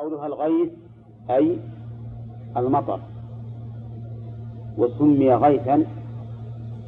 [0.00, 0.70] وقولها الغيث
[1.30, 1.58] أي
[2.56, 3.00] المطر.
[4.78, 5.84] وسمي غيثا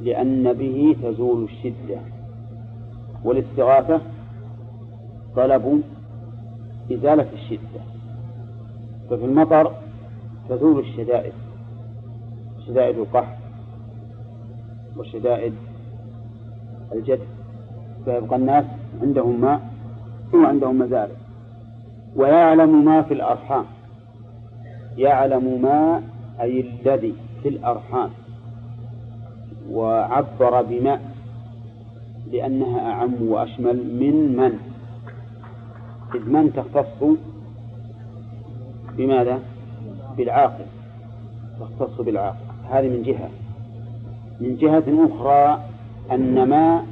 [0.01, 2.01] لأن به تزول الشدة.
[3.25, 4.01] والاستغاثة
[5.37, 5.83] طلب
[6.93, 7.81] إزالة الشدة.
[9.11, 9.73] ففي المطر
[10.49, 11.33] تزول الشدائد
[12.67, 13.37] شدائد القحط
[14.97, 15.55] وشدائد
[16.93, 17.21] الجد.
[18.05, 18.65] فيبقى الناس
[19.03, 19.61] عندهم ماء
[20.35, 21.22] وعندهم مزارع.
[22.17, 23.65] ويعلم ما في الأرحام.
[24.97, 26.03] يعلم ما
[26.41, 28.11] أي الذي في الأرحام.
[29.71, 31.03] وعبر بماء
[32.33, 34.59] لأنها أعم وأشمل من من.
[36.15, 37.19] إذ من تختص
[38.97, 39.39] بماذا؟
[40.17, 40.65] بالعاقل.
[41.61, 42.37] تختص بالعاقل.
[42.71, 43.29] هذه من جهة.
[44.41, 45.65] من جهة أخرى
[46.13, 46.83] أن ما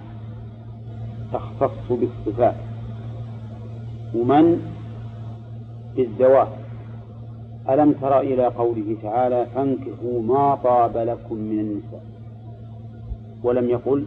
[1.33, 2.55] تختص بالصفات.
[4.15, 4.63] ومن
[5.97, 6.49] بالذوات
[7.71, 12.03] ألم تر إلى قوله تعالى فانكحوا ما طاب لكم من النساء؟
[13.43, 14.05] ولم يقل؟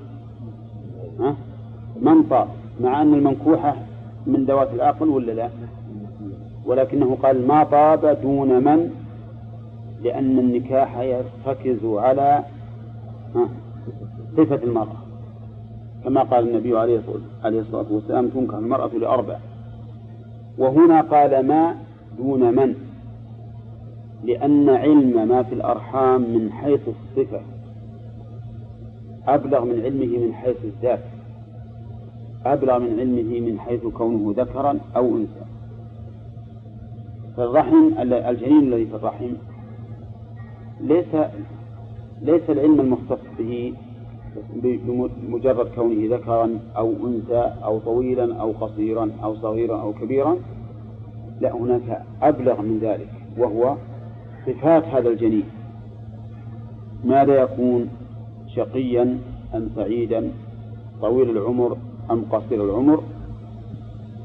[1.20, 1.36] ها؟
[2.02, 2.48] من طاب
[2.82, 3.76] مع أن المنكوحة
[4.28, 5.50] من ذوات العقل ولا لا؟
[6.66, 8.92] ولكنه قال ما طاب دون من؟
[10.04, 12.44] لأن النكاح يرتكز على
[14.38, 14.98] صفة المرأة.
[16.04, 17.02] كما قال النبي عليه
[17.46, 19.38] الصلاة والسلام تنكح المرأة لأربع.
[20.58, 21.76] وهنا قال ما
[22.18, 22.76] دون من؟
[24.24, 27.42] لأن علم ما في الأرحام من حيث الصفة.
[29.28, 31.04] أبلغ من علمه من حيث الذات.
[32.46, 35.46] أبلغ من علمه من حيث كونه ذكرا أو أنثى.
[37.38, 39.34] فالرحم الجنين الذي في الرحم
[40.82, 41.16] ليس
[42.22, 43.74] ليس العلم المختص به
[44.54, 50.38] بمجرد كونه ذكرا أو أنثى أو طويلا أو قصيرا أو صغيرا أو كبيرا
[51.42, 53.76] لا هناك أبلغ من ذلك وهو
[54.46, 55.44] صفات هذا الجنين.
[57.06, 57.90] ماذا يكون
[58.56, 59.20] شقيا
[59.56, 60.32] أم سعيدا؟
[61.02, 61.78] طويل العمر
[62.12, 63.04] أم قصير العمر؟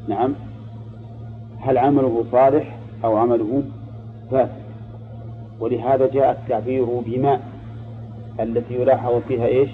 [0.09, 0.35] نعم.
[1.59, 3.63] هل عمله صالح أو عمله
[4.31, 4.69] فاسد؟
[5.61, 7.41] ولهذا جاء التعبير بماء
[8.41, 9.71] التي يلاحظ فيها إيش؟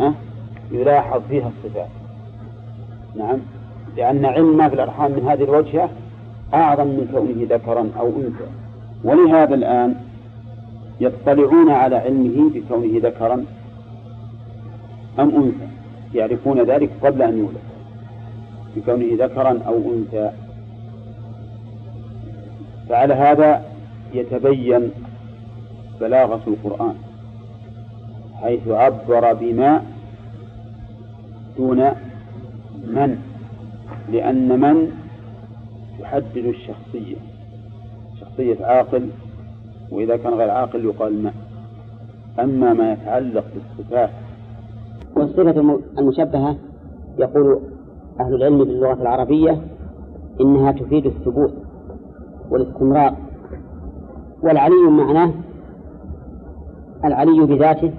[0.00, 0.12] أه؟
[0.70, 1.88] يلاحظ فيها الصفات.
[3.16, 3.38] نعم.
[3.96, 5.90] لأن علم ما في الأرحام من هذه الوجهة
[6.54, 8.46] أعظم من كونه ذكرا أو أنثى.
[9.04, 9.94] ولهذا الآن
[11.00, 13.44] يطلعون على علمه بكونه ذكرا
[15.18, 15.68] أم أنثى.
[16.14, 17.62] يعرفون ذلك قبل أن يولد.
[18.76, 20.30] بكونه ذكرا أو أنثى.
[22.88, 23.62] فعلى هذا
[24.14, 24.90] يتبين
[26.00, 26.94] بلاغة القرآن.
[28.42, 29.82] حيث عبر بما
[31.56, 31.78] دون
[32.86, 33.18] من
[34.12, 34.90] لأن من
[36.00, 37.16] تحدد الشخصية
[38.20, 39.08] شخصية عاقل
[39.90, 41.32] وإذا كان غير عاقل يقال ما.
[42.40, 44.10] أما ما يتعلق بالصفات.
[45.16, 46.56] والصفة المشبهة
[47.18, 47.60] يقول
[48.20, 49.62] أهل العلم باللغة العربية
[50.40, 51.52] إنها تفيد الثبوت
[52.50, 53.14] والاستمرار.
[54.42, 55.32] والعلي معناه
[57.04, 57.92] العلي بذاته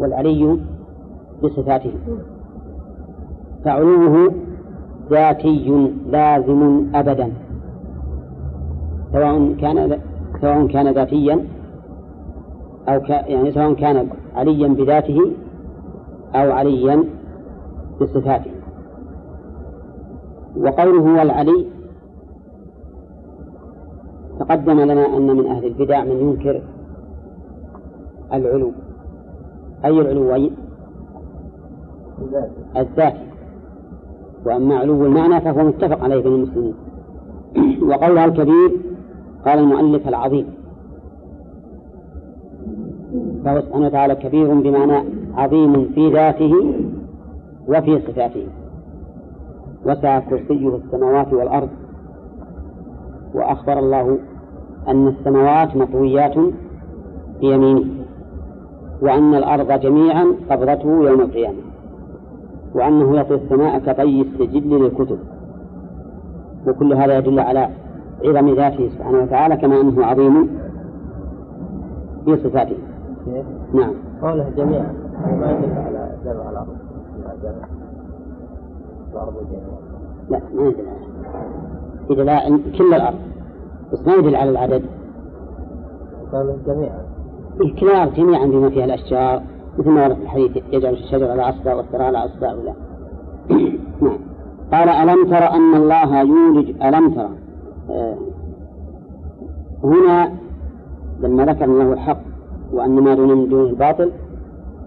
[0.00, 0.58] والعلي
[1.42, 1.92] بصفاته.
[3.64, 4.32] فعلوه
[5.10, 7.32] ذاتي لازم أبدا.
[9.12, 9.98] سواء كان
[10.40, 11.44] سواء كان ذاتيا
[12.88, 13.10] أو ك...
[13.10, 15.32] يعني سواء كان عليا بذاته
[16.34, 17.04] أو عليا
[18.00, 18.50] بصفاته.
[20.56, 21.66] وقوله هو العلي
[24.38, 26.62] تقدم لنا أن من أهل البدع من ينكر
[28.32, 28.72] العلو.
[29.86, 30.50] أي العلوين
[32.76, 33.26] الذاتي
[34.46, 36.74] وأما علو المعنى فهو متفق عليه بين المسلمين.
[37.88, 38.70] وقولها الكبير
[39.46, 40.46] قال المؤلف العظيم.
[43.44, 46.52] فهو سبحانه وتعالى كبير بمعنى عظيم في ذاته
[47.68, 48.46] وفي صفاته.
[49.86, 51.68] وسع كرسيه السماوات والأرض.
[53.34, 54.18] وأخبر الله
[54.88, 56.34] أن السماوات مطويات
[57.40, 57.95] بيمينه.
[59.02, 61.58] وأن الأرض جميعا قبضته يوم القيامة
[62.74, 65.18] وأنه يطوي السماء كطي السجل للكتب.
[66.66, 67.68] وكل هذا يدل على
[68.24, 70.48] عظم ذاته سبحانه وتعالى كما أنه عظيم
[72.24, 72.76] في صفاته.
[73.74, 73.94] نعم.
[74.22, 74.94] قوله جميعا
[75.40, 76.76] ما يدل على جمع الأرض
[79.12, 79.34] الأرض
[80.30, 80.84] لا ما يدل
[82.10, 83.18] يدل على كل الأرض.
[83.92, 84.82] بس ما يدل على العدد.
[86.32, 87.05] قال جميعا.
[87.60, 89.42] الكلاب جميعا بما فيها الأشجار
[89.78, 92.72] مثل ما ورد في الحديث يجعل الشجر على أصبع والثرى على أصبع ولا.
[94.02, 94.18] نعم.
[94.72, 97.28] قال ألم تر أن الله يولج ألم تر؟
[97.90, 98.16] آه.
[99.84, 100.32] هنا
[101.20, 102.20] لما ذكر الله الحق
[102.72, 104.12] وأن ما دون من دون الباطل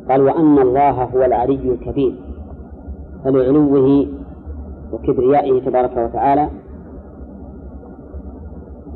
[0.10, 2.16] قال وأن الله هو العلي الكبير
[3.24, 4.08] فلعلوه
[4.94, 6.50] وكبريائه تبارك وتعالى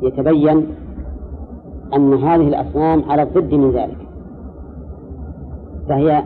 [0.02, 0.66] يتبين
[1.96, 3.96] أن هذه الأصنام على الضد من ذلك.
[5.88, 6.22] فهي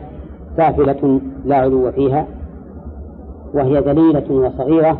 [0.57, 2.27] سافلة لا علو فيها
[3.53, 4.97] وهي ذليلة وصغيرة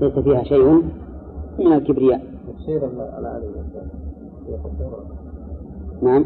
[0.00, 0.82] ليس فيها شيء
[1.58, 2.20] من الكبرياء.
[6.02, 6.24] نعم.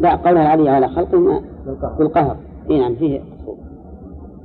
[0.00, 1.42] لا قولها العلي على خلقه
[1.98, 2.36] بالقهر.
[2.70, 3.56] إي نعم فيه أصول.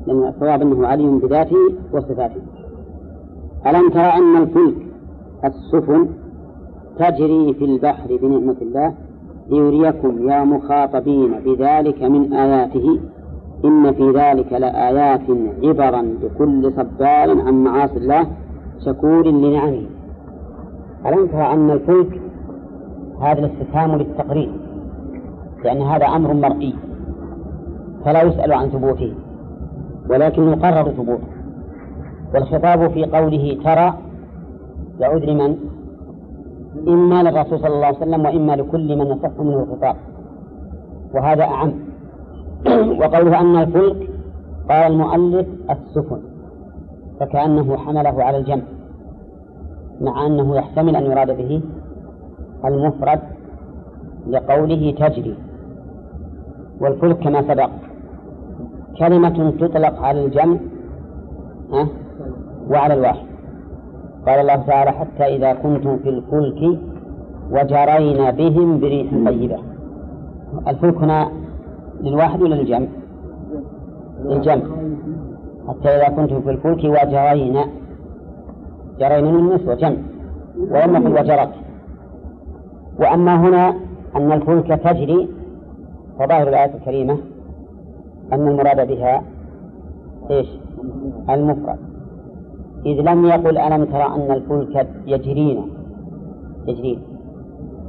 [0.07, 1.57] لأن الصواب أنه علي بذاته
[1.93, 2.41] وصفاته.
[3.67, 4.75] ألم ترى أن الفلك
[5.45, 6.07] السفن
[7.01, 8.93] تجري في البحر بنعمة الله
[9.49, 12.99] ليريكم يا مخاطبين بذلك من آياته.
[13.65, 15.27] إن في ذلك لآيات
[15.63, 18.27] عبرا لكل صبار عن معاصي الله
[18.85, 19.85] شكور لنعمه.
[21.05, 22.21] ألم ترى أن الفلك
[23.21, 24.51] هذا الاستفهام للتقرير
[25.63, 26.75] لأن هذا أمر مرئي.
[28.05, 29.13] فلا يسأل عن ثبوته
[30.09, 31.27] ولكن يقرر ثبوته.
[32.33, 33.93] والخطاب في قوله ترى
[34.99, 35.70] يعود لمن؟
[36.87, 39.95] إما للرسول صلى الله عليه وسلم وإما لكل من يصح منه الخطاب.
[41.13, 41.73] وهذا أعم.
[42.99, 44.09] وقوله أن الفلك
[44.69, 46.19] قال المؤلف السفن.
[47.19, 48.61] فكأنه حمله على الجمع.
[50.01, 51.61] مع أنه يحتمل أن يراد به
[52.65, 53.19] المفرد
[54.27, 55.35] لقوله تجري.
[56.81, 57.69] والفلك كما سبق.
[58.99, 60.57] كلمة تطلق على الجمع
[62.69, 63.30] وعلى الواحد.
[64.27, 66.79] قال الله تعالى حتى إذا كنتم في الفلك
[67.51, 69.57] وجرينا بهم بريح طيبة.
[70.67, 71.31] الفلك هنا
[72.01, 72.87] للواحد ولا للجمع؟
[74.25, 74.63] للجمع.
[75.67, 77.65] حتى إذا كنتم في الفلك وجرينا
[78.99, 79.97] جرينا من النسوة جمع
[80.71, 81.49] يقل وجرت
[82.99, 83.75] وأما هنا
[84.15, 85.29] أن الفلك تجري
[86.19, 87.17] فظاهر الآية الكريمة
[88.33, 89.23] أن المراد بها
[90.31, 90.47] إيش؟
[91.29, 91.90] المفرد.
[92.85, 95.61] إذ لم يقل ألم ترى أن الفلك يجرين.
[96.67, 96.99] يجرين.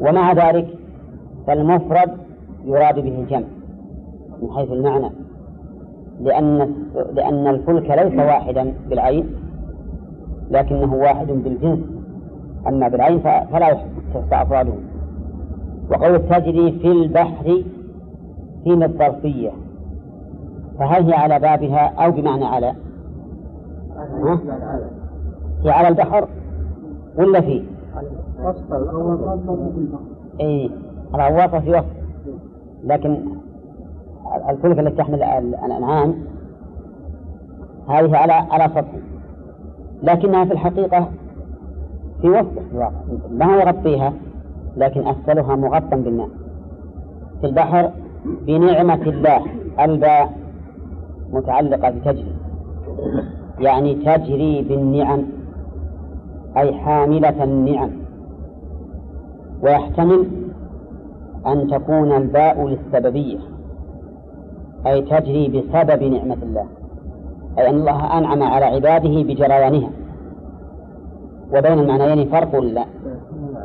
[0.00, 0.68] ومع ذلك
[1.46, 2.10] فالمفرد
[2.64, 3.46] يراد به الجمع
[4.42, 5.10] من حيث المعنى.
[6.20, 6.72] لأن
[7.14, 9.26] لأن الفلك ليس واحدا بالعين
[10.50, 11.78] لكنه واحد بالجنس.
[12.66, 13.76] أما بالعين فلا
[14.14, 14.72] تحصى أفراده.
[15.90, 17.62] وقول تجري في البحر
[18.64, 19.50] في الظرفية
[20.78, 22.74] فهل هي على بابها أو بمعنى على؟
[25.64, 26.28] هي على البحر
[27.16, 27.62] ولا في؟
[30.40, 30.70] اي
[31.14, 31.84] الغواصة في وسط.
[32.84, 33.18] لكن
[34.48, 35.22] الفلك التي تحمل
[35.64, 36.14] الأنعام
[37.88, 38.92] هذه على على سطح.
[40.02, 41.08] لكنها في الحقيقة
[42.20, 42.48] في وسط
[43.30, 44.12] ما يغطيها
[44.76, 46.28] لكن أسفلها مغطى بالماء.
[47.40, 47.90] في البحر
[48.46, 49.42] بنعمة الله
[49.80, 50.32] الباء
[51.32, 52.32] متعلقة بتجري
[53.58, 55.22] يعني تجري بالنعم
[56.56, 57.90] أي حاملة النعم.
[59.62, 60.26] ويحتمل
[61.46, 63.38] أن تكون الباء للسببية
[64.86, 66.66] أي تجري بسبب نعمة الله.
[67.58, 69.90] أي أن الله أنعم على عباده بجريانها
[71.54, 72.84] وبين المعنيين فرق لا؟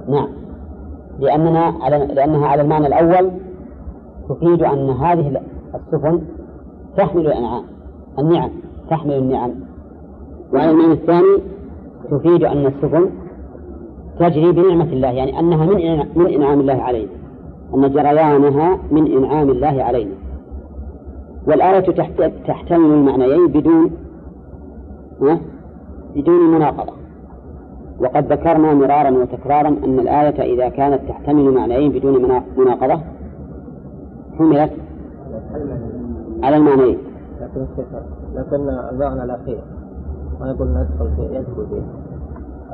[0.09, 0.27] نعم.
[1.19, 3.31] لأننا على لأنها على المعنى الأول
[4.29, 5.41] تفيد أن هذه
[5.75, 6.21] السفن
[6.97, 7.63] تحمل الأنعام
[8.19, 8.49] النعم
[8.89, 9.51] تحمل النعم.
[10.53, 11.37] وعلى المعنى الثاني
[12.11, 13.09] تفيد أن السفن
[14.19, 17.11] تجري بنعمة الله يعني أنها من من إنعام الله علينا
[17.73, 20.11] أن جريانها من إنعام الله علينا.
[21.47, 21.91] والآية
[22.47, 23.91] تحتمل المعنيين بدون
[26.15, 26.93] بدون مناقضة.
[27.99, 33.01] وقد ذكرنا مرارا وتكرارا أن الآية إذا كانت تحتمل معنيين بدون مناقضة
[34.37, 34.71] حملت
[36.43, 36.97] على المعنيين.
[38.35, 39.59] لكن المعنى الأخير.
[40.39, 41.83] ما يقول ندخل في يدخل به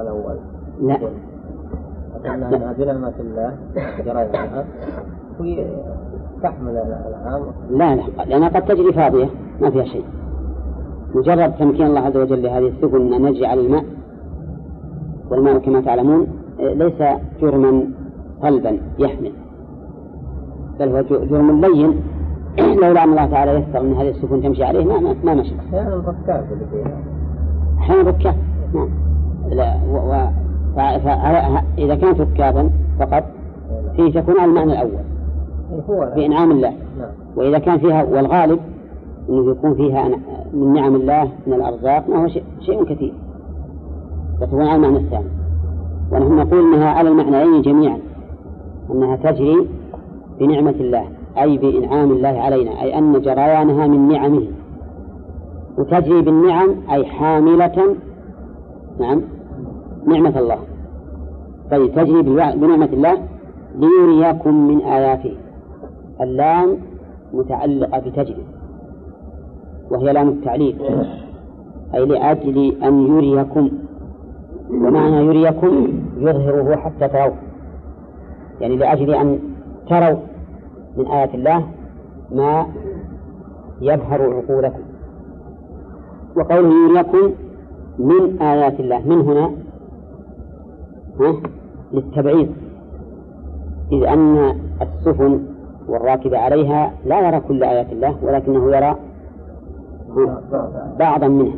[0.02, 0.36] الأول.
[0.82, 0.98] لا.
[2.24, 3.58] لكنها بنعمة الله
[3.98, 4.66] جريانها
[6.44, 7.42] تحمل الأنعام.
[7.70, 8.24] لا لا.
[8.26, 9.30] لأنها قد تجري فاضية.
[9.62, 10.06] ما فيها شيء.
[11.16, 13.86] مجرد تمكين الله عز وجل لهذه السفن أن نجري على الماء
[15.30, 16.28] والماء كما تعلمون
[16.60, 17.04] ليس
[17.42, 17.84] جرما
[18.42, 19.32] صلبا يحمل
[20.80, 22.02] بل هو جرم لين.
[22.82, 25.56] لولا أن الله تعالى يسر أن هذه السفن تمشي عليه ما ما مشى.
[25.60, 26.98] أحيانا ركاب اللي فيها.
[27.84, 28.36] أحيانا ركاب
[28.74, 28.90] نعم.
[29.50, 29.96] لا و...
[29.96, 30.30] و...
[31.78, 33.24] إذا كانت ركابا فقط
[33.96, 35.04] فيه تكون على المعنى الأول.
[35.90, 36.70] هو بإنعام الله.
[36.70, 37.10] نعم.
[37.36, 38.60] وإذا كان فيها والغالب
[39.30, 40.10] أنه يكون فيها
[40.54, 42.28] من نعم الله من الأرزاق ما هو
[42.62, 43.14] شيء كثير.
[44.42, 45.30] فتكون على المعنى الثاني.
[46.12, 47.98] ونحن نقول أنها على المعنيين جميعا.
[48.92, 49.68] أنها تجري
[50.40, 51.06] بنعمة الله
[51.38, 54.48] أي بإنعام الله علينا أي أن جريانها من نعمه.
[55.78, 57.96] وتجري بالنعم أي حاملة.
[59.00, 59.22] نعم.
[60.08, 60.58] نعمة الله.
[61.72, 63.18] طيب تجري بنعمة الله
[63.76, 65.36] ليريكم من آياته.
[66.22, 66.78] اللام
[67.34, 68.44] متعلقة بتجري.
[69.92, 70.76] وهي لام التعليل
[71.94, 73.70] أي لأجل أن يريكم.
[74.70, 75.88] ومعنى يريكم
[76.18, 77.36] يظهره حتى تروا.
[78.62, 79.40] يعني لأجل أن
[79.90, 80.20] تروا
[80.98, 81.64] من آيات الله
[82.32, 82.66] ما
[83.82, 84.83] يبهر عقولكم.
[86.36, 87.32] وقوله يريكم
[88.00, 89.02] من آيات الله.
[89.08, 89.52] من هنا؟
[91.94, 92.50] للتبعيض.
[93.92, 95.40] إذ أن السفن
[95.88, 98.96] والراكب عليها لا يرى كل آيات الله ولكنه يرى
[101.00, 101.56] بعضا منها.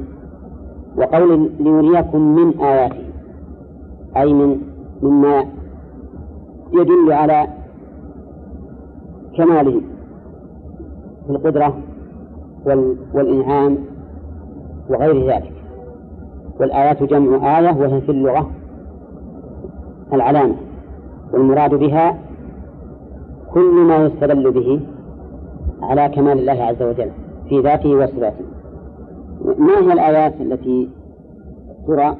[0.97, 3.05] وقول ليريكم من آياته
[4.17, 4.61] أي من
[5.01, 5.45] مما
[6.73, 7.47] يدل على
[9.37, 9.81] كماله
[11.25, 11.77] في القدرة
[13.13, 13.77] والإنعام
[14.89, 15.53] وغير ذلك.
[16.59, 18.51] والآيات جمع آية وهي في اللغة
[20.13, 20.55] العلامة
[21.33, 22.19] والمراد بها
[23.53, 24.81] كل ما يستدل به
[25.81, 27.11] على كمال الله عز وجل
[27.49, 28.45] في ذاته وصفاته.
[29.57, 30.89] ما هي الآيات التي
[31.87, 32.15] ترى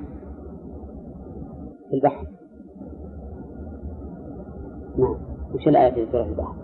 [1.90, 2.26] في البحر؟
[4.98, 5.16] نعم
[5.56, 6.56] وش الآيات التي ترى في البحر؟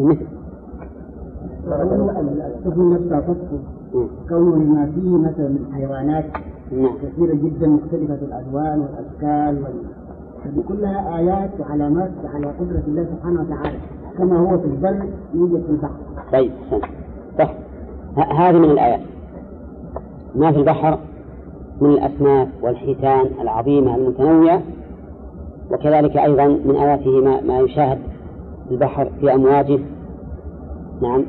[0.00, 0.26] مثل
[1.66, 3.58] السفن نفسها تصفو
[4.28, 6.24] كون ما فيه مثلا من حيوانات.
[7.02, 9.74] كثيرة جدا مختلفة الألوان والأشكال وال...
[10.44, 13.78] هذه كلها آيات وعلامات على قدرة الله سبحانه وتعالى.
[14.18, 15.94] كما هو في البر يوجد في البحر.
[16.32, 16.50] طيب
[17.38, 17.54] صح
[18.16, 19.00] هذه من الآيات.
[20.34, 20.98] ما في البحر؟
[21.80, 24.62] من الأسماك والحيتان العظيمة المتنوعة.
[25.70, 27.98] وكذلك أيضا من آياته ما, ما يشاهد
[28.70, 29.78] البحر في أمواجه.
[31.02, 31.24] نعم.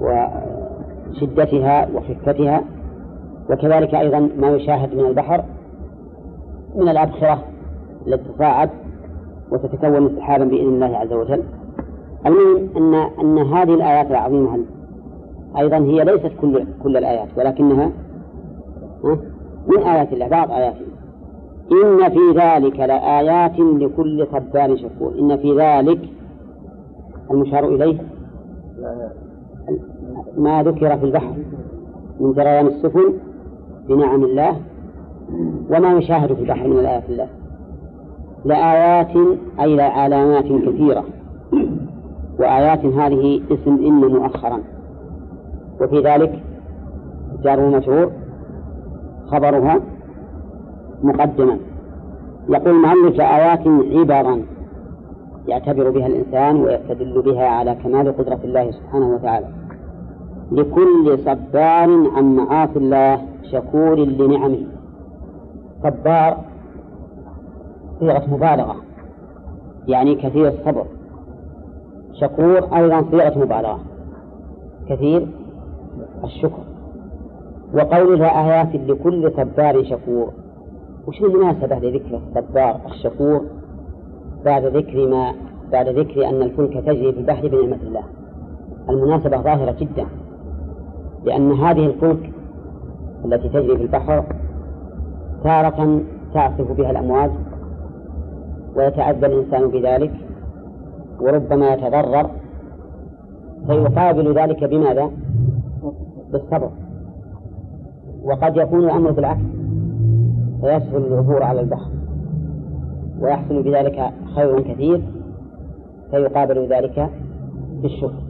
[0.00, 2.62] وشدتها وخفتها
[3.50, 5.44] وكذلك أيضا ما يشاهد من البحر
[6.76, 7.42] من الأبخرة
[8.06, 8.70] التي تصاعد
[9.50, 11.42] وتتكون سحابا بإذن الله عز وجل.
[12.26, 14.58] المهم أن أن هذه الآيات العظيمة
[15.58, 17.90] أيضا هي ليست كل كل الآيات ولكنها
[19.68, 20.84] من آيات الله بعض آياته
[21.72, 25.14] إن في ذلك لآيات لكل صبار شكور.
[25.18, 25.98] إن في ذلك
[27.30, 27.98] المشار إليه.
[30.38, 31.34] ما ذكر في البحر
[32.20, 33.12] من جريان السفن
[33.88, 34.56] بنعم الله
[35.70, 37.28] وما يشاهد في البحر من الآيات الله.
[38.44, 39.16] لآيات
[39.60, 41.04] أي لعلامات كثيرة.
[42.38, 44.60] وآيات هذه اسم إن مؤخرا.
[45.80, 46.42] وفي ذلك
[47.44, 48.10] جار ومجرور
[49.26, 49.80] خبرها
[51.02, 51.58] مقدما.
[52.48, 54.40] يقول المؤلف لآيات عبرا.
[55.48, 59.46] يعتبر بها الإنسان ويستدل بها على كمال قدرة الله سبحانه وتعالى.
[60.52, 63.22] لكل صبار عن معاصي الله
[63.52, 64.66] شكور لنعمه.
[65.82, 66.36] صبار
[68.00, 68.76] صيغة مبالغة
[69.88, 70.84] يعني كثير الصبر.
[72.12, 73.80] شكور أيضا صيغة مبالغة
[74.88, 75.26] كثير
[76.24, 76.62] الشكر.
[77.74, 80.32] وقولها آيات لكل صبار شكور.
[81.06, 83.44] وش المناسبة لذكر الصبار الشكور؟
[84.44, 85.32] بعد ذكر ما
[85.72, 88.02] بعد ذكر أن الفلك تجري في البحر بنعمة الله.
[88.90, 90.06] المناسبة ظاهرة جدا
[91.24, 92.32] لأن هذه الفلك
[93.24, 94.24] التي تجري في البحر
[95.44, 96.00] تارة
[96.34, 97.30] تعصف بها الأمواج
[98.76, 100.12] ويتعدى الإنسان بذلك
[101.20, 102.30] وربما يتضرر
[103.66, 105.10] فيقابل ذلك بماذا؟
[106.32, 106.70] بالصبر.
[108.24, 109.40] وقد يكون الأمر بالعكس
[110.60, 111.93] فيسهل العبور على البحر.
[113.20, 115.02] ويحصل بذلك خير كثير
[116.10, 117.10] فيقابل ذلك
[117.82, 118.22] بالشكر.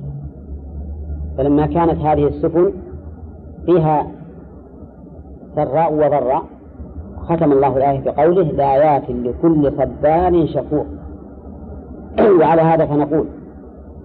[1.38, 2.72] فلما كانت هذه السفن
[3.66, 4.06] فيها
[5.54, 6.42] سراء وضراء
[7.16, 10.86] ختم الله الآية بقوله لآيات لكل صبار شكور.
[12.40, 13.24] وعلى هذا فنقول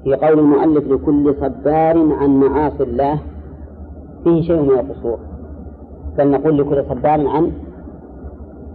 [0.04, 3.20] في قول المؤلف لكل صبار عن معاصي الله.
[4.24, 5.20] فيه شيء من القصور
[6.18, 7.52] بل نقول لكل صبار عن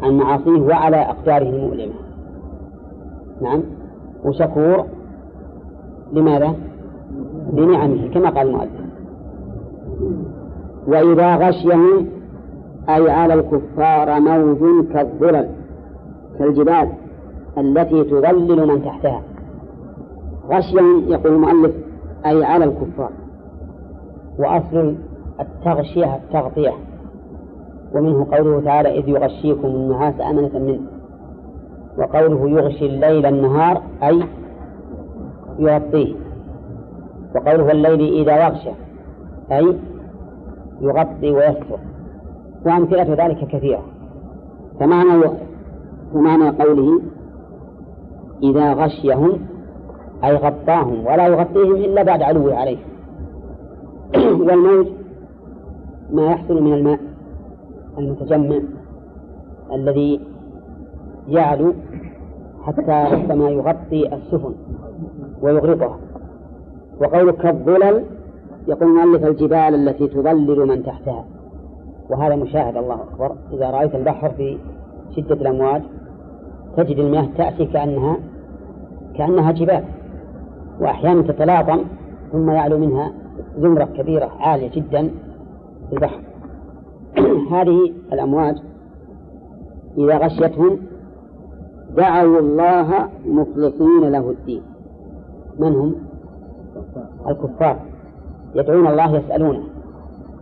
[0.05, 1.95] عن معاصيه وعلى أقداره المؤلمة.
[3.43, 3.63] نعم.
[4.25, 4.85] وشكور
[6.13, 6.55] لماذا؟
[7.53, 8.71] لنعمه كما قال المؤلف.
[10.87, 12.07] وإذا غشيهم
[12.89, 15.49] أي على الكفار موج كالظلل
[16.39, 16.89] كالجبال
[17.59, 19.23] التي تظلل من تحتها.
[20.51, 21.75] غشيهم يقول المؤلف
[22.27, 23.11] أي على الكفار.
[24.39, 24.95] وأصل
[25.41, 26.73] التغشية التغطية.
[27.95, 30.81] ومنه قوله تعالى إذ يغشيكم النعاس أمنة منه.
[31.99, 34.23] وقوله يغشي الليل النهار أي
[35.59, 36.15] يغطيه.
[37.35, 38.71] وقوله الليل إذا يغشى
[39.53, 39.77] أي
[40.81, 41.79] يغطي ويستر.
[42.67, 43.83] وأمثلة ذلك كثيرة.
[44.81, 45.25] فمعنى
[46.15, 47.01] ومعنى قوله
[48.43, 49.39] إذا غشيهم
[50.25, 52.79] أي غطاهم ولا يغطيهم إلا بعد علوه عليه
[54.47, 54.87] والموج
[56.13, 57.14] ما يحصل من الماء.
[57.99, 58.61] المتجمع
[59.73, 60.21] الذي
[61.29, 61.73] يعلو
[62.65, 64.55] حتى ربما يغطي السفن
[65.43, 65.99] ويغرقها.
[67.01, 68.05] وقول كالظلل
[68.69, 71.25] يقول مؤلف الجبال التي تظلل من تحتها.
[72.11, 73.33] وهذا مشاهد الله أكبر.
[73.53, 74.59] إذا رأيت البحر في
[75.17, 75.83] شدة الأمواج
[76.77, 78.17] تجد المياه تأتي كأنها
[79.17, 79.85] كأنها جبال.
[80.81, 81.79] وأحيانا تتلاطم
[82.33, 83.13] ثم يعلو منها
[83.59, 85.11] زمرة كبيرة عالية جدا
[85.89, 86.21] في البحر.
[87.53, 88.57] هذه الأمواج
[89.99, 90.79] إذا غشيتهم
[91.97, 94.63] دعوا الله مخلصين له الدين.
[95.59, 95.95] من هم؟
[97.29, 97.77] الكفار.
[98.55, 99.63] يدعون الله يسألونه.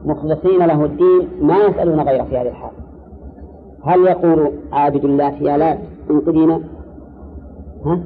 [0.05, 2.73] مخلصين له الدين ما يسألون غيره في هذه الحال.
[3.85, 5.79] هل يقول عابد الله يا لات
[6.11, 6.61] انقذنا
[7.87, 8.00] ها؟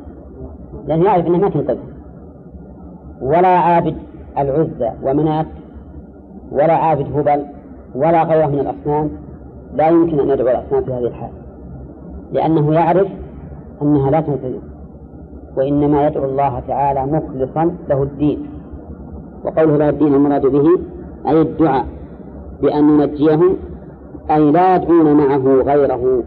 [0.86, 1.78] لأنه يعرف أنه ما تنقذ
[3.20, 3.96] ولا عابد
[4.38, 5.46] العزة ومنات
[6.52, 7.46] ولا عابد هبل
[7.96, 9.10] ولا غيره من الأصنام
[9.74, 11.30] لا يمكن أن يدعو الأصنام في هذه الحال
[12.32, 13.08] لأنه يعرف
[13.82, 14.60] أنها لا تنقذه
[15.56, 18.46] وإنما يدعو الله تعالى مخلصا له الدين
[19.44, 20.68] وقوله له الدين المراد به
[21.28, 21.86] أي الدعاء
[22.62, 23.56] بأن ننجيهم
[24.30, 26.22] أي لا يدعون معه غيره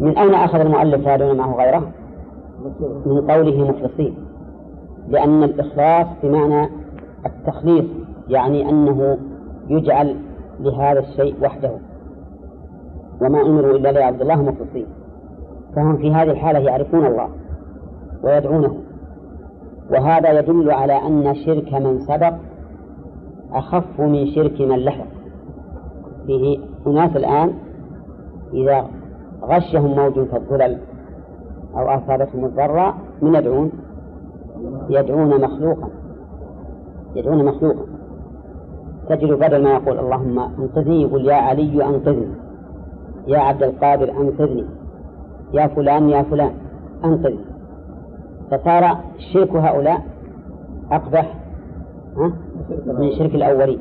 [0.00, 1.82] من أين أخذ المؤلف لا يدعون معه غيره؟
[3.06, 4.14] من قوله مخلصين
[5.08, 6.68] لأن الإخلاص بمعنى
[7.26, 7.84] التخليص
[8.28, 9.18] يعني أنه
[9.68, 10.16] يجعل
[10.60, 11.70] لهذا الشيء وحده.
[13.22, 14.86] وما أمروا إلا ليعبد الله مخلصين.
[15.76, 17.28] فهم في هذه الحالة يعرفون الله
[18.24, 18.76] ويدعونه.
[19.90, 22.34] وهذا يدل على أن شرك من سبق
[23.52, 25.06] أخف من شرك من لحق.
[26.26, 27.52] فيه أناس الآن
[28.52, 28.86] إذا
[29.42, 30.78] غشهم موج كالظلل
[31.76, 33.72] أو أصابتهم الضراء من يدعون
[34.90, 35.88] يدعون مخلوقا
[37.16, 37.91] يدعون مخلوقا.
[39.08, 42.28] تجد بدل ما يقول اللهم أنقذني يقول يا علي أنقذني
[43.26, 44.64] يا عبد القادر أنقذني
[45.52, 46.50] يا فلان يا فلان
[47.04, 47.44] أنقذني.
[48.50, 48.96] فصار
[49.32, 50.02] شرك هؤلاء
[50.92, 51.34] أقبح
[52.86, 53.78] من شرك الأولين.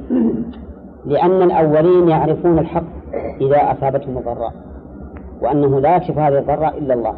[1.06, 2.84] لأن الأولين يعرفون الحق
[3.42, 4.54] إذا أصابتهم الضراء
[5.42, 7.16] وأنه لا يكشف هذه الضراء إلا الله.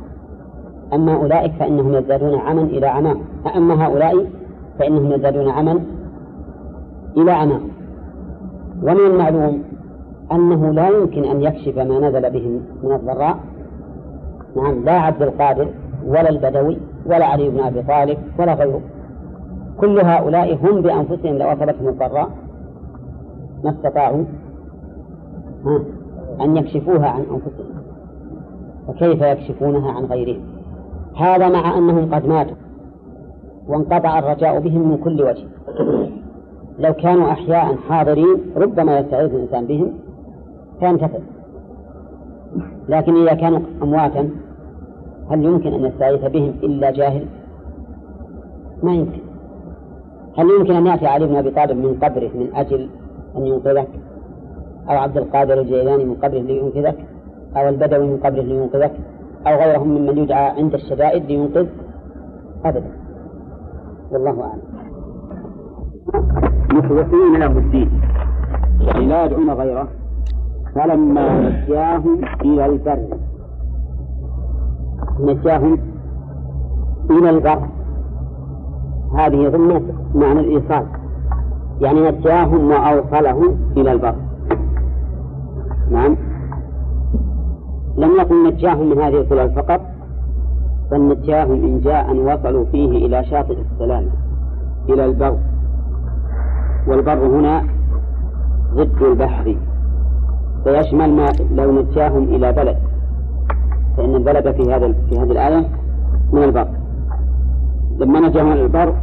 [0.93, 3.17] أما أولئك فإنهم يزدادون عما إلى عمام
[3.55, 4.25] أما هؤلاء
[4.79, 5.79] فإنهم يزدادون عما
[7.17, 7.61] إلى عمام
[8.83, 9.63] ومن المعلوم
[10.31, 13.39] أنه لا يمكن أن يكشف ما نزل بهم من الضراء.
[14.55, 15.67] نعم لا عبد القادر
[16.07, 18.81] ولا البدوي ولا علي بن أبي طالب ولا غيره.
[19.79, 22.29] كل هؤلاء هم بأنفسهم لو أصابتهم الضراء
[23.63, 24.23] ما استطاعوا
[26.41, 27.83] أن يكشفوها عن أنفسهم.
[28.87, 30.41] فكيف يكشفونها عن غيرهم؟
[31.17, 32.55] هذا مع أنهم قد ماتوا
[33.67, 35.45] وانقطع الرجاء بهم من كل وجه.
[36.79, 39.93] لو كانوا أحياء حاضرين ربما يستعيذ الإنسان بهم
[40.79, 41.19] فينتفع
[42.89, 44.29] لكن إذا كانوا أمواتا
[45.31, 47.25] هل يمكن أن يستعيذ بهم إلا جاهل؟
[48.83, 49.19] ما يمكن.
[50.37, 52.89] هل يمكن أن يأتي علي بن أبي طالب من قبره من أجل
[53.37, 53.87] أن ينقذك؟
[54.89, 56.95] أو عبد القادر الجيلاني من قبره لينقذك؟
[57.57, 58.91] أو البدوي من قبره لينقذك؟
[59.47, 61.67] أو غيرهم ممن يدعى عند الشدائد لينقذ؟
[62.65, 62.91] أبدا.
[64.11, 64.61] والله أعلم.
[66.73, 68.01] مخلصين له الدين.
[68.79, 69.87] يعني لا يدعون غيره.
[70.75, 72.99] فلما نجاهم إلى البر
[75.19, 75.77] نجاهم
[77.09, 77.59] إلى البر.
[79.17, 80.85] هذه ضمن معنى الإيصال.
[81.81, 84.15] يعني نجاهم وأوصلهم إلى البر.
[85.91, 86.15] نعم.
[87.97, 89.81] لم يكن نجاهم من هذه الظلال فقط
[90.91, 94.05] بل نجاهم إن جاء وصلوا فيه إلى شاطئ السلام
[94.89, 95.37] إلى البر.
[96.87, 97.63] والبر هنا
[98.73, 99.55] ضد البحر
[100.63, 102.77] فيشمل ما لو نجاهم إلى بلد
[103.97, 105.67] فإن البلد في هذا في هذه الآية
[106.33, 106.67] من البر
[107.99, 108.93] لما نجاهم إلى البر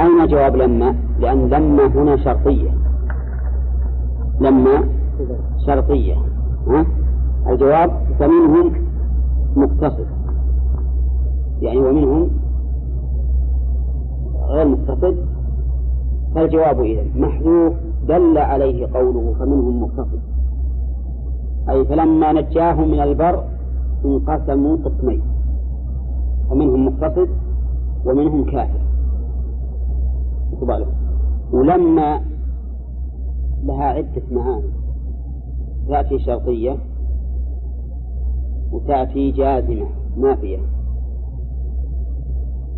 [0.00, 2.70] أين جواب لما؟ لأن لما هنا شرطية
[4.40, 4.84] لما
[5.66, 6.14] شرطية
[6.68, 6.86] ها؟
[7.48, 8.72] الجواب فمنهم
[9.56, 10.06] مقتصد
[11.60, 12.30] يعني ومنهم
[14.48, 15.29] غير مقتصد
[16.34, 17.72] فالجواب إذا محذوف
[18.08, 20.20] دل عليه قوله فمنهم مقتصد.
[21.70, 23.44] أي فلما نجاهم من البر
[24.04, 25.22] انقسموا قسمين.
[26.50, 27.28] فمنهم مقتصد
[28.06, 28.80] ومنهم كافر.
[31.52, 32.20] ولما
[33.62, 34.70] لها عدة معاني.
[35.88, 36.76] تأتي شرطية
[38.72, 40.58] وتأتي جازمة نافية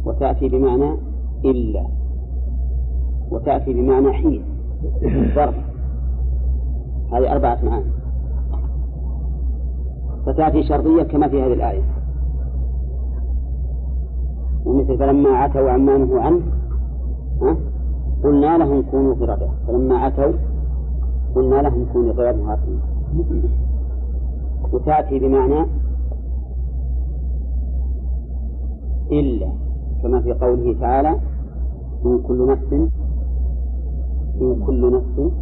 [0.05, 0.97] وتأتي بمعنى
[1.45, 2.02] إلا.
[3.33, 4.43] وتأتي بمعنى حين.
[5.35, 5.55] ظرف
[7.13, 7.91] هذه أربعة معاني
[10.27, 11.83] فتأتي شرطية كما في هذه الآية.
[14.65, 16.41] ومثل فلما عتوا عما نهوا عنه
[18.25, 19.49] قلنا لهم كونوا قردة.
[19.67, 20.33] فلما عتوا
[21.35, 22.59] قلنا لهم كونوا قردة.
[24.73, 25.67] وتأتي بمعنى
[29.13, 29.49] إلا
[30.03, 31.17] كما في قوله تعالى
[32.07, 32.91] إن كل نفس
[34.41, 35.33] إن كل نفس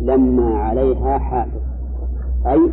[0.00, 1.60] لما عليها حافظ.
[2.46, 2.70] أي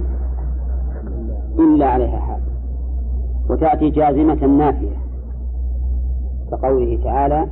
[1.59, 2.51] إلا عليها حافظ.
[3.49, 4.97] وتأتي جازمة نافية.
[6.51, 7.47] كقوله تعالى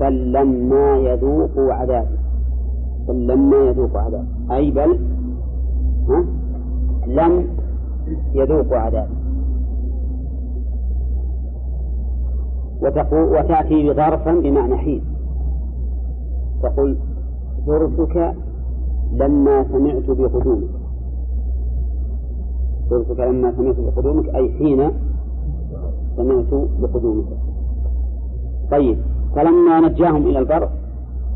[0.00, 2.18] بل لما يذوقوا عذابي.
[3.08, 4.28] بل لما يذوقوا عذابي.
[4.50, 4.98] أي بل
[6.08, 6.24] ها؟
[7.06, 7.46] لم
[8.34, 9.14] يذوقوا عذابي.
[13.12, 15.13] وتأتي بظرفا بمعنى حين.
[16.64, 16.96] تقول
[17.66, 18.34] زرتك
[19.12, 20.68] لما سمعت بقدومك.
[22.90, 24.90] زرتك لما سمعت بقدومك أي حين
[26.16, 27.24] سمعت بقدومك.
[28.70, 28.98] طيب
[29.36, 30.68] فلما نجاهم إلى البر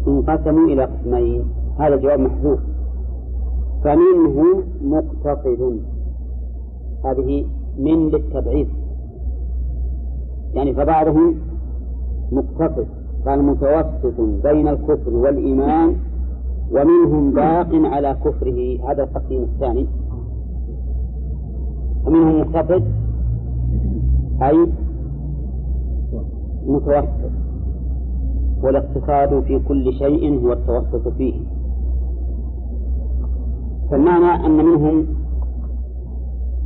[0.09, 1.45] انقسموا إلى قسمين.
[1.79, 2.59] هذا جواب محذوف.
[3.85, 5.81] فمنه مقتصد.
[7.05, 7.45] هذه
[7.79, 8.69] من للتبعيض.
[10.55, 11.35] يعني فبعضهم
[12.33, 12.98] مقتصد.
[13.29, 15.97] قال متوسط بين الكفر والإيمان
[16.73, 18.91] ومنهم باق على كفره.
[18.91, 19.87] هذا التقسيم الثاني.
[22.07, 22.85] ومنهم مقتصد
[24.43, 24.67] أي
[26.67, 27.33] متوسط.
[28.63, 31.35] والاقتصاد في كل شيء هو التوسط فيه.
[33.91, 35.07] فالمعنى أن منهم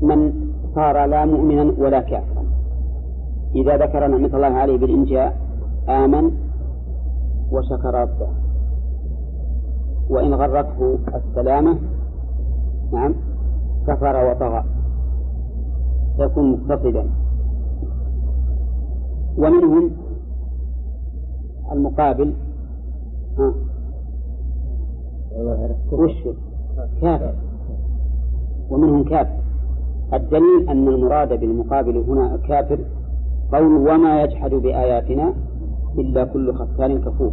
[0.03, 0.33] من
[0.75, 2.44] صار لا مؤمنا ولا كافرا.
[3.55, 5.37] إذا ذكر نعمة الله عليه بالإنجاء
[5.88, 6.31] آمن
[7.52, 8.28] وشكر ربه
[10.10, 11.78] وإن غرته السلامة
[12.92, 13.14] نعم
[13.86, 14.64] كفر وطغى.
[16.16, 17.10] فيكون مقتصدا.
[19.38, 19.90] ومنهم
[21.72, 22.34] المقابل
[23.38, 23.54] ها؟
[25.92, 26.28] وش؟
[27.00, 27.34] كافر.
[28.70, 29.42] ومنهم كافر.
[30.14, 32.78] الدليل أن المراد بالمقابل هنا كافر
[33.52, 35.34] قول وما يجحد بآياتنا
[35.98, 37.33] إلا كل ختان كفور.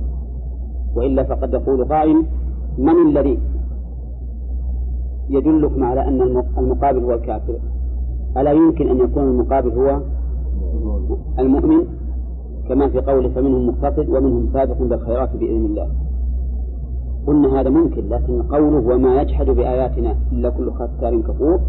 [0.95, 2.25] وإلا فقد يقول قائل
[2.77, 3.39] من الذي
[5.29, 7.55] يدلكم على أن المقابل هو الكافر؟
[8.37, 9.99] ألا يمكن أن يكون المقابل هو
[11.39, 11.85] المؤمن؟
[12.69, 15.87] كما في قوله فمنهم مقتصد ومنهم سابق بالخيرات بإذن الله.
[17.27, 21.59] قلنا هذا ممكن لكن قوله وما يجحد بآياتنا إلا كل ختار كفور.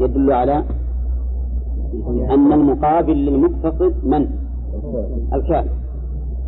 [0.00, 0.64] يدل على
[2.30, 4.26] أن المقابل للمقتصد من؟
[5.32, 5.70] الكافر.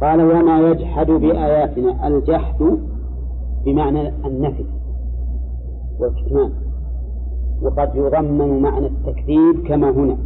[0.00, 2.78] قال وما يجحد بآياتنا الجحد
[3.64, 4.64] بمعنى النفي
[6.00, 6.52] والكتمان.
[7.62, 10.16] وقد يضمن معنى التكذيب كما هنا.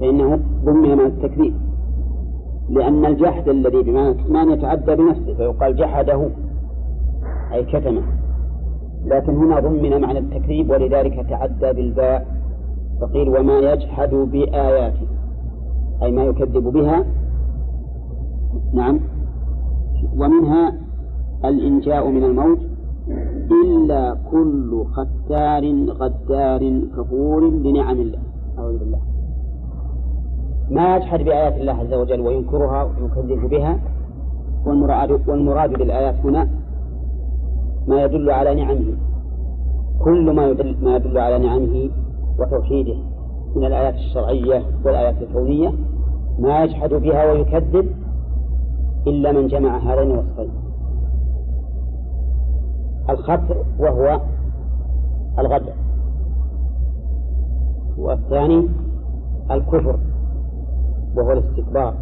[0.00, 1.54] فإنه ضمن معنى التكذيب.
[2.70, 6.28] لأن الجحد الذي بمعنى الكتمان يتعدى بنفسه فيقال جحده
[7.52, 8.02] أي كتمه.
[9.04, 12.26] لكن هنا ضمن معنى التكذيب ولذلك تعدى بالباء
[13.00, 15.06] فقيل وما يجحد بآياته
[16.02, 17.04] أي ما يكذب بها
[18.72, 19.00] نعم.
[20.18, 20.72] ومنها
[21.44, 22.58] الإنجاء من الموت
[23.64, 28.18] إلا كل ختار غدار كفور بنعم الله.
[28.58, 28.98] أعوذ بالله.
[30.70, 33.78] ما يجحد بآيات الله عز وجل وينكرها ويكذب بها؟
[34.66, 36.48] والمراد والمراد بالآيات هنا
[37.88, 38.96] ما يدل على نعمه.
[40.04, 41.90] كل ما يدل ما يدل على نعمه
[42.38, 42.94] وتوحيده.
[43.56, 45.72] من الآيات الشرعية والآيات الكونية
[46.38, 47.86] ما يجحد بها ويكذب
[49.06, 50.50] إلا من جمع هذين الوصفين.
[53.10, 54.20] الخطر وهو
[55.38, 55.72] الغدر.
[57.98, 58.68] والثاني
[59.50, 59.98] الكفر
[61.16, 61.94] وهو الاستكبار.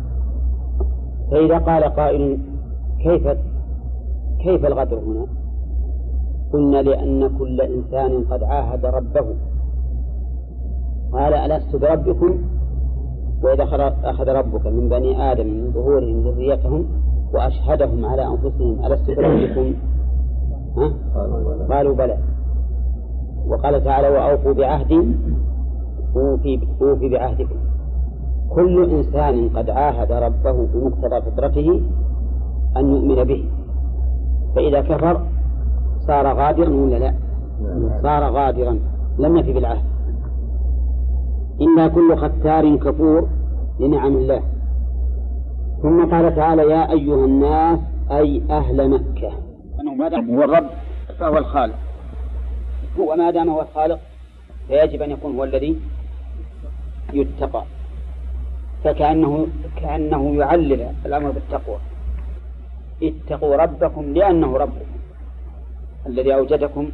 [1.31, 2.39] فإذا قال قائل
[2.99, 3.29] كيف
[4.39, 5.27] كيف الغدر هنا؟
[6.53, 9.25] قلنا لأن كل إنسان قد عاهد ربه.
[11.13, 12.39] قال ألست بربكم؟
[13.43, 13.65] وإذا
[14.05, 16.87] أخذ ربك من بني آدم من ظهورهم ذريتهم
[17.35, 19.75] وأشهدهم على أنفسهم ألست بربكم؟
[20.77, 20.93] ها؟
[21.71, 22.19] قالوا بلى.
[23.47, 25.01] وقال تعالى وأوفوا بعهدي
[26.17, 27.57] أوفي أوفي بعهدكم.
[28.51, 31.81] كل إنسان قد عاهد ربه بمقتضى فطرته
[32.77, 33.45] أن يؤمن به.
[34.55, 35.21] فإذا كفر
[36.07, 37.15] صار غادرا ولا لا؟
[38.03, 38.79] صار غادرا.
[39.19, 39.92] لم يفي بالعهد.
[41.61, 43.29] إلا كل ختار كفور
[43.81, 44.43] لنعم الله.
[45.83, 47.79] ثم قال تعالى يا أيها الناس
[48.11, 49.33] أي أهل مكة.
[49.81, 50.67] أنه ما دام هو الرب
[51.19, 51.75] فهو الخالق.
[52.99, 54.01] هو ما دام هو الخالق
[54.69, 55.81] فيجب أن يكون هو الذي
[57.13, 57.65] يتقى.
[58.85, 61.79] فكأنه كأنه يعلل الأمر بالتقوى.
[63.03, 64.93] اتقوا ربكم لأنه ربكم
[66.07, 66.91] الذي أوجدكم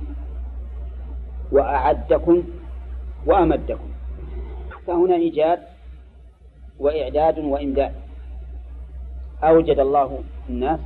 [1.53, 2.43] وأعدكم
[3.27, 3.89] وأمدكم.
[4.89, 5.59] فهنا إيجاد
[6.81, 7.93] وإعداد وإمداد.
[9.45, 10.81] أوجد الله الناس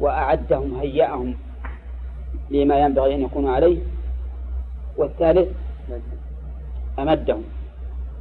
[0.00, 1.34] وأعدهم هيأهم
[2.50, 3.78] لما ينبغي أن يكونوا عليه.
[4.96, 5.48] والثالث
[6.98, 7.44] أمدهم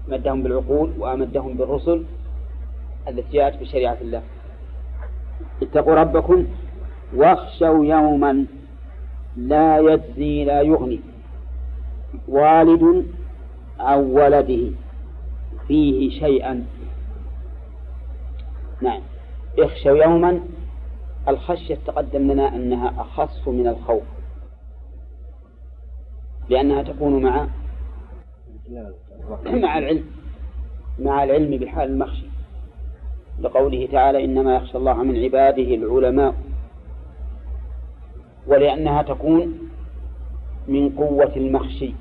[0.07, 2.03] أمدهم بالعقول وأمدهم بالرسل
[3.07, 4.21] التي جاءت بشريعة الله.
[5.61, 6.47] اتقوا ربكم
[7.15, 8.45] واخشوا يوما
[9.37, 10.99] لا يجزي لا يغني.
[12.27, 13.05] والد
[13.79, 14.71] عن ولده
[15.67, 16.65] فيه شيئا.
[18.81, 19.01] نعم.
[19.59, 20.39] اخشوا يوما
[21.27, 24.03] الخشية تقدم لنا أنها أخص من الخوف.
[26.49, 27.47] لأنها تكون مع
[29.63, 30.03] مع العلم
[30.99, 32.25] مع العلم بحال المخشي.
[33.39, 36.35] لقوله تعالى إنما يخشى الله من عباده العلماء.
[38.47, 39.69] ولأنها تكون
[40.67, 41.93] من قوة المخشي.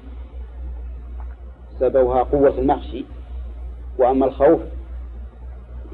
[1.80, 3.04] سببها قوة المخشي
[3.98, 4.60] وأما الخوف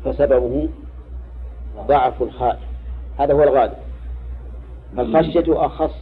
[0.05, 0.69] فسببه
[1.89, 2.61] ضعف الخائف.
[3.19, 3.73] هذا هو الغالب.
[4.97, 5.95] فالخشية أخص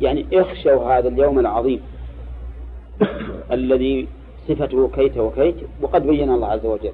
[0.00, 1.80] يعني اخشوا هذا اليوم العظيم
[3.52, 4.08] الذي
[4.48, 6.92] صفته كيت وكيت وقد بين الله عز وجل.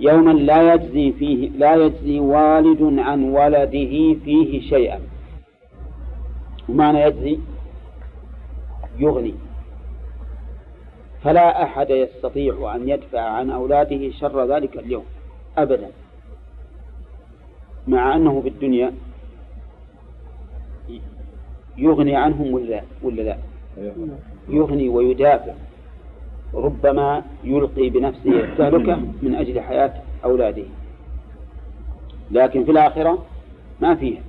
[0.00, 5.00] يوما لا يجزي فيه لا يجزي والد عن ولده فيه شيئا.
[6.68, 7.38] ومعنى يجزي
[8.98, 9.34] يغني.
[11.26, 15.04] فلا أحد يستطيع أن يدفع عن أولاده شر ذلك اليوم
[15.58, 15.90] أبدا.
[17.88, 18.92] مع أنه في الدنيا
[21.76, 23.36] يغني عنهم ولا ولا لا؟
[24.48, 25.52] يغني ويدافع.
[26.54, 30.64] ربما يلقي بنفسه التهلكة من أجل حياة أولاده.
[32.30, 33.26] لكن في الآخرة
[33.80, 34.22] ما فيها.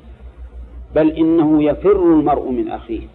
[0.96, 3.08] بل إنه يفر المرء من أخيه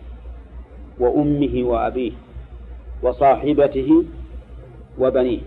[0.98, 2.12] وأمه وأبيه.
[3.02, 4.04] وصاحبته
[4.98, 5.40] وبنيه.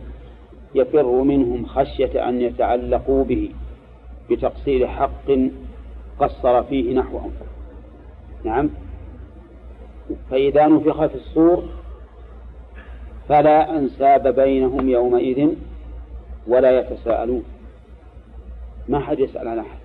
[0.75, 3.51] يفر منهم خشية أن يتعلقوا به
[4.29, 5.31] بتقصير حق
[6.19, 7.31] قصر فيه نحوهم
[8.43, 8.69] نعم.
[10.31, 11.63] فإذا نفخ في الصور
[13.29, 15.49] فلا أنساب بينهم يومئذ
[16.47, 17.43] ولا يتساءلون.
[18.89, 19.77] ما حد يسأل عن أحد.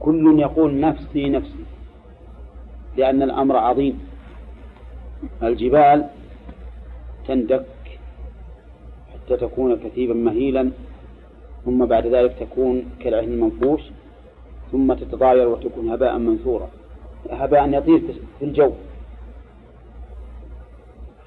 [0.00, 1.64] كل يقول نفسي نفسي
[2.96, 4.00] لأن الأمر عظيم.
[5.42, 6.06] الجبال
[7.28, 7.66] تندك
[9.12, 10.70] حتى تكون كثيبا مهيلا
[11.64, 13.80] ثم بعد ذلك تكون كالعهن المنفوش
[14.72, 16.68] ثم تتضاير وتكون هباء منثورا.
[17.30, 18.00] هباء يطير
[18.38, 18.72] في الجو.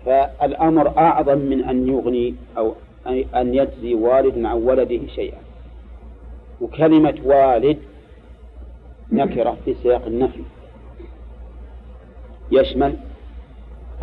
[0.05, 2.73] فالأمر أعظم من أن يغني أو
[3.35, 5.37] أن يجزي والد عن ولده شيئا.
[6.61, 7.77] وكلمة والد
[9.11, 10.43] نكرة في سياق النفي.
[12.51, 12.97] يشمل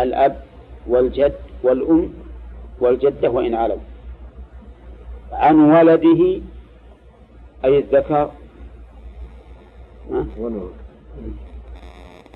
[0.01, 0.43] الأب
[0.87, 2.13] والجد والأم
[2.81, 3.77] والجدة وإن علوا.
[5.33, 6.41] عن ولده
[7.65, 8.31] أي الذكر.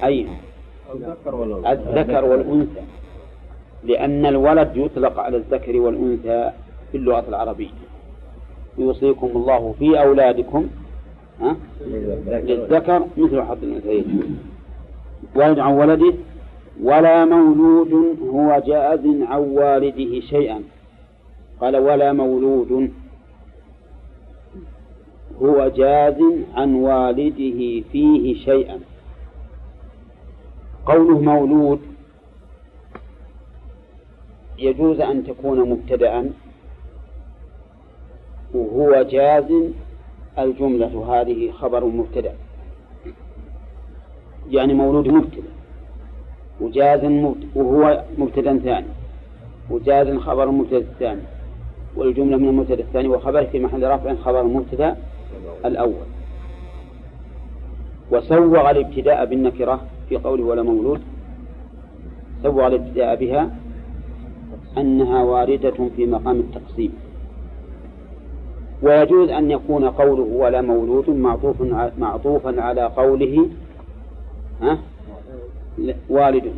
[0.04, 0.26] أي
[0.92, 2.82] الذكر والأنثى.
[3.84, 6.50] لأن الولد يطلق على الذكر والأنثى
[6.92, 7.70] في اللغة العربية.
[8.78, 10.68] يوصيكم الله في أولادكم؟
[11.86, 14.38] للذكر مثل حظ الأنثيين.
[15.34, 16.14] ولد عن ولده
[16.82, 20.62] ولا مولود هو جاز عن والده شيئا.
[21.60, 22.92] قال ولا مولود
[25.42, 26.22] هو جاز
[26.54, 28.80] عن والده فيه شيئا.
[30.86, 31.80] قوله مولود
[34.58, 36.30] يجوز أن تكون مبتدأ.
[38.54, 39.52] وهو جاز
[40.38, 42.34] الجملة هذه خبر مبتدأ.
[44.50, 45.53] يعني مولود مبتدأ.
[46.64, 47.04] وجاز
[47.54, 48.86] وهو مبتدأ ثاني.
[49.70, 51.20] وجاز خبر مبتدأ الثاني.
[51.96, 54.96] والجملة من المبتدأ الثاني وخبر في محل رفع خبر مبتدأ
[55.64, 56.06] الأول.
[58.10, 61.00] وسوغ الابتداء بالنكرة في قوله ولا مولود.
[62.42, 63.50] سوغ الابتداء بها
[64.78, 66.92] أنها واردة في مقام التقسيم.
[68.82, 71.62] ويجوز أن يكون قوله ولا مولود معطوف
[71.98, 73.48] معطوفا على قوله
[74.62, 74.78] ها؟
[76.08, 76.52] والد.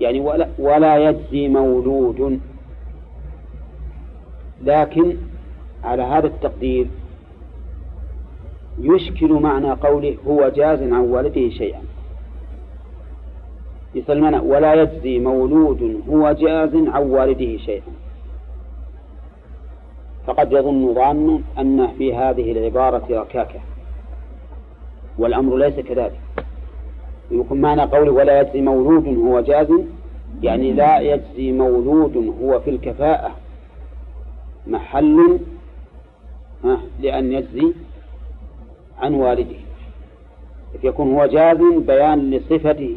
[0.00, 2.40] يعني ولا, ولا يجزي مولود.
[4.64, 5.16] لكن
[5.84, 6.86] على هذا التقدير
[8.80, 11.80] يشكل معنى قوله هو جاز عن والده شيئا.
[13.94, 17.92] يسلمنا ولا يجزي مولود هو جاز عن والده شيئا.
[20.26, 23.60] فقد يظن ظان أن في هذه العبارة ركاكة.
[25.18, 26.23] والأمر ليس كذلك.
[27.40, 29.68] يكون معنى قوله ولا يجزي مولود هو جاز
[30.42, 33.30] يعني لا يجزي مولود هو في الكفاءة
[34.66, 35.38] محل
[37.00, 37.72] لأن يجزي
[38.98, 39.56] عن والده.
[40.82, 42.96] يكون هو جاز بيان لصفته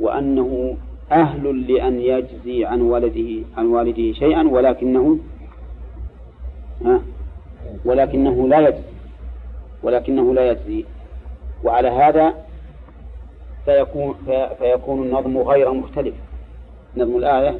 [0.00, 0.76] وأنه
[1.12, 5.18] أهل لأن يجزي عن ولده عن والده شيئا ولكنه
[7.84, 8.82] ولكنه لا يجزي
[9.82, 10.84] ولكنه لا يجزي.
[11.64, 12.34] وعلى هذا
[13.64, 14.14] فيكون
[14.58, 16.14] فيكون النظم غير مختلف.
[16.96, 17.58] نظم الآية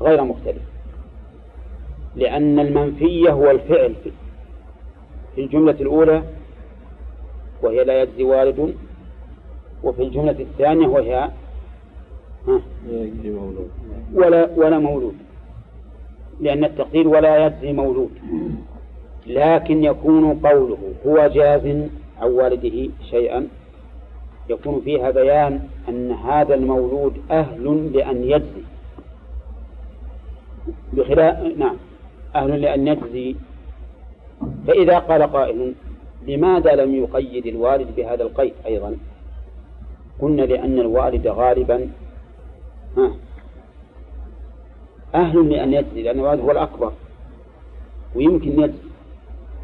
[0.00, 0.62] غير مختلف.
[2.16, 3.94] لأن المنفي هو الفعل
[5.34, 6.22] في الجملة الأولى
[7.62, 8.74] وهي لا يجزي والد
[9.82, 11.30] وفي الجملة الثانية وهي
[14.14, 15.14] ولا ولا مولود.
[16.40, 18.10] لأن التقدير ولا يجزي مولود.
[19.26, 21.66] لكن يكون قوله هو جاز
[22.20, 23.48] عن والده شيئا
[24.48, 28.62] يكون فيها بيان أن هذا المولود أهل لأن يجزي.
[30.92, 31.76] بخلاف نعم.
[32.36, 33.36] أهل لأن يجزي.
[34.66, 35.74] فإذا قال قائل
[36.26, 38.96] لماذا لم يقيد الوالد بهذا القيد أيضا؟
[40.20, 41.90] قلنا لأن الوالد غالبا
[42.96, 43.12] ها.
[45.14, 46.92] أهل لأن يجزي لأن الوالد هو الأكبر
[48.14, 48.88] ويمكن يجزي.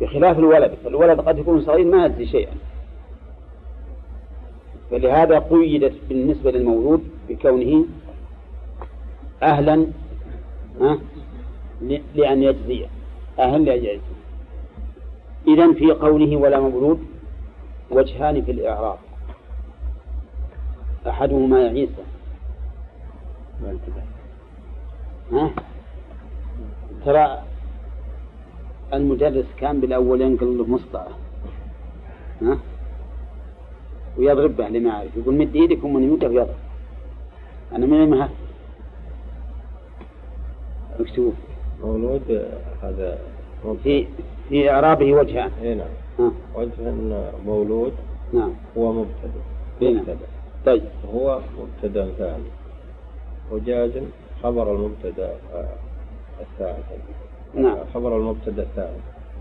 [0.00, 2.52] بخلاف الولد فالولد قد يكون صغير ما يجزي شيئا.
[4.94, 7.84] فلهذا قيدت بالنسبة للمولود بكونه
[9.42, 9.86] أهلا
[12.14, 12.86] لأن يجزي
[13.38, 14.14] أهل لأن يجزي
[15.48, 17.04] إذا في قوله ولا مولود
[17.90, 18.98] وجهان في الإعراب
[21.06, 22.04] أحدهما يا عيسى
[25.32, 25.50] ها؟
[27.04, 27.42] ترى
[28.92, 30.64] المدرس كان بالأول ينقل له
[32.42, 32.58] ها؟
[34.18, 36.54] ويضرب به اللي ما يعرف يقول مد إيدك ومن يموت ويضرب
[37.72, 38.28] أنا من ما
[41.00, 41.32] اكتبوا
[41.82, 42.48] مولود
[42.82, 43.18] هذا
[43.82, 44.06] في
[44.48, 46.32] في إعرابه وجهان إي نعم.
[46.54, 46.94] وجه
[47.46, 47.92] مولود
[48.32, 48.52] نعم.
[48.78, 49.40] هو مبتدأ
[49.80, 49.96] نعم.
[49.96, 50.16] مبتدأ
[50.66, 50.82] طيب.
[51.14, 52.44] هو مبتدأ ثاني.
[53.52, 53.90] وجاز
[54.42, 55.68] خبر المبتدأ آه،
[56.40, 56.82] الثاني
[57.54, 57.76] نعم.
[57.94, 58.98] خبر المبتدأ الثاني.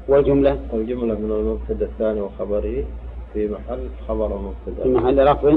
[0.08, 2.84] والجملة؟ والجملة من المبتدأ الثاني وخبره
[3.34, 4.84] في محل خبر المبتدأ.
[4.84, 5.56] في محل رفع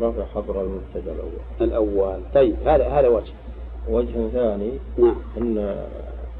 [0.00, 1.32] رفع خبر المبتدأ الأول.
[1.60, 2.20] الأول.
[2.34, 3.32] طيب هذا هذا وجه.
[3.88, 5.16] وجه ثاني نعم.
[5.38, 5.76] أن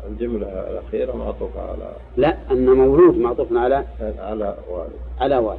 [0.09, 3.85] الجملة الأخيرة معطوفة على لا أن مولود معطوف على
[4.19, 4.93] على والد.
[5.21, 5.59] على والد.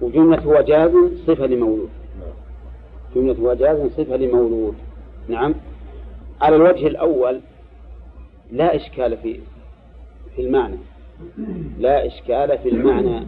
[0.00, 0.92] وجملة هو جاز
[1.26, 1.88] صفة لمولود.
[2.20, 2.34] نعم.
[3.14, 4.74] جملة هو جاز صفة لمولود.
[5.28, 5.54] نعم.
[6.40, 7.40] على الوجه الأول
[8.52, 9.40] لا إشكال في
[10.36, 10.76] في المعنى.
[11.78, 13.26] لا إشكال في المعنى.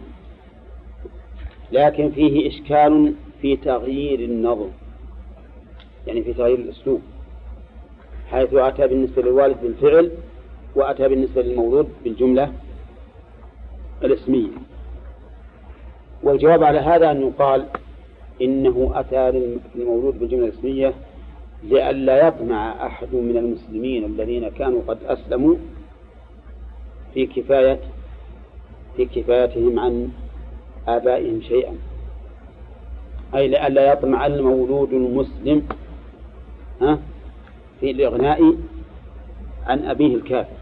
[1.71, 4.69] لكن فيه إشكال في تغيير النظم
[6.07, 7.01] يعني في تغيير الأسلوب.
[8.29, 10.11] حيث أتى بالنسبة للوالد بالفعل
[10.75, 12.53] وأتى بالنسبة للمولود بالجملة
[14.03, 14.49] الاسمية.
[16.23, 17.65] والجواب على هذا أن يقال
[18.41, 20.93] إنه أتى للمولود بالجملة الاسمية
[21.63, 25.55] لئلا يطمع أحد من المسلمين الذين كانوا قد أسلموا
[27.13, 27.79] في كفاية
[28.97, 30.09] في كفايتهم عن
[30.97, 31.75] آبائهم شيئا.
[33.35, 35.67] أي لئلا يطمع المولود المسلم
[36.81, 36.99] ها
[37.79, 38.53] في الإغناء
[39.67, 40.55] عن أبيه الكافر.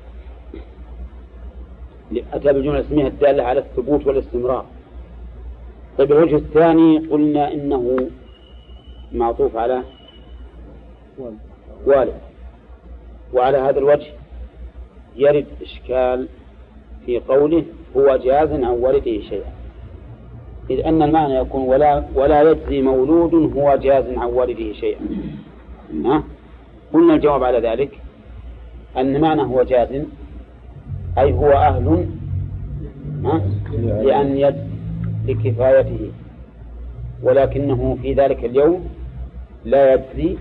[2.34, 4.65] أتى بالجملة الاسمية الدالة على الثبوت والاستمرار.
[5.97, 8.09] طيب الوجه الثاني قلنا إنه
[9.11, 9.84] معطوف على
[11.86, 12.13] والد.
[13.34, 14.07] وعلى هذا الوجه
[15.15, 16.28] يرد إشكال
[17.05, 17.63] في قوله
[17.97, 19.57] هو جاز عن والده شيئا.
[20.70, 24.99] إذ أن المعنى يكون ولا ولا يجزي مولود هو جاز عن والده شيئا.
[26.05, 26.24] ها؟
[26.93, 27.89] قلنا الجواب على ذلك
[28.97, 29.88] أن معنى هو جاز
[31.18, 32.07] أي هو أهل
[33.24, 33.41] ها؟
[34.03, 34.55] لأن يد
[35.28, 36.11] لكفايته.
[37.24, 38.89] ولكنه في ذلك اليوم
[39.65, 40.38] لا يجزي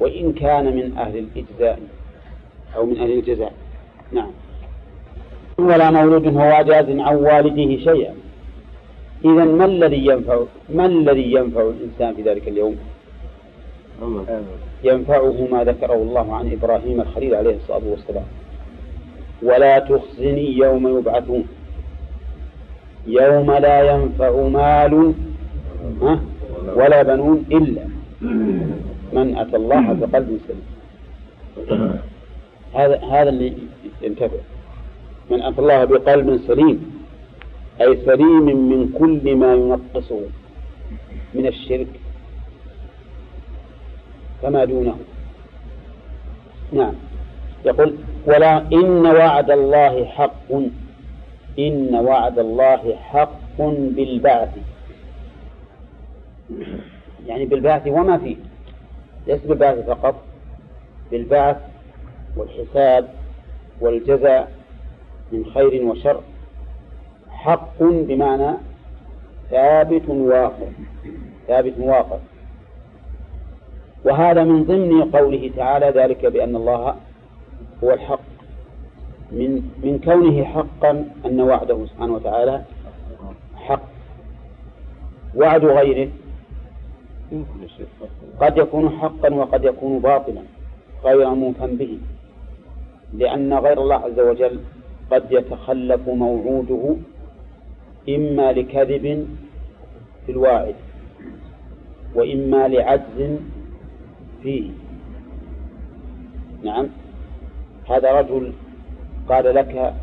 [0.00, 1.80] وإن كان من أهل الإجزاء
[2.76, 3.52] أو من أهل الجزاء.
[4.12, 4.30] نعم.
[5.58, 8.14] ولا مولود هو جاز عن والده شيئا.
[9.24, 10.44] إذا ما الذي ينفع
[10.74, 12.76] ما الذي ينفع الإنسان في ذلك اليوم؟
[14.84, 18.24] ينفعه ما ذكره الله عن إبراهيم الخليل عليه الصلاة والسلام.
[19.42, 21.44] ولا تخزني يوم يبعثون.
[23.06, 25.14] يوم لا ينفع مال
[26.74, 27.84] ولا بنون إلا.
[29.12, 30.66] من أتى الله بقلب سليم.
[32.74, 33.52] هذا هذا اللي
[34.02, 34.36] ينتفع.
[35.30, 36.89] من أتى الله بقلب سليم.
[37.80, 40.20] أي سليم من كل ما ينقصه
[41.34, 41.88] من الشرك
[44.42, 44.96] فما دونه.
[46.72, 46.94] نعم.
[47.64, 47.94] يقول
[48.26, 50.52] ولا إن وعد الله حق
[51.58, 53.60] إن وعد الله حق
[53.96, 54.48] بالبعث.
[57.26, 58.36] يعني بالبعث وما فيه؟
[59.26, 60.22] ليس بالبعث فقط
[61.10, 61.56] بالبعث
[62.36, 63.08] والحساب
[63.80, 64.52] والجزاء
[65.32, 66.20] من خير وشر.
[67.44, 68.56] حق بمعنى
[69.50, 70.68] ثابت واقع.
[71.48, 72.16] ثابت واقع.
[74.04, 76.94] وهذا من ضمن قوله تعالى ذلك بأن الله
[77.84, 78.20] هو الحق.
[79.32, 82.62] من من كونه حقا أن وعده سبحانه وتعالى
[83.56, 83.88] حق.
[85.36, 86.08] وعد غيره
[88.40, 90.42] قد يكون حقا وقد يكون باطلا
[91.04, 91.98] غير موفى به.
[93.14, 94.60] لأن غير الله عز وجل
[95.10, 96.96] قد يتخلف موعوده
[98.08, 99.28] إما لكذب
[100.26, 100.74] في الواعد
[102.14, 103.38] وإما لعجز
[104.42, 104.70] فيه.
[106.64, 106.86] نعم.
[107.90, 108.52] هذا رجل
[109.28, 109.94] قال لك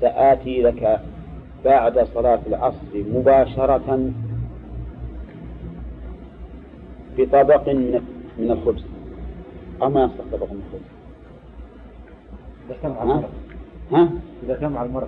[0.00, 1.00] سآتي لك
[1.64, 4.10] بعد صلاة العصر مباشرة
[7.18, 8.00] بطبق من
[8.38, 8.84] من الخبز.
[9.82, 10.90] أو ما يصلح طبق من الخبز.
[12.96, 13.28] ها؟
[13.92, 14.10] ها؟
[14.42, 15.06] إذا كان مع المرء.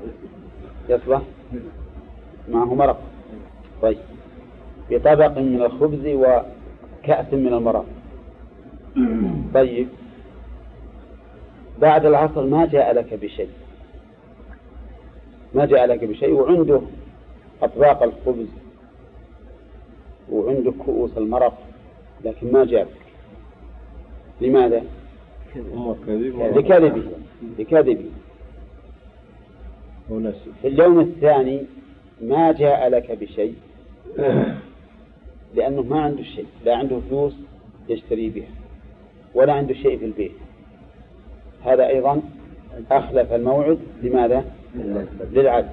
[0.88, 1.22] يصلح
[2.48, 3.00] معه مرق
[3.82, 3.98] طيب.
[4.90, 7.86] بطبق من الخبز وكأس من المرق
[9.54, 9.88] طيب.
[11.80, 13.48] بعد العصر ما جاء لك بشيء.
[15.54, 16.32] ما جاء لك بشيء.
[16.32, 16.80] وعنده
[17.62, 18.46] أطباق الخبز.
[20.30, 21.58] وعنده كؤوس المرق
[22.24, 22.88] لكن ما جاء
[24.40, 24.82] لماذا؟
[26.56, 27.02] لكذبه
[27.58, 28.04] لكذبه
[30.62, 31.62] في اليوم الثاني
[32.20, 33.54] ما جاء لك بشيء؟
[35.54, 37.34] لأنه ما عنده شيء لا عنده فلوس
[37.88, 38.48] يشتري بها
[39.34, 40.32] ولا عنده شيء في البيت.
[41.64, 42.22] هذا أيضا
[42.90, 44.44] أخلف الموعد لماذا؟
[45.32, 45.68] للعجز.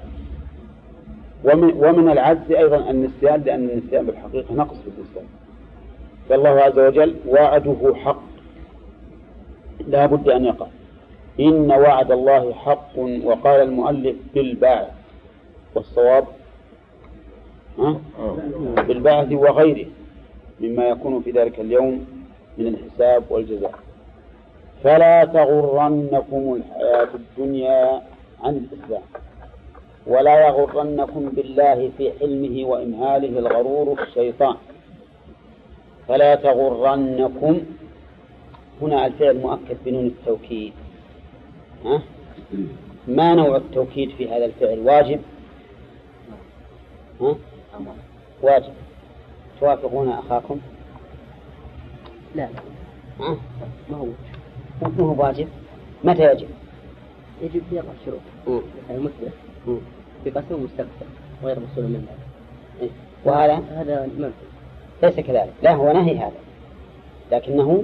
[1.43, 5.25] ومن, ومن العجز أيضا النسيان لأن النسيان بالحقيقة نقص في الإسلام
[6.30, 8.21] فالله عز وجل وعده حق.
[9.88, 10.67] لا بد أن يقع.
[11.39, 14.87] إن وعد الله حق وقال المؤلف بالبعث.
[15.75, 16.25] والصواب؟
[18.87, 19.87] بالبعث وغيره
[20.59, 22.05] مما يكون في ذلك اليوم
[22.57, 23.73] من الحساب والجزاء.
[24.83, 28.01] فلا تغرنكم الحياة الدنيا
[28.43, 29.01] عن الإسلام
[30.07, 34.55] ولا يغرنكم بالله في حلمه وإمهاله الغرور الشيطان.
[36.07, 37.61] فلا تغرنكم.
[38.81, 40.73] هنا الفعل مؤكد بنون التوكيد.
[41.86, 42.01] ها؟
[43.07, 45.21] ما نوع التوكيد في هذا الفعل؟ واجب؟
[47.21, 47.36] ها؟
[48.41, 48.73] واجب.
[49.59, 50.59] توافقون أخاكم؟
[52.36, 52.49] لا.
[53.19, 53.38] ها؟
[53.89, 54.07] ما هو
[54.82, 55.47] ما هو واجب؟
[56.03, 56.47] متى يجب؟
[57.41, 58.61] يجب في أربع شروط.
[58.89, 59.34] يعني مثبت
[60.23, 60.89] في قسم مستقبل
[61.43, 62.30] غير مسؤول من ذلك.
[62.82, 62.89] إيه.
[63.25, 64.34] وهذا؟ هذا منفي
[65.03, 65.53] ليس كذلك.
[65.63, 66.39] لا هو نهي هذا.
[67.32, 67.84] لكنه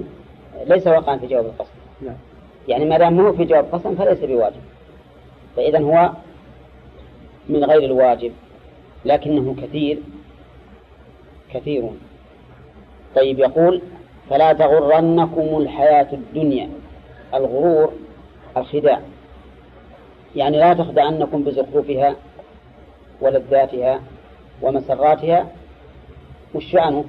[0.66, 1.70] ليس واقعا في جواب القسم
[2.02, 2.16] نعم.
[2.68, 4.60] يعني ما دام هو في جواب قسم فليس بواجب.
[5.56, 6.10] فإذا هو
[7.48, 8.32] من غير الواجب
[9.04, 9.98] لكنه كثير
[11.54, 11.90] كثير
[13.16, 13.82] طيب يقول
[14.30, 16.68] فلا تغرنكم الحياة الدنيا
[17.34, 17.92] الغرور
[18.56, 19.00] الخداع.
[20.36, 22.16] يعني لا تخدعنكم بزخرفها
[23.20, 24.00] ولذاتها
[24.62, 25.46] ومسراتها
[26.54, 27.04] وش عنه؟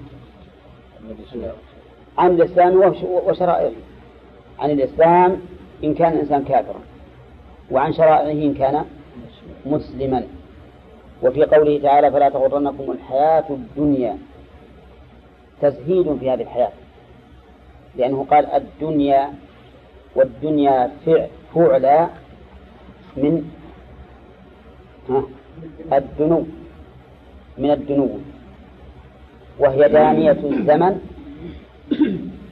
[2.18, 2.80] عن الإسلام.
[3.04, 3.72] وشرائعه
[4.60, 5.42] عن الإسلام
[5.84, 6.80] إن كان الإنسان كافرا
[7.72, 8.86] وعن شرائعه إن كان
[9.66, 10.24] مسلما.
[11.24, 14.18] وفي قوله تعالى فلا تغرنكم الحياة الدنيا.
[15.62, 16.72] تزهيد في هذه الحياة
[17.96, 19.34] لأنه قال الدنيا
[20.16, 20.92] والدنيا
[21.56, 22.08] فعل
[23.18, 23.50] من
[25.94, 26.44] الدنو
[27.58, 28.10] من الدنو
[29.60, 31.00] وهي دانية الزمن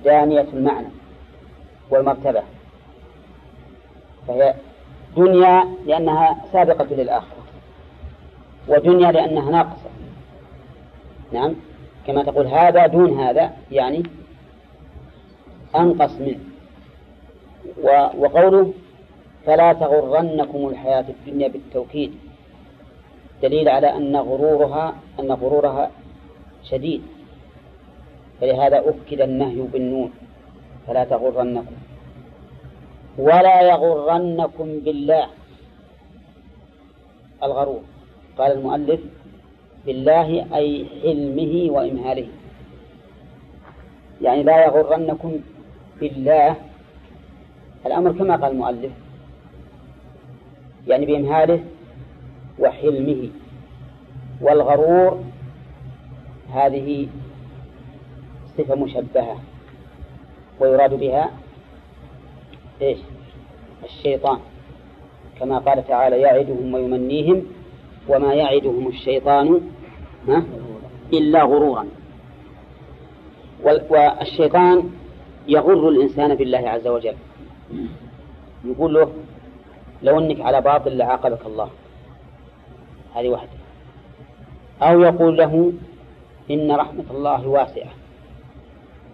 [0.05, 0.87] دانية المعنى.
[1.89, 2.43] والمرتبة.
[4.27, 4.53] فهي
[5.17, 7.43] دنيا لأنها سابقة للآخرة
[8.67, 9.89] ودنيا لأنها ناقصة.
[11.33, 11.55] نعم
[12.07, 14.03] كما تقول هذا دون هذا يعني
[15.75, 16.39] أنقص منه.
[18.17, 18.73] وقوله
[19.45, 22.13] فلا تغرنكم الحياة الدنيا بالتوكيد
[23.41, 25.91] دليل على أن غرورها أن غرورها
[26.63, 27.03] شديد.
[28.41, 30.11] فلهذا أكد النهي بالنون
[30.87, 31.75] فلا تغرنكم.
[33.17, 35.27] ولا يغرنكم بالله.
[37.43, 37.81] الغرور.
[38.37, 39.01] قال المؤلف
[39.85, 42.27] بالله أي حلمه وإمهاله.
[44.21, 45.31] يعني لا يغرنكم
[45.99, 46.55] بالله.
[47.85, 48.91] الأمر كما قال المؤلف.
[50.87, 51.59] يعني بإمهاله
[52.59, 53.29] وحلمه.
[54.41, 55.23] والغرور
[56.53, 57.07] هذه
[58.57, 59.54] صفة مشبهة.
[60.59, 61.31] ويراد بها
[62.81, 62.97] إيش؟
[63.83, 64.39] الشيطان.
[65.39, 67.45] كما قال تعالى يعدهم ويمنيهم
[68.09, 69.61] وما يعدهم الشيطان
[70.27, 70.43] ها؟
[71.13, 71.87] إلا غرورا.
[73.63, 74.89] والشيطان
[75.47, 77.15] يغر الإنسان بالله عز وجل.
[78.65, 79.13] يقول له
[80.03, 81.69] لو أنك على باطل لعاقبك الله.
[83.15, 83.49] هذه واحدة.
[84.81, 85.73] أو يقول له
[86.51, 87.89] إن رحمة الله واسعة.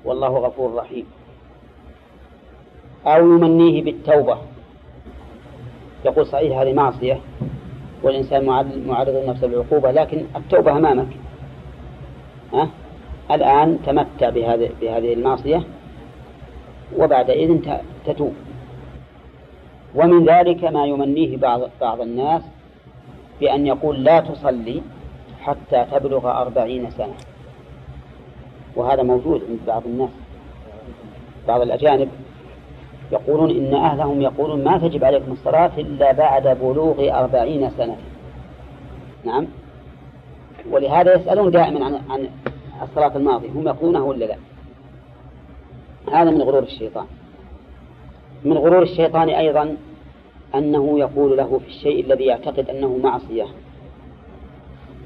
[0.06, 1.06] والله غفور رحيم.
[3.06, 4.38] أو يمنيه بالتوبة.
[6.06, 7.20] يقول صحيح هذه معصية
[8.04, 8.46] والإنسان
[8.88, 11.08] معرض النفس للعقوبة لكن التوبة أمامك.
[12.54, 12.70] ها؟
[13.32, 15.64] الآن تمتع بهذه بهذه المعصية
[16.98, 18.34] وبعد إذن تتوب.
[19.96, 22.42] ومن ذلك ما يمنيه بعض بعض الناس
[23.40, 24.82] بأن يقول لا تصلي
[25.42, 27.14] حتى تبلغ أربعين سنة.
[28.76, 30.10] وهذا موجود عند بعض الناس
[31.48, 32.10] بعض الأجانب.
[33.12, 37.98] يقولون إن أهلهم يقولون ما تجب عليكم الصلاة إلا بعد بلوغ أربعين سنة.
[39.26, 39.48] نعم.
[40.72, 42.30] ولهذا يسألون دائما عن عن
[42.82, 44.36] الصلاة الماضية هم يقولونه ولا لا؟
[46.14, 47.06] هذا من غرور الشيطان.
[48.44, 49.78] من غرور الشيطان أيضا
[50.56, 53.46] أنه يقول له في الشيء الذي يعتقد أنه معصية.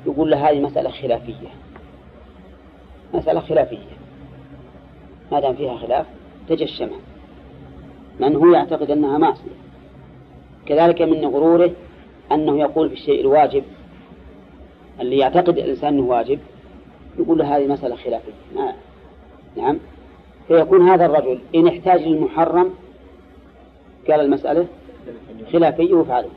[0.06, 1.48] يقول له هذه مسألة خلافية.
[3.14, 3.96] مسألة خلافية.
[5.32, 6.06] ما دام فيها خلاف
[6.50, 7.15] تجشمها.
[8.20, 9.52] لأنه هو يعتقد أنها معصية.
[10.66, 11.72] كذلك من غروره
[12.32, 13.64] أنه يقول في الشيء الواجب
[15.00, 16.40] اللي يعتقد الإنسان أنه واجب
[17.20, 18.32] يقول له هذه مسألة خلافية.
[19.58, 19.78] نعم.
[20.48, 22.74] فيكون هذا الرجل إن احتاج للمحرم
[24.10, 24.68] قال المسألة
[25.54, 26.30] خلافية وفعله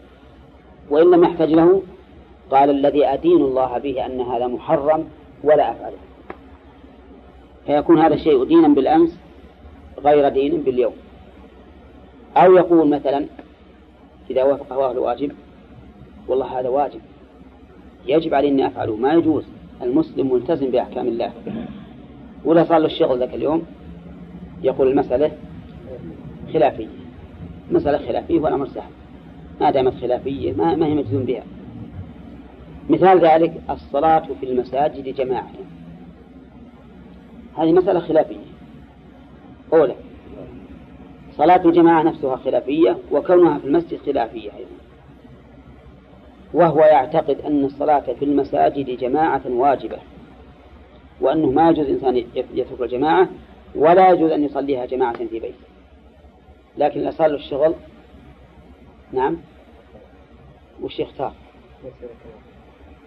[0.90, 1.82] وإن لم يحتاج له
[2.50, 5.04] قال الذي أدين الله به أن هذا محرم
[5.44, 5.96] ولا أفعله.
[7.66, 9.18] فيكون هذا الشيء دينا بالأمس
[9.98, 10.92] غير دين باليوم.
[12.38, 13.26] أو يقول مثلا
[14.30, 15.32] إذا وافق أهل واجب
[16.28, 17.00] والله هذا واجب.
[18.06, 18.96] يجب علي أني أفعله.
[18.96, 19.44] ما يجوز.
[19.82, 21.32] المسلم ملتزم بأحكام الله.
[22.44, 23.62] ولا صار له الشغل ذاك اليوم؟
[24.62, 25.30] يقول المسألة
[26.52, 26.86] خلافية.
[27.70, 28.90] مسألة خلافية والأمر سهل.
[29.60, 31.42] ما دامت خلافية ما, ما هي مجزوم بها.
[32.90, 35.50] مثال ذلك الصلاة في المساجد جماعة.
[37.58, 38.36] هذه مسألة خلافية.
[39.72, 39.94] أولى.
[41.38, 44.70] صلاة الجماعة نفسها خلافية وكونها في المسجد خلافية أيضا.
[46.54, 49.98] وهو يعتقد أن الصلاة في المساجد جماعة واجبة
[51.20, 52.16] وأنه ما يجوز إنسان
[52.54, 53.28] يترك الجماعة
[53.74, 55.54] ولا يجوز أن يصليها جماعة في بيته.
[56.78, 57.74] لكن إذا صار الشغل
[59.12, 59.36] نعم
[60.82, 61.32] وش يختار؟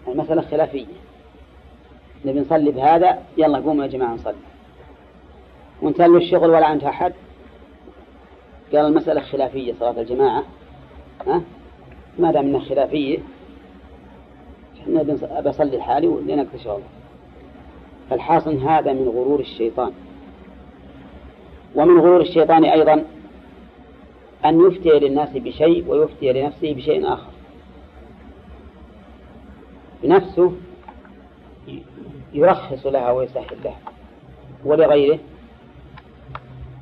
[0.08, 0.86] المسألة خلافية.
[2.24, 4.34] نبي نصلي بهذا يلا قوموا يا جماعة نصلي.
[5.82, 7.12] وانتهى الشغل ولا عندها أحد
[8.72, 10.44] قال المسألة خلافية صلاة الجماعة
[11.26, 11.42] ها؟
[12.18, 13.18] ما دام إنها خلافية
[14.80, 15.02] إحنا
[15.40, 16.82] بصلي لحالي ولنقضي شغله
[18.10, 19.92] فالحاصل هذا من غرور الشيطان.
[21.74, 23.04] ومن غرور الشيطان أيضا
[24.44, 27.30] أن يفتي للناس بشيء ويفتي لنفسه بشيء آخر.
[30.02, 30.52] بنفسه
[32.32, 33.78] يرخص لها ويسهل لها
[34.64, 35.18] ولغيره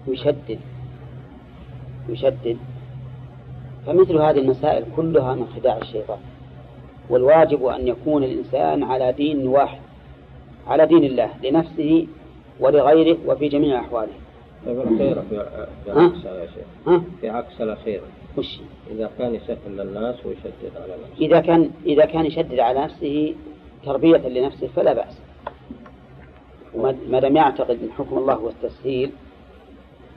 [0.09, 0.61] يشدد.
[2.13, 2.57] يشدد.
[3.87, 6.19] فمثل هذه المسائل كلها من خداع الشيطان.
[7.11, 9.81] والواجب أن يكون الإنسان على دين واحد
[10.67, 12.07] على دين الله لنفسه
[12.61, 14.13] ولغيره وفي جميع أحواله.
[14.67, 15.41] طيب الخير في
[15.91, 18.01] عكس يا شيخ في عكس الأخير
[18.39, 21.27] وش؟ إذا كان يسهل للناس ويشدد على نفسه.
[21.27, 23.35] إذا كان إذا كان يشدد على نفسه
[23.85, 25.19] تربية لنفسه فلا بأس.
[27.09, 29.11] ما دام يعتقد أن حكم الله هو التسهيل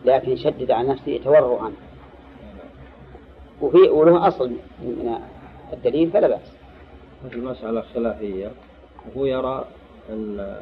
[0.06, 1.72] لكن يشدد على نفسه تورعا.
[3.62, 5.20] وفي وله أصل من
[5.74, 6.54] الدليل فلا بأس.
[7.34, 8.52] المسألة خلافية.
[9.06, 9.66] وهو يرى
[10.10, 10.56] أن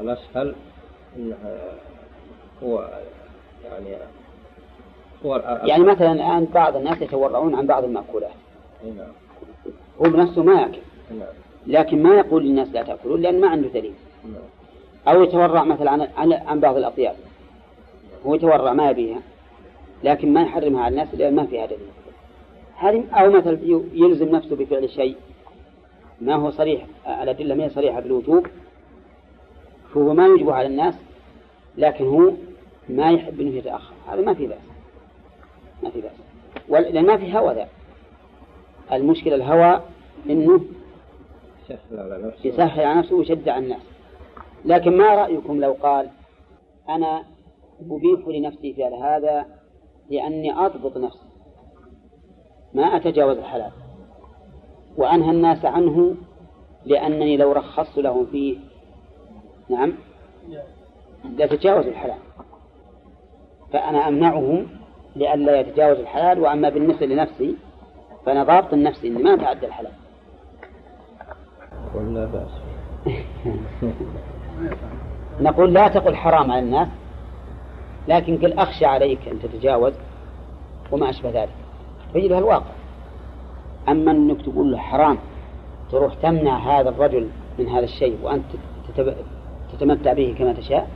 [0.00, 0.54] الأسهل
[1.16, 1.72] أنها
[2.62, 2.90] هو
[3.64, 3.96] يعني
[5.26, 8.30] هو يعني مثلا الآن بعض الناس يتورعون عن بعض المأكولات.
[8.84, 9.12] نعم.
[10.00, 10.78] هو بنفسه ما يأكل.
[11.10, 11.28] نعم.
[11.66, 13.94] لكن ما يقول للناس لا تأكلون لأن ما عنده دليل.
[14.24, 14.42] نعم.
[15.08, 17.14] أو يتورع مثلا عن عن, بعض الأطياب
[18.26, 19.20] هو يتورع ما يبيها
[20.04, 21.78] لكن ما يحرمها على الناس لأن ما فيها دليل.
[22.76, 23.58] هذه أو مثلا
[23.94, 25.16] يلزم نفسه بفعل شيء
[26.20, 26.86] ما هو صريح
[27.22, 28.46] الأدلة ما هي صريحة بالوجوب
[29.94, 30.94] فهو ما يجب على الناس
[31.78, 32.32] لكن هو
[32.88, 33.94] ما يحب أنه يتأخر.
[34.08, 34.58] هذا ما في بأس.
[35.82, 36.12] ما في بأس.
[36.68, 37.68] لأن ما في هوى ذا.
[38.92, 39.80] المشكلة الهوى
[40.30, 40.60] أنه
[42.44, 43.82] يسهل على نفسه ويشد على الناس.
[44.64, 46.08] لكن ما رأيكم لو قال
[46.88, 47.22] أنا
[47.80, 49.46] أبيح لنفسي فعل هذا
[50.10, 51.26] لأني أضبط نفسي.
[52.74, 53.72] ما أتجاوز الحلال.
[54.96, 56.14] وأنهى الناس عنه
[56.84, 58.58] لأنني لو رخصت لهم فيه.
[59.68, 59.94] نعم.
[61.24, 62.18] لتجاوزوا الحلال.
[63.72, 64.66] فأنا أمنعهم
[65.16, 67.56] لئلا يتجاوزوا الحلال وأما بالنسبة لنفسي
[68.26, 69.92] فأنا ضابط النفس إني ما أتعدى الحلال.
[71.94, 72.50] ولا بأس.
[75.40, 76.88] نقول لا تقل حرام على الناس.
[78.08, 79.92] لكن قل أخشى عليك أن تتجاوز
[80.92, 81.54] وما أشبه ذلك.
[82.12, 82.72] فيجبها الواقع.
[83.88, 85.18] أما أنك تقول له حرام
[85.90, 87.28] تروح تمنع هذا الرجل
[87.58, 88.44] من هذا الشيء وأنت
[89.72, 90.88] تتمتع به كما تشاء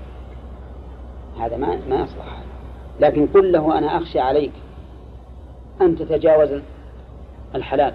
[1.41, 2.43] هذا ما ما يصلح.
[3.01, 4.53] لكن قل له أنا أخشى عليك
[5.81, 6.61] أن تتجاوز
[7.55, 7.95] الحلال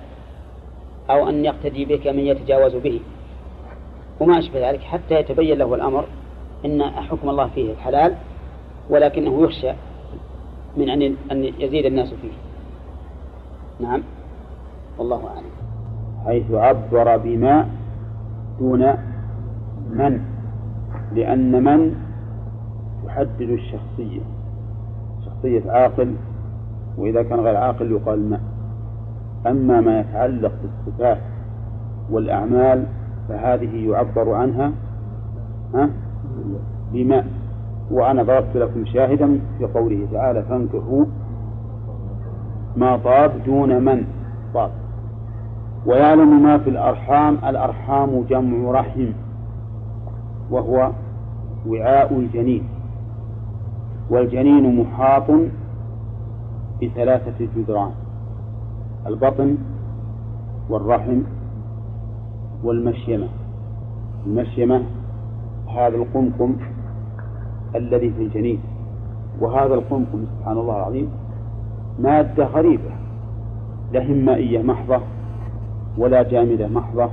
[1.09, 2.99] أو أن يقتدي بك من يتجاوز به.
[4.19, 4.81] وما أشبه ذلك.
[4.81, 6.05] حتى يتبين له الأمر
[6.65, 8.15] أن حكم الله فيه الحلال
[8.89, 9.71] ولكنه يخشى
[10.77, 12.31] من أن أن يزيد الناس فيه.
[13.79, 14.01] نعم.
[14.97, 15.49] والله أعلم.
[16.25, 17.67] حيث عبر بما
[18.59, 18.93] دون
[19.89, 20.21] من.
[21.13, 21.95] لأن من
[23.05, 24.21] تحدد الشخصية.
[25.25, 26.15] شخصية عاقل
[26.97, 28.39] وإذا كان غير عاقل يقال ما.
[29.47, 31.17] أما ما يتعلق بالصفات
[32.11, 32.85] والأعمال
[33.29, 34.71] فهذه يعبر عنها
[35.73, 35.89] ها؟
[36.93, 37.25] بما.
[37.91, 41.05] وأنا ضربت لكم شاهدا في قوله تعالى فانكحوا
[42.77, 44.05] ما طاب دون من
[44.53, 44.71] طاب.
[45.85, 49.05] ويعلم ما في الأرحام الأرحام جمع رحم
[50.51, 50.91] وهو
[51.67, 52.63] وعاء الجنين
[54.09, 55.23] والجنين محاط
[56.81, 57.91] بثلاثة جدران
[59.07, 59.57] البطن
[60.69, 61.21] والرحم
[62.63, 63.27] والمشيمة.
[64.25, 64.83] المشيمة
[65.77, 66.55] هذا القمقم
[67.75, 68.59] الذي في الجنين.
[69.39, 71.09] وهذا القمقم سبحان الله العظيم
[71.99, 72.91] مادة غريبة.
[73.91, 74.99] لا هي مائية محضة
[75.97, 77.09] ولا جامدة محضة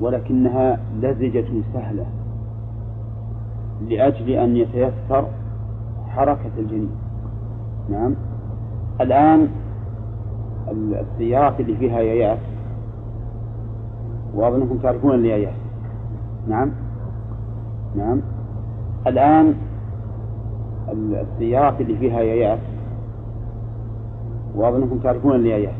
[0.00, 2.06] ولكنها لزجة سهلة
[3.88, 5.26] لأجل أن يتيسر
[6.08, 6.90] حركة الجنين.
[7.90, 8.14] نعم.
[9.00, 9.48] الآن
[10.70, 12.38] السيارات اللي فيها يايات
[14.34, 15.54] وأظنكم تعرفون اليايات
[16.48, 16.70] نعم.
[17.96, 18.20] نعم.
[19.06, 19.54] الآن
[20.92, 22.58] السيارات اللي فيها يايات
[24.54, 25.74] وأظنكم تعرفون اليايات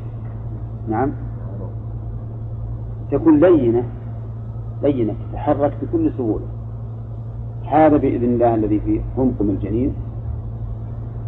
[0.88, 1.12] نعم.
[3.10, 3.84] تكون لينة
[4.82, 6.46] لينة تتحرك بكل سهولة.
[7.66, 9.94] هذا بإذن الله الذي في قمقم الجنين.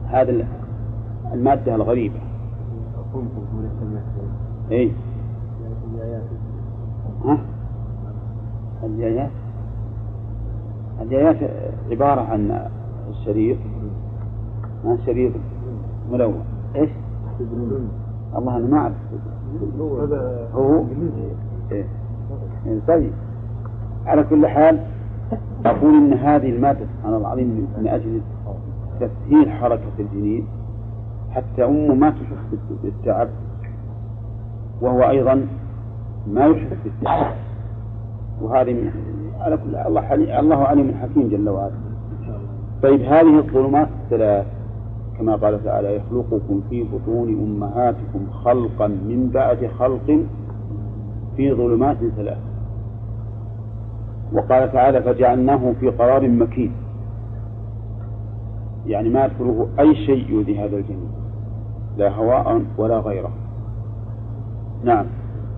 [0.06, 0.46] هذا
[1.32, 2.20] المادة الغريبة.
[4.70, 4.92] اي
[7.24, 7.38] ها؟
[11.02, 11.36] الجايات
[11.90, 12.68] عبارة عن
[13.10, 13.58] الشريط
[14.84, 15.32] ها شريط
[16.12, 16.44] ملون.
[16.76, 16.90] إيش؟
[18.36, 18.94] الله أنا ما أعرف.
[20.54, 20.84] هو؟
[21.72, 21.84] إيه.
[22.66, 23.12] إيه، طيب.
[24.06, 24.80] على كل حال
[25.64, 28.20] أقول إن هذه المادة سبحان الله العظيم من أجل
[29.00, 30.46] تسهيل حركة الجنين
[31.30, 33.28] حتى أمه ما تحس بالتعب
[34.80, 35.46] وهو أيضا
[36.26, 37.32] ما يحس بالتعب.
[38.42, 38.90] وهذه
[39.40, 41.72] على كل الله حلي الله عليم حكيم جل وعلا.
[42.82, 44.46] طيب هذه الظلمات الثلاث.
[45.18, 50.20] كما قال تعالى يخلقكم في بطون أمهاتكم خلقا من بعد خلق
[51.36, 52.38] في ظلمات ثلاث.
[54.32, 56.72] وقال تعالى فجعلناه في قرار مكين.
[58.86, 61.10] يعني ما يدخله أي شيء يؤذي هذا الجنين
[61.96, 63.30] لا هواء ولا غيره.
[64.84, 65.06] نعم.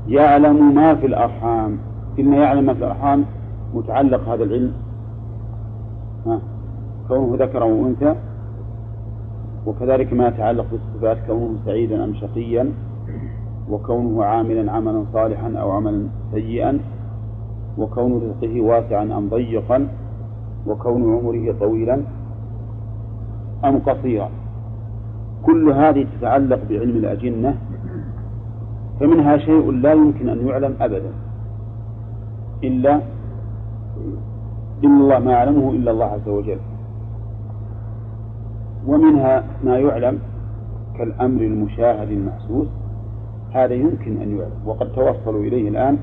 [0.09, 1.79] يعلم ما في الأرحام.
[2.18, 3.24] إن يعلم ما في الأرحام
[3.74, 4.72] متعلق هذا العلم.
[6.26, 6.40] ها؟
[7.08, 8.14] كونه ذكر أو أنثى
[9.66, 12.72] وكذلك ما يتعلق بالصفات كونه سعيدا أم شقيا
[13.70, 16.78] وكونه عاملا عملا صالحا أو عملا سيئا
[17.78, 19.88] وكون رزقه واسعا أم ضيقا
[20.66, 22.00] وكون عمره طويلا
[23.64, 24.30] أم قصيرا.
[25.46, 27.54] كل هذه تتعلق بعلم الأجنة
[29.00, 31.10] فمنها شيء لا يمكن أن يعلم أبدا
[32.64, 33.00] إلا
[34.84, 36.59] إلا الله ما يعلمه إلا الله عز وجل.
[38.86, 40.18] ومنها ما يعلم
[40.99, 42.68] كالأمر المشاهد المحسوس
[43.53, 44.53] هذا يمكن أن يعلم.
[44.66, 45.99] وقد توصلوا إليه الآن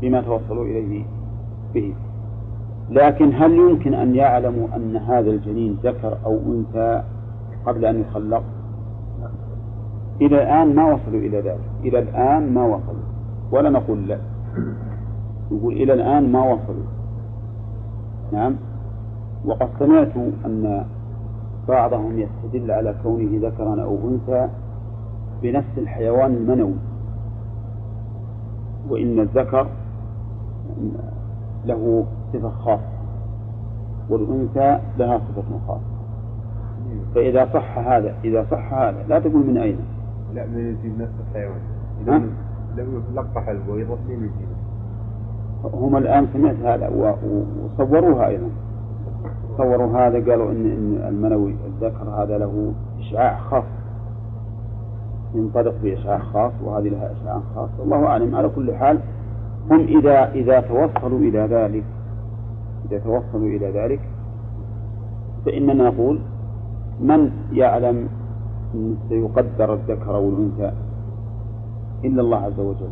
[0.00, 1.04] بما توصلوا إليه
[1.74, 1.94] به.
[2.90, 7.02] لكن هل يمكن أن يعلموا أن هذا الجنين ذكر أو أنثى
[7.66, 8.42] قبل أن يخلق؟
[10.20, 11.68] إلى الآن ما وصلوا إلى ذلك.
[11.84, 13.06] إلى الآن ما وصلوا.
[13.52, 14.18] ولا نقول لا.
[15.52, 16.86] نقول إلى الآن ما وصلوا
[18.32, 18.56] نعم.
[19.44, 20.84] وقد سمعت أن
[21.68, 24.48] بعضهم يستدل على كونه ذكرا أو أنثى
[25.42, 26.74] بنفس الحيوان المنوي.
[28.88, 29.66] وإن الذكر
[31.66, 32.92] له صفة خاصة
[34.10, 35.92] والأنثى لها صفة خاصة.
[37.14, 39.78] فإذا صح هذا إذا صح هذا لا تقول من أين؟
[40.34, 42.30] لا من يجيب نفس الحيوان؟
[42.76, 42.84] لو
[43.14, 44.61] لقح البيضة من يجيب.
[45.64, 48.48] هم الآن سمعت هذا وصوروها أيضا.
[49.56, 53.64] صوروا هذا قالوا إن إن المنوي الذكر هذا له إشعاع خاص.
[55.34, 57.68] ينطلق بإشعاع خاص وهذه لها إشعاع خاص.
[57.78, 58.34] والله أعلم.
[58.34, 58.98] على كل حال
[59.70, 61.84] هم إذا إذا توصلوا إلى ذلك
[62.90, 64.00] إذا توصلوا إلى ذلك
[65.46, 66.18] فإننا نقول
[67.00, 68.08] من يعلم
[68.74, 70.72] أن سيقدر الذكر أو الأنثى
[72.04, 72.90] إلا الله عز وجل؟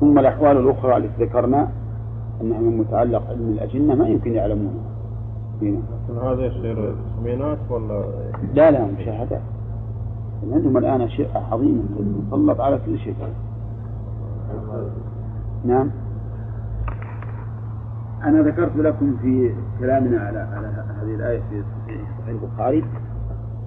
[0.00, 1.68] ثم الأحوال الأخرى التي ذكرنا
[2.40, 4.90] أنها من متعلق علم الأجنة ما يمكن يعلمونها
[5.62, 5.78] هنا.
[6.08, 8.04] لكن هذا يصير تخمينات ولا
[8.54, 9.40] لا لا مشاهدات.
[10.52, 11.82] عندهم الآن أشياء عظيمة
[12.28, 13.14] مسلط على كل شيء.
[15.64, 15.90] نعم.
[18.24, 22.84] أنا ذكرت لكم في كلامنا على على هذه الآية في صحيح البخاري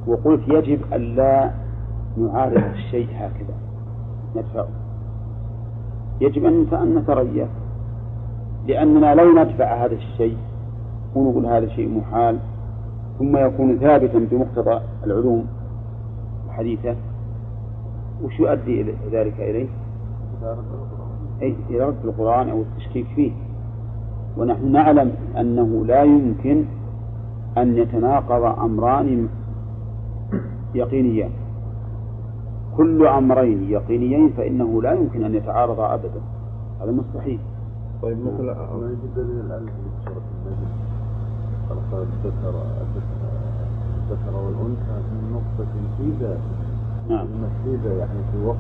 [0.08, 1.52] وقلت يجب ألا
[2.18, 3.56] نعارض الشيء هكذا.
[4.36, 4.68] ندفعه.
[6.22, 7.48] يجب أن أن نتريث.
[8.68, 10.38] لأننا لو ندفع هذا الشيء
[11.16, 12.40] ونقول هذا شيء محال
[13.20, 15.46] ثم يكون ثابتا بمقتضى العلوم
[16.48, 16.96] الحديثة
[18.24, 19.68] وش يؤدي ذلك إليه؟
[21.42, 23.32] أي إلى رد القرآن أو التشكيك فيه.
[24.38, 26.66] ونحن نعلم أنه لا يمكن
[27.58, 29.28] أن يتناقض أمران
[30.76, 31.30] يقينيان.
[32.78, 36.22] كل أمرين يقينيين فإنه لا يمكن أن يتعارضا أبدا.
[36.82, 37.40] هذا مستحيل.
[38.04, 40.72] طيب مثل ما يجب دليل الآن في سورة النجم
[41.70, 42.54] خلق الذكر
[43.98, 46.40] الذكر والأنثى من نقطة في ذاته.
[47.10, 47.26] نعم.
[47.28, 48.58] المسجدة يعني في وقت.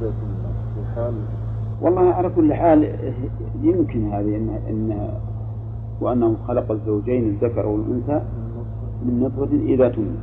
[0.00, 0.12] ذات
[0.74, 1.14] في حال.
[1.80, 3.12] والله على كل حال
[3.62, 5.10] يمكن هذه إن, إن
[6.00, 8.22] وأنه خلق الزوجين الذكر والأنثى
[9.02, 10.18] من نطفة إذا تمنى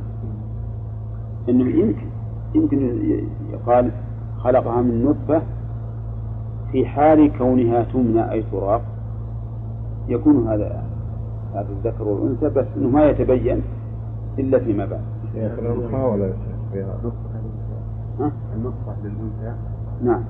[1.48, 2.06] إنه يمكن.
[2.54, 2.98] يمكن
[3.52, 3.90] يقال
[4.38, 5.42] خلقها من نطفة
[6.74, 8.82] في حال كونها تمنى أي تراق
[10.08, 10.84] يكون هذا
[11.54, 13.62] هذا الذكر والأنثى بس إنه ما يتبين
[14.38, 15.00] إلا فيما بعد.
[15.34, 15.90] يا شيخ
[16.72, 16.96] فيها.
[18.20, 19.56] ها؟ النطفة للأنثى.
[20.02, 20.24] نعم.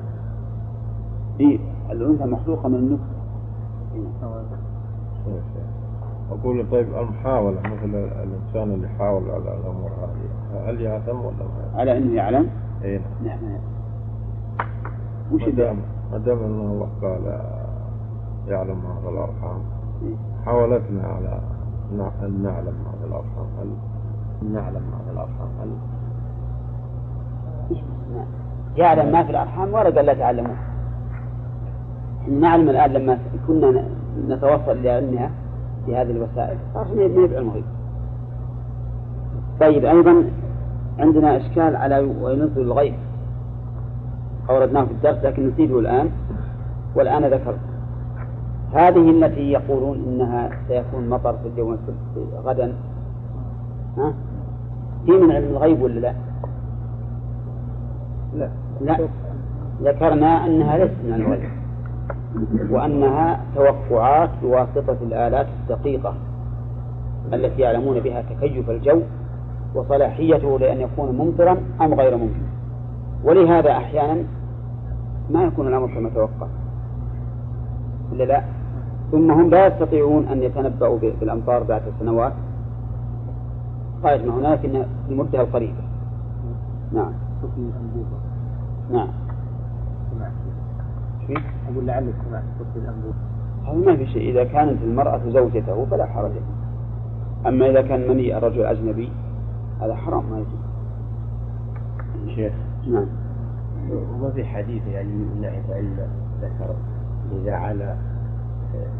[1.40, 1.58] إيه
[1.90, 3.14] الأنثى مخلوقة من النطفة.
[6.30, 11.98] أقول طيب المحاولة مثل الإنسان اللي يحاول على الأمور هذه هل يعلم ولا ما على
[11.98, 12.48] أنه يعلم؟
[12.84, 13.38] أي نعم.
[15.32, 15.76] وش اللي دام
[16.18, 17.40] دام أن الله قال
[18.48, 19.60] يعلم ما في الأرحام
[20.02, 21.40] إيه؟ حاولتنا على
[22.22, 23.46] أن نعلم ما في الأرحام.
[23.60, 23.68] هل
[24.52, 25.70] نعلم ما في الأرحام؟ هل
[28.76, 30.56] يعلم ما في الأرحام ولا قال لا تعلموه
[32.40, 33.84] نعلم الآن لما كنا
[34.28, 35.30] نتوصل لعلمها
[35.86, 36.58] بهذه الوسائل.
[36.74, 37.64] ما يفعل الغيب
[39.60, 40.24] طيب أيضا
[40.98, 42.94] عندنا إشكال على وينزل الغيب
[44.50, 46.10] أوردناه في الدرس لكن نسيبه الآن
[46.94, 47.58] والآن ذكرت.
[48.72, 52.72] هذه التي يقولون إنها سيكون مطر في اليوم السبت غدا.
[53.96, 54.14] ها؟
[55.06, 56.14] في من علم الغيب ولا لا؟
[58.34, 58.48] لا.
[58.80, 58.98] لا.
[59.82, 61.50] ذكرنا أنها ليست من الغيب.
[62.70, 66.14] وأنها توقعات بواسطة الآلات الدقيقة
[67.32, 69.00] التي يعلمون بها تكيف الجو
[69.74, 72.53] وصلاحيته لأن يكون ممطرا أم غير ممطر.
[73.24, 74.24] ولهذا أحيانا
[75.30, 76.46] ما يكون الأمر كما توقع.
[78.12, 78.44] ولا لا؟
[79.12, 82.32] ثم هم لا يستطيعون أن يتنبأوا بالأمطار بعد سنوات.
[84.02, 85.82] قائد ما هناك في المدة القريبة
[86.92, 87.12] نعم.
[88.92, 89.08] نعم؟
[91.72, 93.14] أقول لعلك سمعت صوت الأنبوب.
[93.66, 94.30] هذا ما في شيء.
[94.30, 96.32] إذا كانت المرأة زوجته فلا حرج
[97.46, 99.12] أما إذا كان مني الرجل أجنبي
[99.80, 100.64] هذا حرام ما يجوز.
[102.34, 102.52] شيخ.
[102.88, 103.06] نعم.
[103.90, 105.96] وما في حديث يعني من ناحية علم
[106.42, 106.74] ذكر
[107.42, 107.96] إذا على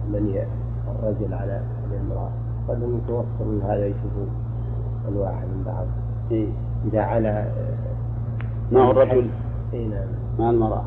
[0.09, 0.39] من
[0.89, 1.61] الرجل على
[1.91, 2.30] الامرأة.
[2.68, 4.26] قد يتوصل من هذا يشوفوا
[5.09, 5.87] الواحد من بعض.
[6.30, 6.49] إيه؟
[6.87, 7.53] إذا على
[8.72, 9.30] مع الرجل.
[9.74, 10.09] اي نعم.
[10.39, 10.85] مع المرأة.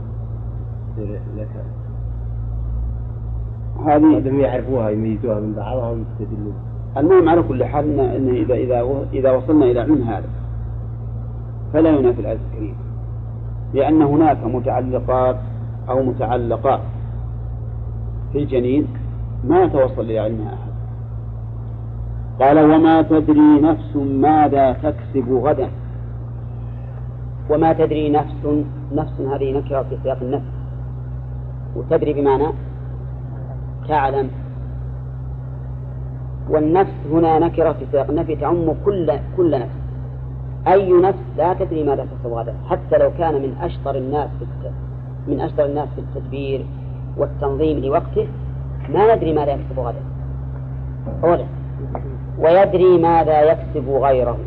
[1.37, 1.63] ذكر
[3.85, 6.53] هذه هذا يعرفوها يميزوها من بعضها ويستدلون
[6.97, 10.29] المهم على كل حال إن إذا إذا إذا وصلنا إلى علم هذا
[11.73, 12.86] فلا ينافي الكريمة
[13.73, 15.37] لأن هناك متعلقات
[15.89, 16.81] أو متعلقات
[18.31, 18.87] في الجنين
[19.47, 20.71] ما يتوصل إلى علمها أحد.
[22.39, 25.69] قال وما تدري نفس ماذا تكسب غدا.
[27.49, 30.51] وما تدري نفس نفس هذه نكرة في سياق النفس.
[31.75, 32.47] وتدري بمعنى
[33.87, 34.29] تعلم.
[36.49, 39.76] والنفس هنا نكرة في سياق النفي تعم كل كل نفس.
[40.67, 44.45] أي نفس لا تدري ماذا تكسب غدا حتى لو كان من أشطر الناس في.
[45.27, 46.65] من أشطر الناس في التدبير
[47.17, 48.27] والتنظيم لوقته
[48.89, 49.99] ما ندري ماذا يكسب غدا
[51.23, 51.45] أولا
[52.39, 54.37] ويدري ماذا يكسب غيره؟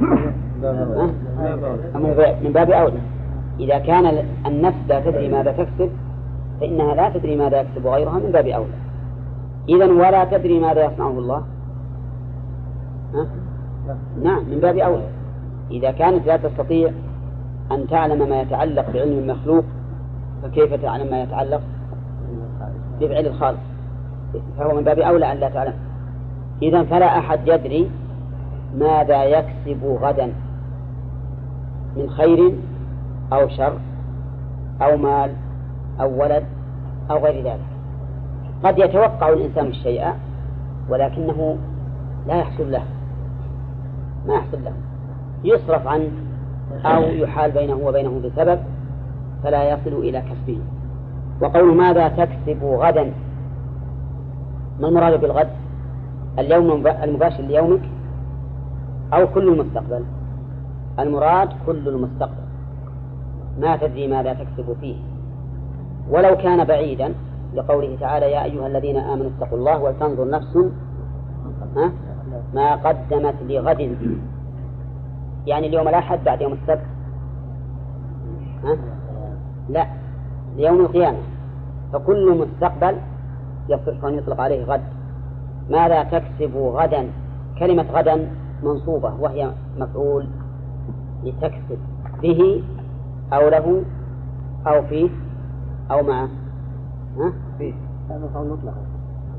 [2.42, 2.98] من باب أولى
[3.60, 5.90] إذا كان النفس لا تدري ماذا تكسب
[6.60, 8.70] فإنها لا تدري ماذا يكسب غيرها من باب أولى
[9.68, 11.42] إذا ولا تدري ماذا يصنعه الله
[13.14, 13.26] ها؟
[14.22, 15.08] نعم من باب أولى
[15.70, 16.90] إذا كانت لا تستطيع
[17.72, 19.64] أن تعلم ما يتعلق بعلم المخلوق
[20.42, 21.60] فكيف تعلم ما يتعلق
[23.00, 23.58] بفعل الخالق؟
[24.58, 25.74] فهو من باب أولى أن لا تعلم.
[26.62, 27.90] إذا فلا أحد يدري
[28.78, 30.32] ماذا يكسب غدا
[31.96, 32.52] من خير
[33.32, 33.78] أو شر
[34.82, 35.30] أو مال
[36.00, 36.44] أو ولد
[37.10, 37.66] أو غير ذلك.
[38.64, 40.06] قد يتوقع الإنسان الشيء
[40.88, 41.56] ولكنه
[42.26, 42.82] لا يحصل له.
[44.26, 44.72] ما يحصل له.
[45.44, 46.10] يصرف عنه
[46.84, 48.58] أو يحال بينه وبينه بسبب
[49.42, 50.58] فلا يصل إلى كسبه.
[51.40, 53.12] وقول ماذا تكسب غدا؟
[54.80, 55.48] ما المراد بالغد؟
[56.38, 57.82] اليوم المباشر ليومك
[59.12, 60.04] أو كل المستقبل؟
[60.98, 62.46] المراد كل المستقبل.
[63.60, 64.96] ما تدري ماذا تكسب فيه.
[66.10, 67.14] ولو كان بعيدا
[67.54, 70.58] لقوله تعالى يا أيها الذين آمنوا اتقوا الله ولتنظر نفس
[72.54, 73.96] ما قدمت لغد.
[75.46, 76.86] يعني اليوم الأحد بعد يوم السبت؟
[78.64, 78.76] ها؟
[79.68, 79.86] لا
[80.56, 81.18] ليوم القيامة.
[81.92, 82.96] فكل مستقبل
[83.68, 84.82] يصح أن يطلق عليه غد.
[85.70, 87.06] ماذا تكسب غدا؟
[87.58, 88.28] كلمة غدا
[88.62, 90.26] منصوبة وهي مفعول
[91.24, 91.78] لتكسب
[92.22, 92.64] به
[93.32, 93.82] أو له
[94.66, 95.08] أو فيه
[95.90, 96.28] أو معه.
[97.18, 97.74] ها؟ فيه.
[98.10, 98.74] مفعول مطلق.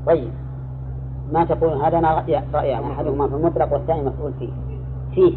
[0.06, 0.30] طيب.
[1.32, 2.24] ما تقول هذا أنا
[2.54, 4.48] رأيان أحدهما في المطلق والثاني مفعول فيه.
[5.14, 5.36] فيه.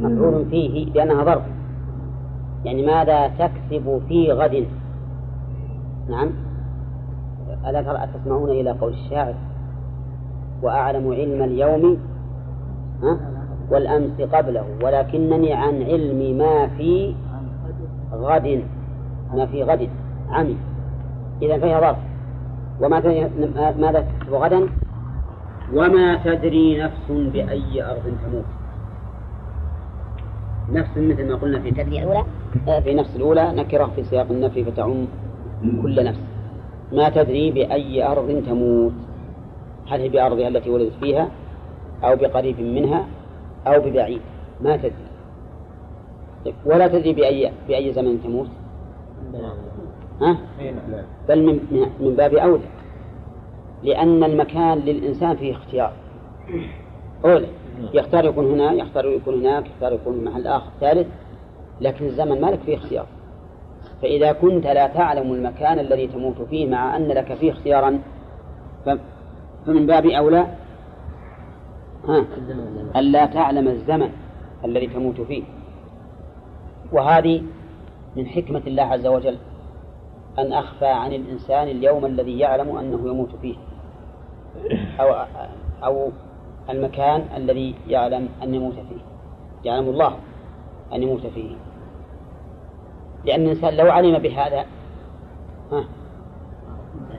[0.00, 1.42] مفعول فيه لأنها ظرف.
[2.64, 4.66] يعني ماذا تكسب في غد؟
[6.08, 6.30] نعم.
[7.66, 9.34] ألا ترى تسمعون إلى قول الشاعر؟
[10.62, 11.98] وأعلم علم اليوم
[13.02, 13.16] ها؟
[13.70, 17.14] والأمس قبله ولكنني عن علم ما في
[18.12, 18.62] غد.
[19.34, 19.88] ما في غد.
[20.30, 20.56] عمي.
[21.42, 21.96] إذا فهي ظرف.
[22.80, 23.00] وما
[23.78, 24.68] ماذا تكسب غدا؟
[25.74, 28.44] وما تدري نفس بأي أرض تموت.
[30.72, 32.24] نفس مثل ما قلنا في تدري الأولى
[32.82, 35.06] في نفس الأولى نكرة في سياق النفي فتعم
[35.82, 36.20] كل نفس.
[36.92, 38.92] ما تدري بأي أرض تموت.
[39.88, 41.28] هل هي بأرضها التي ولدت فيها
[42.04, 43.06] أو بقريب منها
[43.66, 44.20] أو ببعيد.
[44.60, 44.92] ما تدري.
[46.64, 48.48] ولا تدري بأي بأي زمن تموت.
[50.20, 50.36] ها؟
[51.28, 51.60] بل من
[52.00, 52.64] من باب أولى.
[53.82, 55.92] لأن المكان للإنسان فيه اختيار.
[57.24, 57.46] أولى
[57.94, 60.70] يختار يكون هنا يختار يكون هناك يختار يكون محل آخر.
[60.80, 61.06] ثالث
[61.80, 63.06] لكن الزمن مالك فيه اختيار.
[64.02, 68.00] فإذا كنت لا تعلم المكان الذي تموت فيه مع أن لك فيه اختيارا
[69.66, 70.46] فمن باب أولى
[72.08, 72.24] ها
[72.96, 74.10] ألا تعلم الزمن
[74.64, 75.42] الذي تموت فيه.
[76.92, 77.42] وهذه
[78.16, 79.36] من حكمة الله عز وجل.
[80.38, 83.56] أن أخفى عن الإنسان اليوم الذي يعلم أنه يموت فيه.
[85.00, 85.24] أو
[85.84, 86.10] أو
[86.70, 89.02] المكان الذي يعلم أن يموت فيه.
[89.64, 90.14] يعلم الله
[90.92, 91.56] أن يموت فيه.
[93.24, 94.64] لأن الإنسان لو علم بهذا
[95.72, 95.84] ها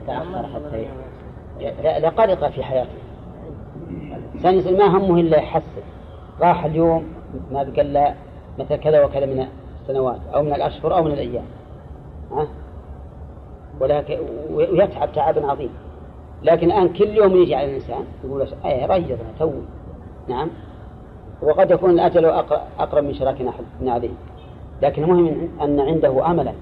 [0.06, 2.90] تأخر حتى لقلق في حياته.
[4.44, 5.82] الإنسان ما همه إلا يحسن.
[6.40, 7.04] راح اليوم
[7.52, 8.14] ما بقى
[8.58, 9.46] مثل كذا وكذا من
[9.82, 11.44] السنوات أو من الأشهر أو من الأيام.
[12.32, 12.46] ها؟
[13.82, 14.18] ولكن
[14.50, 15.72] ويتعب تعبا عظيما
[16.42, 19.52] لكن الآن كل يوم يجي على الإنسان يقول أي ريضنا تو
[20.28, 20.48] نعم.
[21.42, 22.24] وقد يكون الأجل
[22.78, 23.52] أقرب من شراكنا
[23.86, 24.10] عليه.
[24.82, 26.52] لكن المهم أن عنده أملا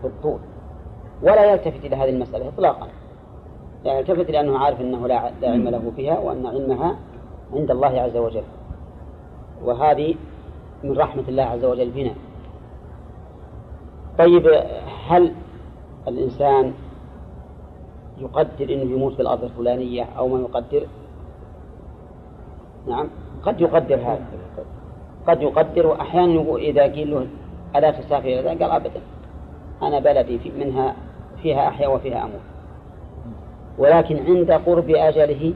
[0.00, 0.38] في الطول.
[1.22, 2.88] ولا يلتفت إلى هذه المسألة إطلاقا.
[3.84, 6.96] لا يلتفت لأنه عارف أنه لا علم له فيها وأن علمها
[7.52, 8.42] عند الله عز وجل.
[9.64, 10.14] وهذه
[10.84, 12.14] من رحمة الله عز وجل بنا.
[14.18, 14.64] طيب
[15.08, 15.32] هل
[16.08, 16.72] الإنسان
[18.18, 20.86] يقدر أنه يموت في الأرض الفلانية أو ما يقدر.
[22.86, 23.08] نعم
[23.42, 24.24] قد يقدر هذا.
[25.28, 27.26] قد يقدر وأحيانا إذا قيل له
[27.76, 29.00] ألا تسافر إلى قال أبدا.
[29.82, 30.96] أنا بلدي في منها
[31.42, 32.40] فيها أحيا وفيها أموت
[33.78, 35.54] ولكن عند قرب أجله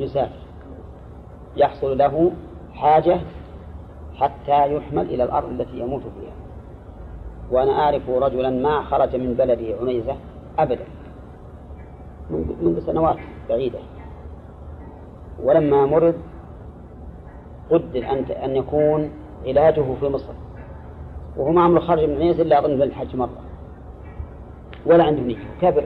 [0.00, 0.44] يسافر.
[1.56, 2.32] يحصل له
[2.72, 3.20] حاجة
[4.14, 6.43] حتى يحمل إلى الأرض التي يموت فيها.
[7.50, 10.16] وأنا أعرف رجلا ما خرج من بلده عنيزة
[10.58, 10.84] أبدا
[12.62, 13.16] منذ سنوات
[13.48, 13.78] بعيدة.
[15.42, 16.14] ولما مرض
[17.70, 19.10] قدر أن أن يكون
[19.46, 20.32] علاجه في مصر.
[21.36, 23.40] وهو ما عمره خرج من عنيزة إلا أظن للحج مرة.
[24.86, 25.36] ولا عنده نية.
[25.62, 25.84] كبر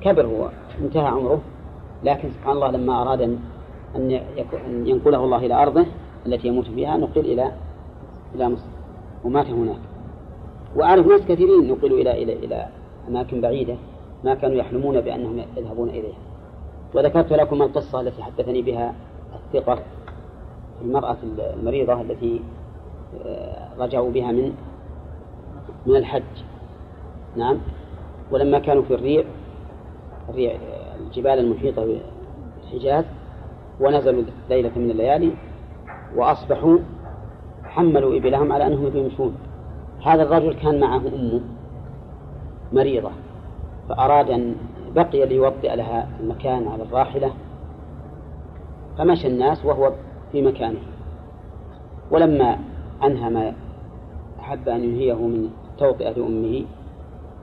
[0.00, 0.48] كبر هو.
[0.80, 1.40] انتهى عمره.
[2.04, 3.38] لكن سبحان الله لما أراد أن
[3.96, 5.86] أن ينقله الله إلى أرضه
[6.26, 7.52] التي يموت فيها نقل إلى
[8.34, 8.68] إلى مصر.
[9.24, 9.91] ومات هناك.
[10.76, 12.68] وأعرف ناس كثيرين نقلوا إلى إلى إلى
[13.08, 13.74] أماكن بعيدة
[14.24, 16.18] ما كانوا يحلمون بأنهم يذهبون إليها.
[16.94, 18.94] وذكرت لكم القصة التي حدثني بها
[19.34, 19.78] الثقة
[20.82, 22.40] المرأة المريضة التي
[23.26, 24.52] آه، رجعوا بها من
[25.86, 26.22] من الحج.
[27.36, 27.58] نعم.
[28.30, 29.24] ولما كانوا في الريع
[30.28, 30.56] الريع
[31.00, 33.04] الجبال المحيطة بالحجاز
[33.80, 35.32] ونزلوا ليلة من الليالي
[36.16, 36.78] وأصبحوا
[37.64, 39.34] حملوا إبلهم على أنهم يمشون.
[40.04, 41.40] هذا الرجل كان معه أمه
[42.72, 43.10] مريضة
[43.88, 44.54] فأراد أن
[44.94, 47.32] بقي ليوطئ لها المكان على الراحلة.
[48.98, 49.92] فمشى الناس وهو
[50.32, 50.78] في مكانه.
[52.10, 52.58] ولما
[53.04, 53.52] أنهى ما
[54.40, 56.64] أحب أن ينهيه من توطئة أمه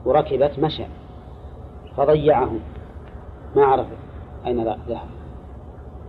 [0.04, 0.84] وركبت مشى
[1.96, 2.50] فضيعه.
[3.56, 3.86] ما عرف
[4.46, 5.08] أين ذهب.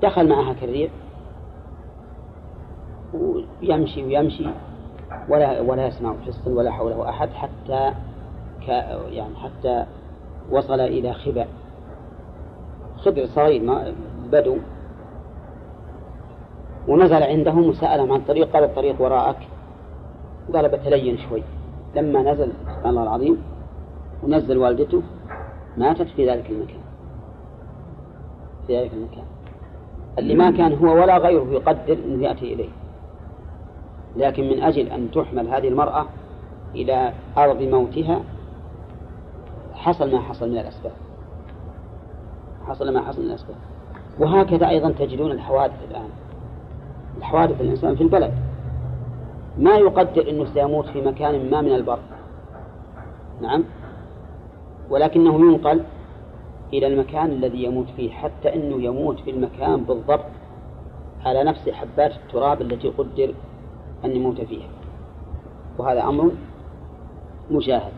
[0.01, 0.89] دخل معها كرير
[3.13, 4.45] ويمشي ويمشي.
[5.29, 7.93] ولا ولا يسمع حس ولا حوله أحد حتى
[9.11, 9.85] يعني حتى
[10.51, 11.45] وصل إلى خبع
[12.97, 13.93] خبع صغير
[14.31, 14.57] بدو.
[16.87, 19.37] ونزل عندهم وسألهم عن الطريق قال الطريق وراءك.
[20.53, 21.43] قال بتلين شوي.
[21.95, 23.43] لما نزل سبحان الله العظيم
[24.23, 25.01] ونزل والدته
[25.77, 26.81] ماتت في ذلك المكان.
[28.67, 29.25] في ذلك المكان.
[30.19, 32.69] اللي ما كان هو ولا غيره يقدر أنه يأتي إليه.
[34.17, 36.05] لكن من أجل أن تحمل هذه المرأة
[36.75, 38.21] إلى أرض موتها
[39.73, 40.93] حصل ما حصل من الأسباب.
[42.67, 43.55] حصل ما حصل من الأسباب.
[44.19, 46.09] وهكذا أيضا تجدون الحوادث الآن.
[47.17, 48.33] الحوادث الإنسان في البلد.
[49.57, 51.99] ما يقدر أنه سيموت في مكان ما من البر.
[53.41, 53.63] نعم.
[54.89, 55.83] ولكنه ينقل
[56.73, 60.25] إلى المكان الذي يموت فيه حتى أنه يموت في المكان بالضبط
[61.25, 63.33] على نفس حبات التراب التي قدر
[64.05, 64.69] أن يموت فيها.
[65.77, 66.31] وهذا أمر
[67.51, 67.91] مشاهد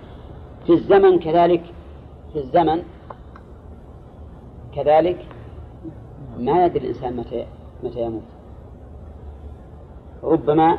[0.66, 1.64] في الزمن كذلك
[2.34, 2.84] في الزمن
[4.76, 5.26] كذلك
[6.40, 7.46] ما يدري الإنسان متى
[7.84, 8.24] متى يموت.
[10.24, 10.78] ربما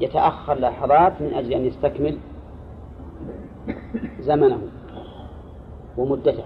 [0.00, 2.18] يتأخر لحظات من أجل أن يستكمل
[4.20, 4.60] زمنه
[5.96, 6.44] ومدته.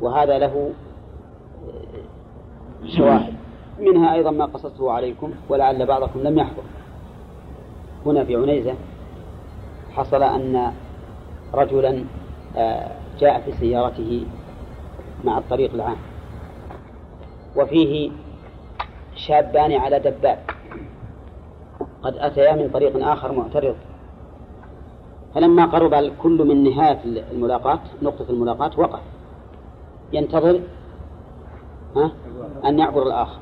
[0.00, 0.70] وهذا له
[2.96, 3.34] شواهد.
[3.80, 6.62] منها أيضا ما قصصته عليكم ولعل بعضكم لم يحضر.
[8.06, 8.74] هنا في عنيزة
[9.92, 10.72] حصل أن
[11.54, 12.04] رجلا
[12.56, 12.90] آه،
[13.20, 14.26] جاء في سيارته
[15.24, 15.96] مع الطريق العام.
[17.56, 18.10] وفيه
[19.14, 20.38] شابان على دباب.
[22.02, 23.76] قد أتيا من طريق آخر معترض.
[25.34, 26.98] فلما قرب كل من نهاية
[27.32, 29.00] الملاقاة نقطة الملاقاة وقف.
[30.12, 30.60] ينتظر
[32.64, 33.38] أن يعبر الآخر.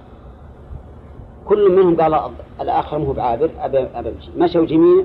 [1.49, 2.31] كل منهم قال
[2.61, 5.05] الآخر مو بعابر أبى أبى مشوا جميع.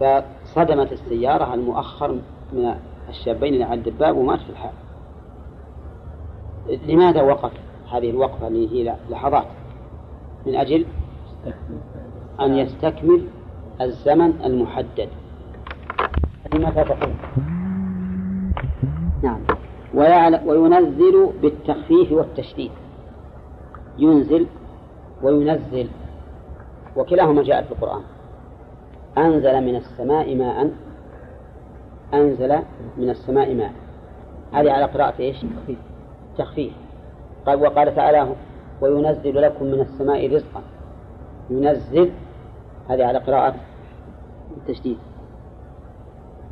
[0.00, 2.18] فصدمت السيارة المؤخر
[2.52, 2.74] من
[3.08, 4.72] الشابين اللي على الدباب ومات في الحال
[6.88, 7.52] لماذا وقف
[7.92, 9.46] هذه الوقفة؟ اللي هي لحظات.
[10.46, 10.86] من أجل
[12.40, 13.26] أن يستكمل
[13.80, 15.08] الزمن المحدد.
[16.54, 17.12] متى تقول.
[19.22, 19.40] نعم.
[20.46, 22.70] وينزل بالتخفيف والتشديد.
[23.98, 24.46] ينزل
[25.24, 25.88] وينزل
[26.96, 28.02] وكلاهما جاء في القرآن.
[29.18, 30.70] أنزل من السماء ماء
[32.14, 32.58] أنزل
[32.96, 33.72] من السماء ماء.
[34.52, 35.36] هذه على قراءة إيش؟
[36.38, 36.72] تخفيف.
[37.46, 38.28] قال وقال تعالى
[38.80, 40.62] وينزل لكم من السماء رزقا.
[41.50, 42.10] ينزل
[42.88, 43.54] هذه على قراءة
[44.56, 44.98] التشديد.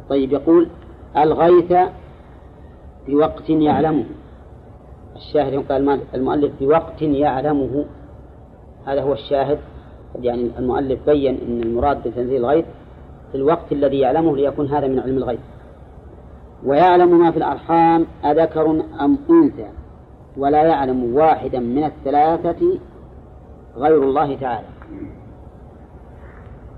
[0.09, 0.69] طيب يقول
[1.17, 1.73] ألغيث
[3.09, 4.05] بوقت يعلمه.
[5.17, 7.85] الشاهد قال المؤلف بوقت يعلمه.
[8.87, 9.59] هذا هو الشاهد.
[10.21, 12.65] يعني المؤلف بين أن المراد بتنزيل الغيث
[13.33, 15.41] في الوقت الذي يعلمه ليكون هذا من علم الغيب
[16.65, 18.71] ويعلم ما في الأرحام أذكر
[19.01, 19.69] أم أنثى
[20.37, 22.79] ولا يعلم واحدا من الثلاثة
[23.77, 24.67] غير الله تعالى.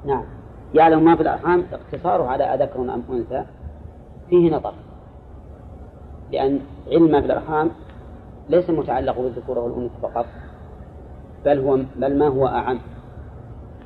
[0.04, 0.24] نعم.
[0.74, 3.44] يعلم ما في الأرحام اقتصاره على أذكر أم أنثى.
[4.30, 4.72] فيه نظر.
[6.32, 7.70] لأن علم ما في الأرحام
[8.48, 10.26] ليس متعلق بالذكور والأنثى فقط.
[11.44, 12.78] بل هو بل ما هو أعم.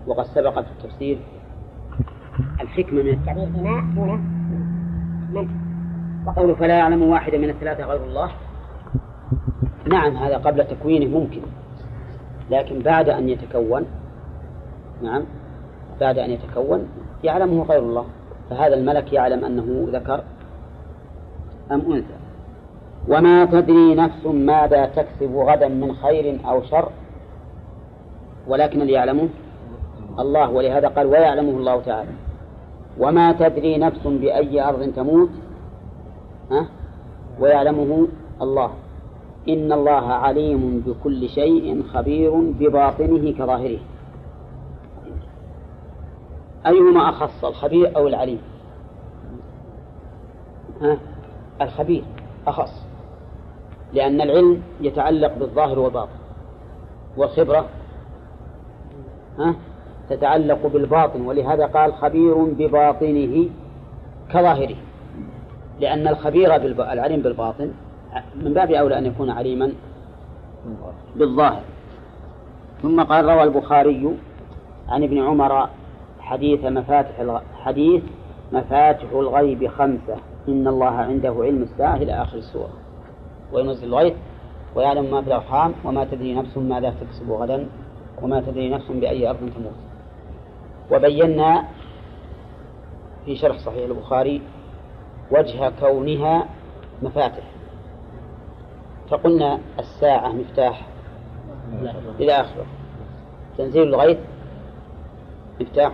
[0.07, 1.19] وقد سبق في التفسير
[2.61, 3.45] الحكمة من التعبير.
[3.45, 4.21] بما دون
[5.33, 5.49] من؟
[6.27, 8.31] وقوله فلا يعلم واحدا من الثلاثة غير الله.
[9.89, 11.41] نعم هذا قبل تكوينه ممكن.
[12.51, 13.85] لكن بعد أن يتكون
[15.03, 15.23] نعم
[16.01, 16.89] بعد أن يتكون
[17.25, 18.05] يعلمه غير الله.
[18.51, 20.23] فهذا الملك يعلم أنه ذكر
[21.73, 22.15] أم أنثى.
[23.09, 26.89] وما تدري نفس ماذا تكسب غدا من خير أو شر
[28.49, 29.29] ولكن اللي يعلمه
[30.19, 32.11] الله ولهذا قال ويعلمه الله تعالى
[32.99, 35.31] وما تدري نفس بأي أرض تموت
[36.51, 36.67] ها؟
[37.41, 38.09] ويعلمه
[38.43, 38.71] الله
[39.49, 43.79] إن الله عليم بكل شيء خبير بباطنه كظاهره
[46.67, 48.41] أيهما أخص الخبير أو العليم؟
[50.81, 50.99] ها؟
[51.63, 52.05] الخبير
[52.47, 52.87] أخص
[53.93, 56.19] لأن العلم يتعلق بالظاهر والباطن
[57.17, 57.67] والخبرة
[60.11, 63.49] تتعلق بالباطن ولهذا قال خبير بباطنه
[64.33, 64.77] كظاهره.
[65.81, 66.57] لأن الخبير
[66.93, 67.71] العليم بالباطن
[68.43, 69.73] من باب أولى أن يكون عليما
[71.17, 71.63] بالظاهر.
[72.83, 74.17] ثم قال روى البخاري
[74.89, 75.69] عن ابن عمر
[76.21, 78.03] حديث مفاتح حديث
[78.53, 80.17] مفاتح الغيب خمسة.
[80.49, 82.73] إن الله عنده علم الساعة إلى آخر السورة.
[83.53, 84.15] وينزل الغيث
[84.75, 87.67] ويعلم ما في الأرحام وما تدري نفس ماذا تكسب غدا.
[88.23, 89.73] وما تدري نفس بأي أرض تموت.
[90.91, 91.65] وبينا
[93.25, 94.43] في شرح صحيح البخاري
[95.31, 96.47] وجه كونها
[97.03, 97.45] مفاتح.
[99.11, 100.87] فقلنا الساعة مفتاح
[102.21, 102.67] إلى آخره.
[103.59, 104.19] تنزيل الغيث
[105.61, 105.93] مفتاح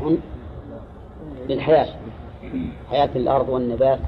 [1.49, 1.95] للحياة.
[2.91, 3.99] حياة الأرض والنبات.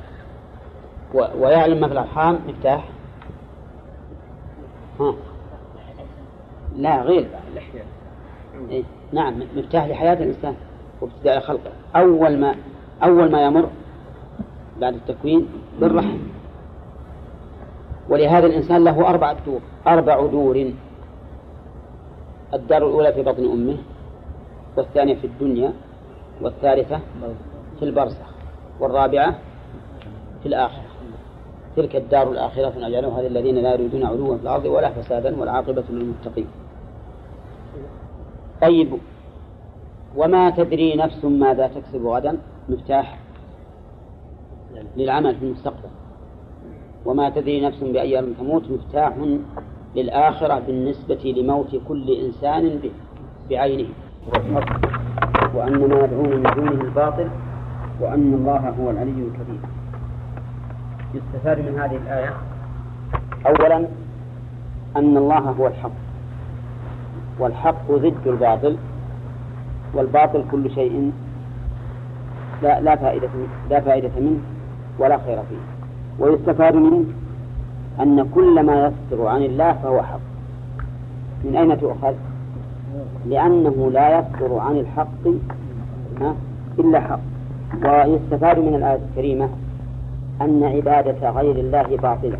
[1.14, 2.88] ويعلم ما في الأرحام مفتاح.
[5.00, 5.14] ها.
[6.76, 7.28] لا غير.
[8.70, 8.82] إيه؟
[9.12, 10.54] نعم مفتاح لحياة الإنسان
[11.00, 12.54] وابتداء خلقه أول ما
[13.02, 13.68] أول ما يمر
[14.80, 15.48] بعد التكوين
[15.80, 16.18] بالرحم.
[18.08, 19.60] ولهذا الإنسان له أربعة دور.
[19.86, 20.72] أربع دور.
[22.54, 23.76] الدار الأولى في بطن أمه
[24.76, 25.72] والثانية في الدنيا
[26.42, 27.00] والثالثة
[27.78, 28.26] في البرزخ
[28.80, 29.34] والرابعة
[30.42, 30.84] في الآخرة.
[31.76, 36.46] تلك الدار الآخرة نجعلها للذين لا يريدون علوا في الأرض ولا فسادا والعاقبة للمتقين.
[38.62, 38.88] طيب
[40.16, 42.38] وما تدري نفس ماذا تكسب غدا؟
[42.68, 43.18] مفتاح
[44.96, 45.88] للعمل في المستقبل.
[47.04, 49.12] وما تدري نفس بأي أرض تموت؟ مفتاح
[49.94, 52.80] للآخرة بالنسبة لموت كل إنسان
[53.50, 53.88] بعينه.
[55.54, 57.28] وأن ما يدعون من دونه الباطل
[58.00, 59.60] وأن الله هو العلي الكبير.
[61.14, 62.34] يستفاد من هذه الآية.
[63.46, 63.76] أولا
[64.96, 66.05] أن الله هو الحق.
[67.38, 68.76] والحق ضد الباطل
[69.94, 71.12] والباطل كل شيء
[72.62, 73.28] لا لا فائدة
[73.70, 74.38] لا فائدة منه
[74.98, 75.56] ولا خير فيه.
[76.18, 77.04] ويستفاد منه
[78.00, 80.20] أن كل ما يصدر عن الله فهو حق.
[81.44, 82.14] من أين تؤخذ؟
[83.26, 85.26] لأنه لا يصدر عن الحق
[86.78, 87.20] إلا حق.
[87.84, 89.48] ويستفاد من الآية الكريمة
[90.40, 92.38] أن عبادة غير الله باطلة.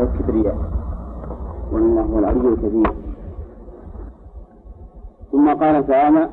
[0.00, 0.56] والكبرياء
[1.72, 2.92] وأن الله هو العلي الكبير.
[5.32, 6.30] ثم قال تعالى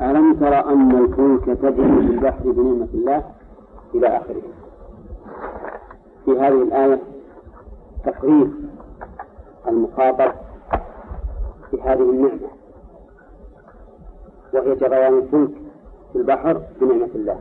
[0.00, 3.22] ألم تر أن الفلك تجري في البحر بنعمة الله
[3.94, 4.42] إلى آخره؟
[6.24, 7.00] في هذه الآية
[8.04, 8.48] تقرير
[9.68, 10.32] المخاطب
[11.72, 12.48] بهذه النعمة
[14.54, 15.50] وهي جريان الفلك
[16.12, 17.38] في البحر بنعمة الله.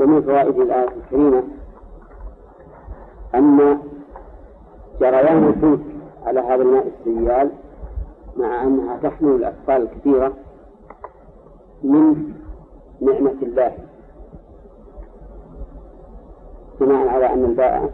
[0.00, 1.42] ومن فوائد الآية الكريمة
[3.34, 3.78] أن
[5.00, 5.80] جريان الفلك
[6.26, 7.50] على هذا الماء السيال
[8.36, 10.32] مع أنها تحمل الأثقال الكثيرة
[11.82, 12.32] من
[13.00, 13.72] نعمة الله.
[16.80, 17.90] بناء على أن الباء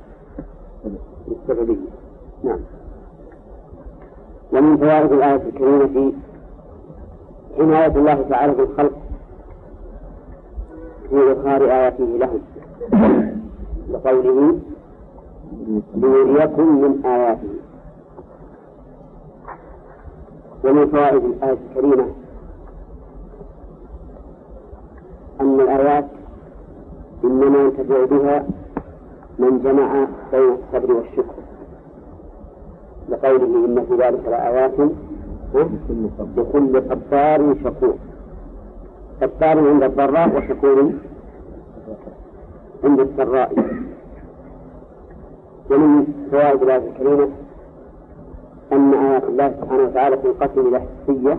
[1.29, 1.89] للسببية
[2.45, 2.61] نعم.
[4.53, 6.13] ومن فوائد الآية الكريمة
[7.59, 8.93] عناية الله تعالى بالخلق
[11.11, 12.41] في إظهار آياته لهم.
[13.91, 14.59] لقوله
[15.95, 17.49] ليريكم من آياته.
[20.65, 22.07] ومن فوائد الآية الكريمة
[25.41, 26.05] أن الآيات
[27.25, 28.47] إنما ينتفع بها
[29.39, 31.35] من جمع بين الصبر والشكر.
[33.09, 34.75] لقوله إن في ذلك لآيات
[36.37, 37.95] لكل صبار شكور.
[39.21, 40.93] صبار عند الضراء وشكور
[42.85, 43.55] عند السراء.
[45.71, 47.29] ومن فوائد الآية الكريمة
[48.73, 51.39] أن آيات الله سبحانه وتعالى تنقسم إلى حسية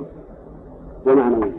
[1.08, 1.52] ومعنوية.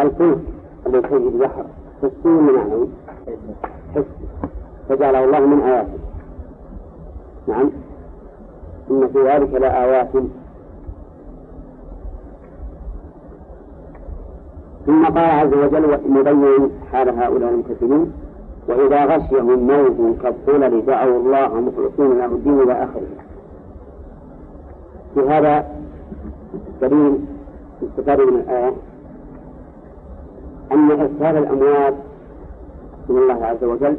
[0.00, 0.38] الفلك
[0.86, 1.64] الذي تجري البحر
[2.02, 2.88] حسي ومعنوي.
[3.94, 4.04] حسي
[4.88, 5.98] فجعله الله من آياته.
[7.48, 7.70] نعم.
[8.90, 10.10] إن في ذلك لآيات.
[14.86, 18.12] ثم قال عز وجل مبين حال هؤلاء المكذبين
[18.70, 23.06] وإذا غشيهم موج كالظلل دعوا الله مخلصين له الدين إلى آخره.
[25.14, 25.68] في هذا
[26.80, 27.18] دليل
[27.82, 28.72] استفاد من الآية
[30.72, 31.94] أن إرسال الأموات
[33.08, 33.96] من الله عز وجل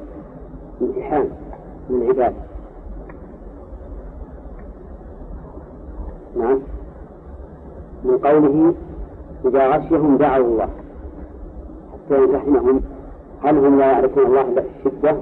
[0.81, 1.29] امتحان
[1.89, 2.35] من عباده
[6.37, 6.59] نعم.
[8.03, 8.73] من قوله
[9.45, 10.69] إذا غشيهم دعوا الله.
[11.93, 12.81] حتى يمتحنهم
[13.43, 15.15] هل هم لا يعرفون الله إلا في الشدة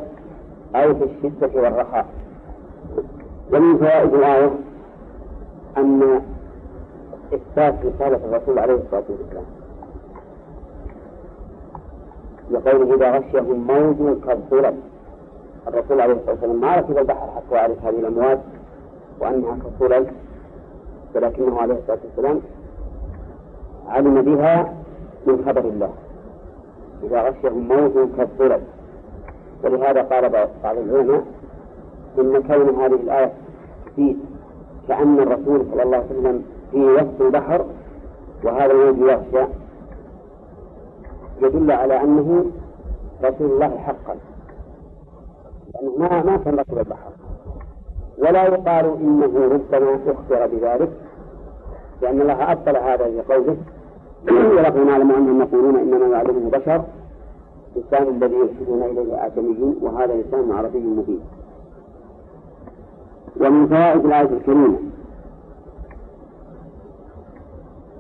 [0.76, 2.06] أو في الشدة والرخاء؟
[3.54, 4.52] ومن فوائد الآية
[5.78, 6.22] أن
[7.34, 9.46] إثبات رسالة الرسول عليه الصلاة والسلام.
[12.52, 14.76] لقوله إذا غشيهم موج كالظلل.
[15.68, 18.40] الرسول عليه الصلاة والسلام ما ركب البحر حتى يعرف هذه الأمواج
[19.20, 20.06] وأنها كالظلل
[21.16, 22.42] ولكنه عليه الصلاة والسلام
[23.88, 24.74] علم بها
[25.28, 25.90] من خبر الله.
[27.04, 28.62] إذا غشيهم موت كالظلل
[29.64, 31.24] ولهذا قال بعض العلماء
[32.20, 33.34] إن كون هذه الآية
[33.96, 34.16] في
[34.88, 37.66] كأن الرسول صلى الله عليه وسلم في وسط البحر
[38.44, 39.48] وهذا الموج يغشى
[41.42, 42.46] يدل على أنه
[43.24, 44.16] رسول الله حقا.
[45.74, 47.12] لأنه ما ما كان رسول البحر.
[48.18, 50.90] ولا يقال إنه ربما أخبر بذلك
[52.02, 53.58] لأن الله أبطل هذا بقوله.
[54.28, 56.84] ولقد نعلم أنهم يقولون إنما يعلمه بشر
[57.76, 61.22] لسان الذي يلحدون إليه آدميين وهذا لسان عربي مبين.
[63.42, 64.80] ومن فوائد الآية الكريمة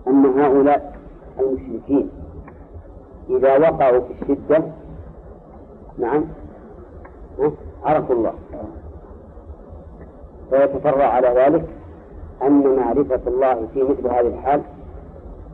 [0.08, 1.00] أن هؤلاء
[1.40, 2.10] المشركين
[3.30, 4.64] إذا وقعوا في الشدة
[5.98, 6.26] نعم
[7.84, 8.34] عرفوا الله.
[10.52, 11.66] ويتفرع على ذلك
[12.42, 14.62] أن معرفة الله في مثل هذه الحال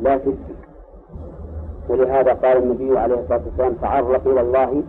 [0.02, 0.45] لا تجزي
[1.90, 4.84] ولهذا قال النبي عليه الصلاة والسلام تعرف إلى الله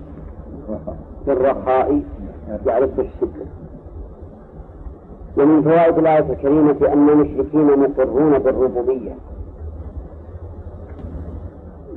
[1.25, 2.03] في الرخاء
[2.67, 3.47] يعرفه الشدة
[5.39, 9.15] ومن فوائد الآية الكريمة أن المشركين مقرون بالربوبية.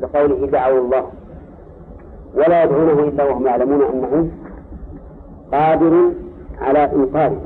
[0.01, 1.05] لقوله دعوا الله.
[2.35, 4.29] ولا يدعونه إلا وهم يعلمون أنه
[5.51, 6.11] قادر
[6.61, 7.41] على إنقاذه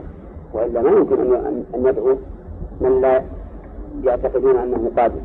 [0.54, 1.36] وإلا ما يمكن
[1.76, 2.16] أن يدعو
[2.82, 3.22] من لا
[4.04, 5.22] يعتقدون أنه قادر.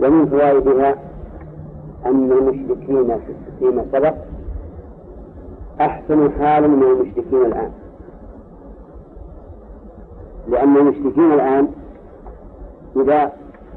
[0.00, 0.94] ومن فوائدها
[2.06, 3.18] أن المشركين
[3.58, 4.14] فيما سبق
[5.80, 7.70] أحسن حالا من المشركين الآن.
[10.48, 11.68] لأن المشركين الآن
[12.96, 13.32] إذا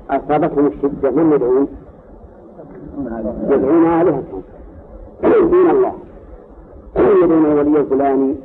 [0.09, 1.67] أصابتهم الشدة من يدعون؟
[3.49, 4.41] يدعون آلهتهم.
[5.23, 5.93] دون الله.
[6.97, 8.35] يدعون الولي الفلاني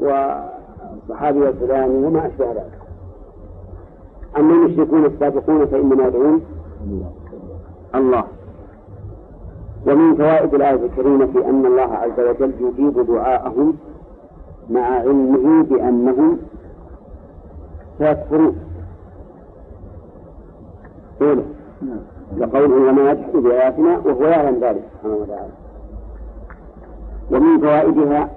[0.00, 2.78] والصحابي الفلاني وما أشبه ذلك.
[4.38, 6.42] أما المشركون السابقون فإنما يدعون
[7.94, 8.24] الله.
[9.86, 13.76] ومن فوائد الآية الكريمة أن الله عز وجل يجيب دعاءهم
[14.70, 16.38] مع علمه بأنهم
[17.98, 18.56] سيكفرون.
[21.20, 21.44] قوله.
[22.36, 25.52] لقوله وما يجحد بآياتنا وهو يعلم ذلك سبحانه وتعالى.
[27.30, 28.30] ومن فوائدها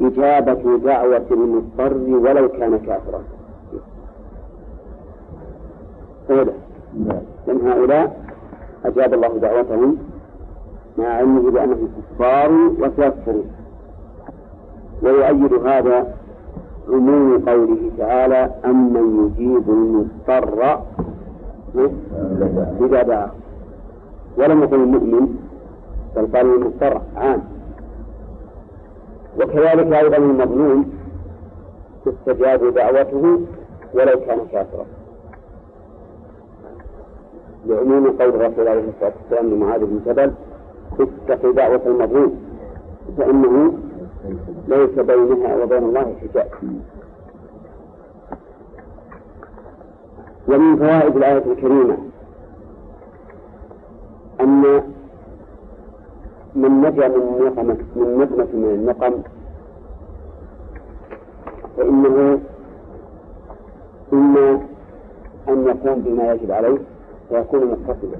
[0.00, 3.22] إجابة دعوة المضطر ولو كان كافرا.
[6.30, 6.52] أولى
[7.46, 8.24] لأن هؤلاء
[8.84, 9.96] أجاب الله دعوتهم
[10.98, 12.50] مع علمه بأنهم كفار
[12.80, 13.50] وسيكفرون
[15.02, 16.14] ويؤيد هذا
[16.88, 20.80] عموم قوله تعالى أمن يجيب المضطر
[22.80, 23.30] إذا دعاه.
[24.38, 25.36] ولم يقل المؤمن
[26.16, 27.42] بل قال المضطر عام.
[29.40, 30.90] وكذلك أيضا المظلوم
[32.04, 33.40] تستجاب دعوته
[33.94, 34.84] ولو كان كافرا.
[37.66, 40.32] لعموم قول الرسول عليه الصلاة والسلام لمعاذ بن جبل
[41.00, 42.40] اتق دعوة المظلوم.
[43.18, 43.72] فإنه
[44.68, 46.48] ليس بينها وبين الله حجاب.
[50.48, 51.96] ومن فوائد الآية الكريمة
[54.40, 54.62] أن
[56.54, 59.22] من نجا من نقمة من نقمة من النقم
[61.76, 62.40] فإنه
[64.12, 64.60] إما
[65.48, 66.78] أن يقوم بما يجب عليه
[67.28, 68.18] فيكون مقتصدا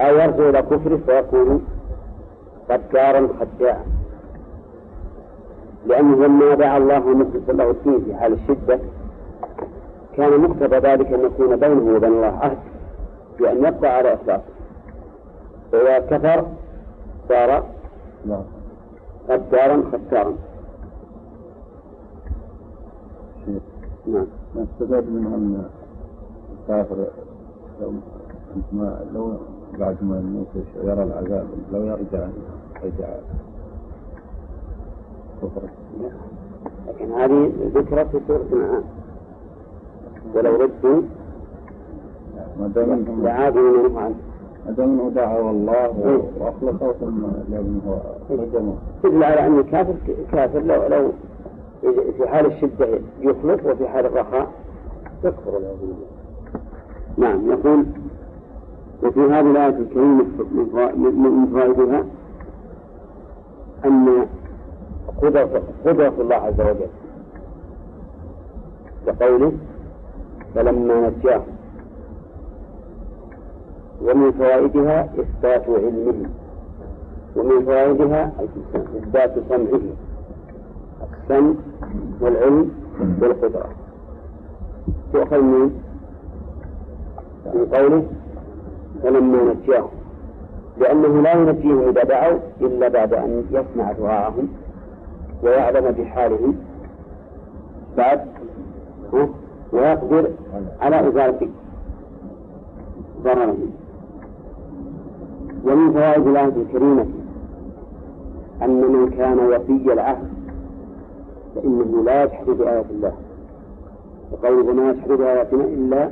[0.00, 1.64] أو يرجع إلى كفره فيكون
[2.70, 3.84] غدارا خداعا
[5.86, 8.78] لأنه لما دعا الله مخلصا له الدين في حال الشدة
[10.16, 12.58] كان مقتضى ذلك أن يكون بينه وبين الله عهد
[13.38, 14.42] بأن يبقى على إخلاصه
[15.72, 16.46] فإذا كفر
[17.28, 17.64] صار
[19.28, 20.34] غدارا خسارا
[24.06, 24.26] نعم.
[24.56, 25.68] نستفاد منها أن
[26.52, 27.06] الكافر.
[28.72, 29.32] ما لو
[29.78, 30.46] بعد ما يموت
[30.84, 32.28] يرى العذاب لو يرجع
[32.84, 33.08] يرجع
[35.42, 35.62] كفر.
[36.88, 38.84] لكن هذه ذكرى في سورة الأنعام.
[40.34, 41.02] ولو ردوا
[42.60, 44.14] ما دام انهم لعادوا منه عنه.
[44.66, 47.94] ما دام إنه دعا والله وأخلص ثم لازم هو
[48.30, 49.94] هجمه تدل على أن الكافر
[50.32, 51.12] كافر لو لو
[52.16, 52.86] في حال الشدة
[53.20, 54.46] يخلص وفي حال الرخاء
[55.24, 55.54] يكفر.
[55.54, 56.17] والعياذ بالله.
[57.18, 57.84] نعم يقول
[59.02, 62.04] وفي هذه الآية الكريمة من فوا- من فوائدها
[63.84, 64.26] أن
[65.84, 66.86] قدرة الله عز وجل
[69.06, 69.52] كقوله
[70.54, 71.42] فلما نجاه
[74.02, 76.28] ومن فوائدها إثبات علمه
[77.36, 78.32] ومن فوائدها
[78.98, 79.80] إثبات سمعه
[81.22, 81.54] السمع
[82.20, 82.70] والعلم
[83.22, 83.66] والقدرة.
[85.12, 85.80] تؤخذ من
[87.54, 88.02] من قوله
[89.02, 89.88] فلما نجاهم
[90.78, 94.48] لأنه لا ينجيهم إذا دعوا إلا بعد أن يسمع دعاءهم
[95.42, 96.56] ويعلم بحالهم.
[97.96, 98.20] بعد؟
[99.72, 100.28] ويقدر
[100.80, 101.48] على إزالة
[103.22, 103.70] ضررهم
[105.64, 107.06] ومن فوائد الآية الكريمة
[108.62, 110.28] أن من كان وفي العهد
[111.54, 113.12] فإنه لا يجحد بآيات الله.
[114.32, 116.10] وقوله ما يجحد بآياتنا إلا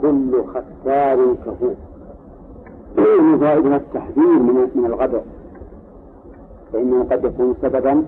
[0.00, 1.74] كل ختار كفور
[2.96, 5.20] من فوائدها التحذير من من الغدر
[6.72, 8.04] فإنه قد يكون سببا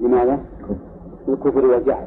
[0.00, 0.38] لماذا؟
[1.28, 2.06] الكفر والجهل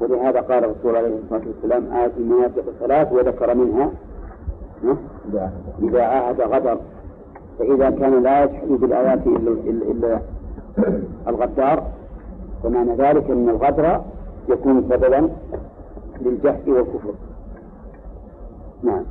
[0.00, 3.90] ولهذا قال الرسول عليه الصلاة والسلام آية المنافق ثلاث وذكر منها
[4.84, 4.96] ها؟
[5.82, 6.78] إذا عاهد غدر
[7.58, 9.50] فإذا كان لا يجحد بالآيات إلا,
[9.90, 10.20] إلا
[11.28, 11.82] الغدار
[12.62, 14.00] فمعنى ذلك أن الغدر
[14.48, 15.28] يكون سببا
[16.20, 17.14] للجهل والكفر.
[18.82, 19.04] نعم.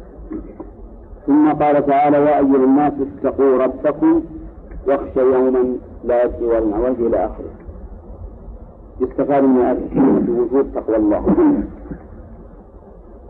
[1.28, 4.22] ثم قال تعالى يا أيها الناس اتقوا ربكم
[4.88, 7.52] واخشوا يوما لا والد عن والده إلى آخره.
[9.02, 11.26] يستفاد من هذه الكلمة وجود تقوى الله.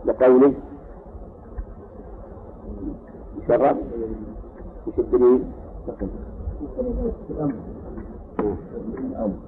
[0.04, 0.52] لقوله
[3.48, 3.76] شرف.
[4.86, 5.42] وش الدليل؟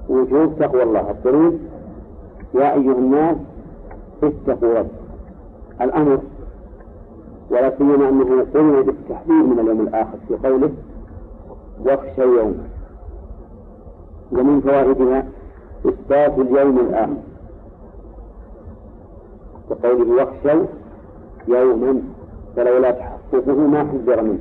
[0.09, 1.11] وجود تقوى الله.
[1.11, 1.59] الدليل
[2.55, 3.37] يا أيها الناس
[4.27, 4.89] اتقوا رب
[5.81, 6.19] الأمر
[7.51, 10.70] ولا سيما أنه قلنا بالتحذير من اليوم الآخر في قوله
[11.85, 12.69] واخشوا يوما
[14.32, 15.27] ومن فوائدها
[15.86, 17.16] إثبات اليوم الآخر.
[19.70, 20.65] وقوله واخشوا
[21.49, 22.03] يوما
[22.57, 24.39] فلولا تحققه ما حذر منه.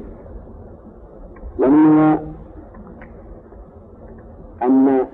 [1.60, 2.24] ومنها
[4.64, 5.06] أن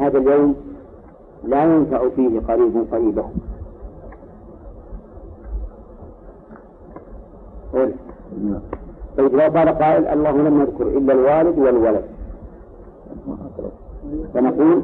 [0.00, 0.54] هذا اليوم
[1.44, 3.24] لا ينفع فيه قريب قريبه
[7.72, 12.02] طيب لو قال قائل الله لم يذكر إلا الوالد والولد.
[14.34, 14.82] فنقول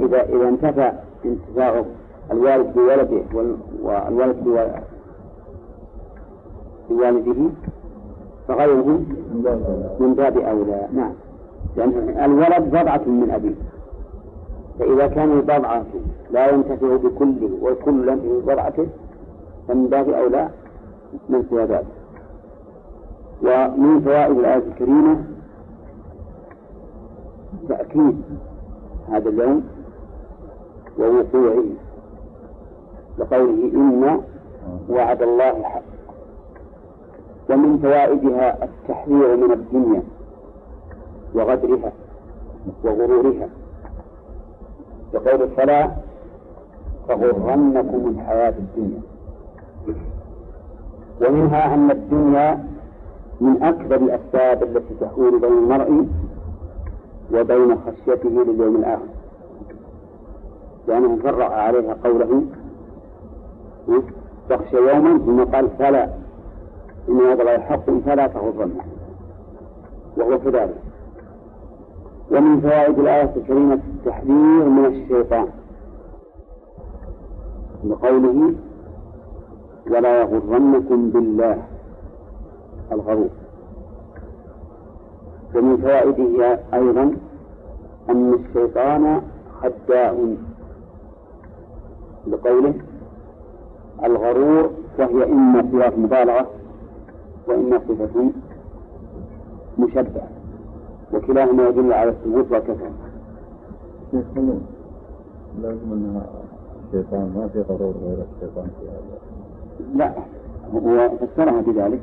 [0.00, 0.92] إذا إذا انتفى
[1.24, 1.82] انتفاع
[2.32, 4.58] الوالد بولده وال- والولد بو-
[6.90, 7.50] بوالده
[8.48, 9.00] فغيره
[10.00, 10.86] من باب أولى.
[10.94, 11.12] نعم.
[11.76, 11.92] لأن
[12.24, 13.54] الولد بضعة من أبيه.
[14.78, 15.84] فإذا كان البضعة
[16.30, 18.86] لا ينتفع بكله والكل ينتفع ببضعته
[19.68, 20.48] فمن باب أولى
[21.28, 21.86] من سوى ذلك
[23.42, 25.24] ومن فوائد الآية الكريمة
[27.68, 28.22] تأكيد
[29.08, 29.64] هذا اليوم
[30.98, 31.64] ووقوعه
[33.18, 34.20] لقوله إن
[34.88, 35.82] وعد الله حق
[37.50, 40.02] ومن فوائدها التحذير من الدنيا
[41.34, 41.92] وغدرها
[42.84, 43.48] وغرورها.
[45.14, 45.96] بقول الصلاة
[47.08, 49.00] تغرنكم الحياة الدنيا.
[51.20, 52.64] ومنها أن الدنيا
[53.40, 56.06] من أكبر الأسباب التي تحول بين المرء
[57.34, 59.08] وبين خشيته لليوم الآخر.
[60.88, 62.42] لأنه فرع عليها قوله
[64.48, 66.08] تخشى يوما ثم قال فلا
[67.08, 68.84] إن هذا لا يحق فلا تغرنه
[70.16, 70.78] وهو كذلك.
[72.30, 75.48] ومن فوائد الآية الكريمة التحذير من الشيطان
[77.84, 78.54] بقوله
[79.90, 81.62] ولا يغرنكم بالله
[82.92, 83.28] الغرور
[85.54, 87.16] ومن فوائده أيضا
[88.10, 89.22] أن الشيطان
[89.62, 90.14] خداع
[92.26, 92.74] بقوله
[94.04, 96.46] الغرور وهي إما صيغة مبالغة
[97.48, 98.30] وإما صفة
[99.78, 100.28] مشبهة
[101.14, 102.90] وكلاهما يدل على الثبوت والكثرة.
[105.62, 106.22] لازم أن
[106.86, 109.27] الشيطان ما في غرور غير الشيطان في هذا.
[109.94, 110.12] لا
[110.74, 112.00] هو فسرها بذلك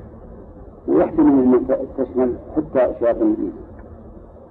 [0.88, 1.66] ويحتمل أن
[1.98, 3.54] تشمل حتى شياطين الإنس.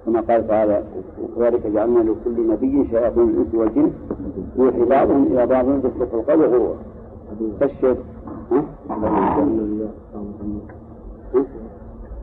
[0.05, 0.83] كما قال تعالى
[1.23, 3.91] وكذلك جعلنا لكل نبي شياطين الإنس والجن
[4.57, 6.75] يوحي بعضهم إلى بعض بالصدق القول غرورا
[7.59, 7.97] فالشيخ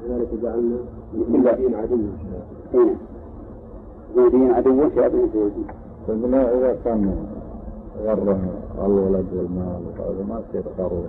[0.02, 0.76] كذلك جعلنا
[1.14, 1.98] للمؤمنين عدوا
[2.74, 2.94] هنا
[4.16, 5.52] يهوديين عدوا شياطين الجن
[6.08, 7.14] طيب لا إذا كان
[8.04, 8.40] غره
[8.84, 11.04] الولد والمال وهذا ما يصير غرور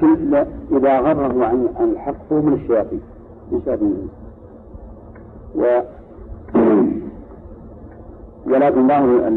[0.00, 0.34] كل
[0.72, 3.00] إذا غره عن عن الحق فهو من الشياطين.
[3.52, 4.10] من شياطين الإنس
[5.56, 5.80] و
[8.46, 9.28] ولكن ظاهر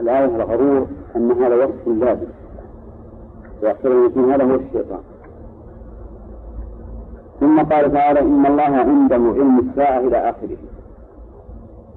[0.00, 0.86] الآية الغرور
[1.16, 2.26] أن هذا وصف لازم
[3.62, 5.00] ويحصل يكون هذا هو الشيطان.
[7.40, 10.56] ثم قال تعالى إن الله عنده علم الساعة إلى آخره.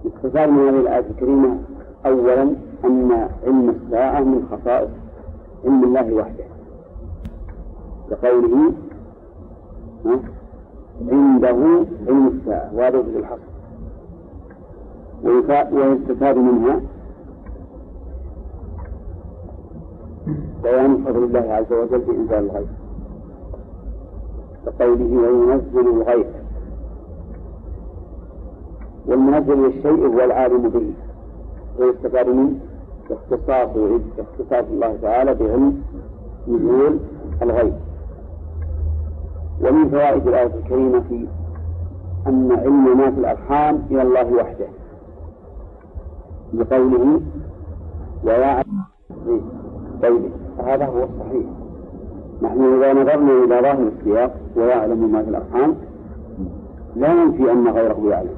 [0.05, 1.57] استفاد من هذه الآية الكريمة
[2.05, 4.89] أولا أن علم الساعة من خصائص
[5.65, 6.45] علم الله وحده.
[8.09, 8.71] كقوله
[11.11, 13.49] عنده علم الساعة وهذا بالحصر.
[15.75, 16.81] ويستفاد منها
[20.63, 22.69] بيان فضل الله عز وجل في إنزال الغيث
[24.65, 26.27] كقوله وينزل الغيث
[29.07, 30.93] والمنزل للشيء هو العالم به.
[31.79, 32.59] ويستفاد منه
[33.11, 33.69] اختصاص
[34.19, 35.81] اختصاص الله تعالى بعلم
[36.47, 36.99] نزول
[37.41, 37.73] الغيث
[39.61, 41.27] ومن فوائد الآية الكريمة في
[42.27, 44.67] أن علم ما في الأرحام إلى الله وحده.
[46.53, 47.21] بقوله
[48.23, 48.83] ويعلم
[50.01, 50.21] طيب
[50.65, 51.45] هذا هو الصحيح.
[52.41, 55.75] نحن إذا نظرنا إلى ظاهر السياق ويعلم ما في الأرحام
[56.95, 58.35] لا ننفي أن غيره يعلم.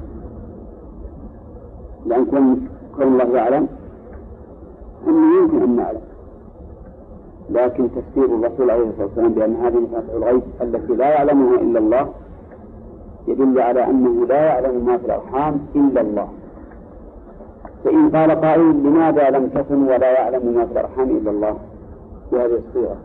[2.06, 2.66] لأن كون
[3.02, 3.68] الله يعلم
[5.08, 6.00] أنه يمكن أن نعلم
[7.50, 12.08] لكن تفسير الرسول عليه الصلاة والسلام بأن هذه مفاتيح الغيب التي لا يعلمها إلا الله
[13.28, 16.28] يدل على أنه لا يعلم ما في الأرحام إلا الله.
[17.84, 21.56] فإن قال قائل لماذا لم تكن ولا يعلم ما في الأرحام إلا الله؟
[22.32, 22.96] بهذه الصورة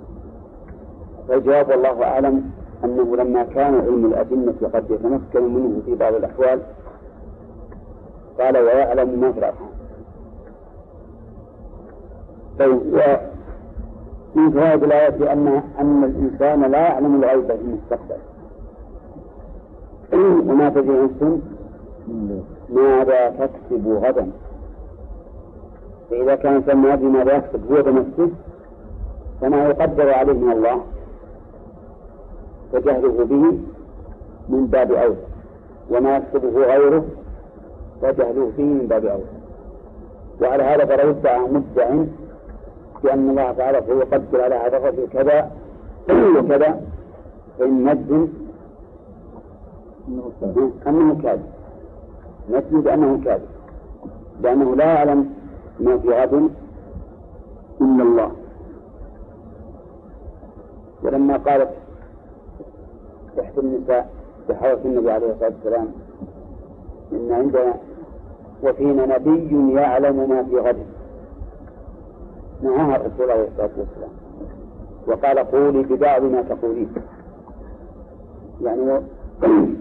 [1.27, 2.51] فالجواب والله أعلم
[2.83, 6.59] أنه لما كان علم الأجنة قد يتمكن منه في بعض الأحوال
[8.39, 9.76] قال ويعلم ما في الأرحام.
[12.59, 12.81] طيب
[14.35, 18.17] ومن فوائد الآية أن أن الإنسان لا يعلم الغيب في المستقبل.
[20.49, 21.39] وما تدري نفس
[22.69, 24.27] ماذا تكسب غدا؟
[26.09, 28.29] فإذا كان الإنسان ما يدري ماذا يكسب؟ هو بنفسه.
[29.41, 30.81] فما يقدر عليه من الله
[32.73, 33.57] فجهله به
[34.49, 35.15] من باب أولى
[35.91, 37.05] وما يكسبه غيره
[38.01, 39.23] فجهله فيه من باب أولى
[40.41, 42.03] وعلى هذا فلو ادعى مدع
[43.03, 45.51] بأن الله تعالى هو يقدر على هذا الرجل كذا
[46.37, 46.81] وكذا.
[47.59, 48.27] فإن نجزم
[50.87, 51.45] أنه كاذب.
[52.49, 53.47] نجزم بأنه كاذب.
[54.41, 55.29] لأنه لا يعلم
[55.79, 56.33] ما في غد
[57.81, 58.31] إلا الله.
[61.03, 61.69] ولما قالت
[63.39, 64.09] إحدى النساء
[64.49, 65.87] بحضرة النبي عليه الصلاة والسلام
[67.11, 67.73] إن عندنا
[68.63, 70.96] وفينا نبي يعلم ما في غد.
[72.61, 74.09] نهاها الرسول عليه الصلاة والسلام.
[75.07, 76.93] وقال قولي ببعض ما تقولين.
[78.61, 79.01] يعني.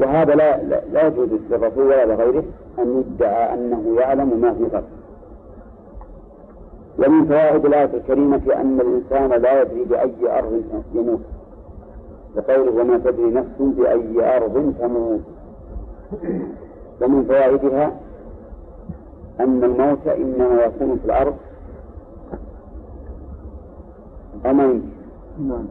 [0.00, 2.44] وهذا لا لا, لا يجوز للرسول ولا لغيره
[2.78, 4.84] أن يدعى أنه يعلم ما في غد
[6.98, 10.62] ومن فوائد الآية الكريمة أن الإنسان لا يدري بأي أرض
[10.94, 11.20] يموت.
[12.36, 15.20] لقوله وما تدري نفس بأي أرض تموت.
[17.02, 17.92] ومن فوائدها
[19.40, 21.34] أن الموت إنما يكون في الأرض
[24.46, 24.82] أمين
[25.48, 25.64] نعم.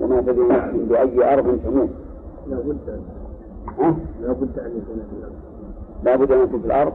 [0.00, 1.88] وما تدري نفس بأي أرض تموت.
[2.50, 3.00] لا بد
[3.78, 5.32] ها؟ لا بد أن يكون في الأرض.
[6.04, 6.92] لا بد أن يكون في الأرض؟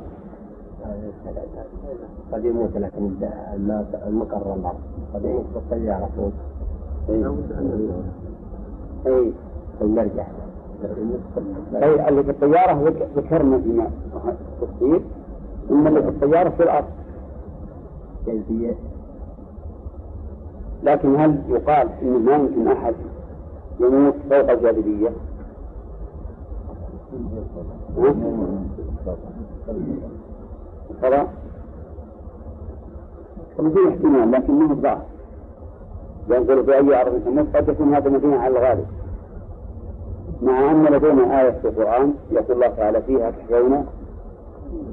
[2.33, 3.09] قد يموت لكن
[4.07, 4.79] المقر الأرض
[5.13, 6.31] قد يموت بالطيارة فوق
[7.09, 7.65] لا بد أن
[9.05, 9.31] يكون أي.
[9.79, 10.25] فلنرجع
[11.73, 13.89] أي اللي في الطيارة ذك- ذكرنا فيما
[14.61, 15.01] التفصيل
[15.71, 16.85] إن اللي في الطيارة في الأرض.
[20.83, 22.93] لكن هل يقال إنه ما يمكن أحد
[23.79, 25.09] يموت فوق الجاذبية؟
[27.97, 28.13] ها؟
[30.91, 31.27] الفضاء
[33.57, 35.01] في احتمال لكن ما هو ظاهر
[36.29, 38.85] ينزل في أي أرض تموت قد يكون هذا مبني على الغالب
[40.41, 43.85] مع أن لدينا آية في القرآن يقول الله تعالى فيها تحيون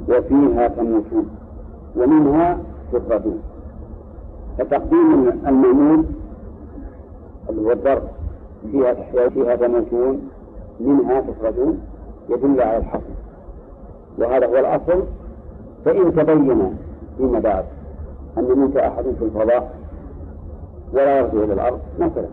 [0.08, 1.30] وفيها تموتون
[1.96, 2.58] ومنها
[2.92, 3.40] تخرجون
[4.60, 6.04] فتقديم المأمول
[7.50, 8.02] اللي هو الضرب
[8.70, 10.30] فيها تحيون فيها تموتون
[10.80, 11.80] منها تخرجون
[12.28, 13.14] يدل على الحصر.
[14.18, 15.02] وهذا هو الأصل.
[15.84, 16.76] فإن تبين
[17.16, 17.64] فيما بعد
[18.38, 19.74] أن يموت أحد في الفضاء
[20.92, 22.28] ولا يرجع إلى الأرض مثلا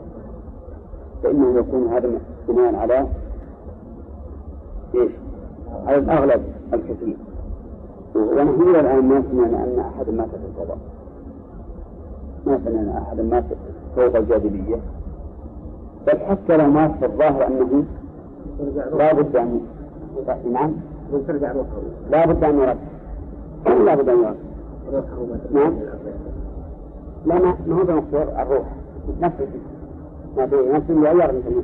[1.24, 2.10] فإنه يكون هذا
[2.48, 3.08] بناء على
[4.96, 5.12] إيش؟
[5.86, 6.44] على الأغلب
[6.74, 7.18] الكثير.
[8.16, 10.78] ونحن إلى الآن ما سمعنا أن أحد مات في الفضاء.
[12.48, 13.44] ما سمعنا أحد مات
[13.96, 14.76] فوق الجاذبية
[16.08, 17.84] بل حتى لو مات فالظاهر أنه
[18.98, 19.62] لا بد أن
[20.54, 20.72] نعم.
[21.14, 21.28] روحه
[22.12, 22.78] لا بد أن يرد.
[23.86, 24.38] لا بد أن يرد.
[25.54, 25.74] نعم.
[27.26, 28.66] لا ما ما هو بمقدور الروح.
[29.22, 29.36] نفس
[30.38, 31.64] ما في نفس يغير تمام.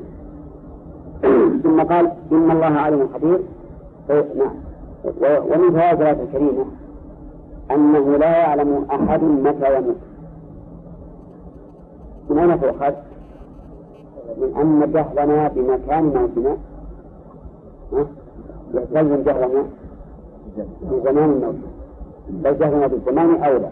[1.63, 3.39] ثم قال إن الله عليم خبير.
[4.09, 4.53] نعم.
[5.23, 6.65] ومن فوائد الآية الكريمة
[7.71, 9.95] أنه لا يعلم أحد متى يموت.
[12.29, 12.93] من أين تؤخذ؟
[14.37, 16.57] من أن جهلنا بمكان موتنا.
[17.93, 18.07] ها؟
[18.73, 19.63] يستلزم جهلنا
[20.81, 21.55] بزمان الموت.
[22.29, 23.71] بل جهلنا بالزمان أولى.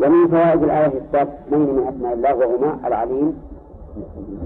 [0.00, 3.38] ومن فوائد الآية إثبات من أسماء الله وهما؟ العليم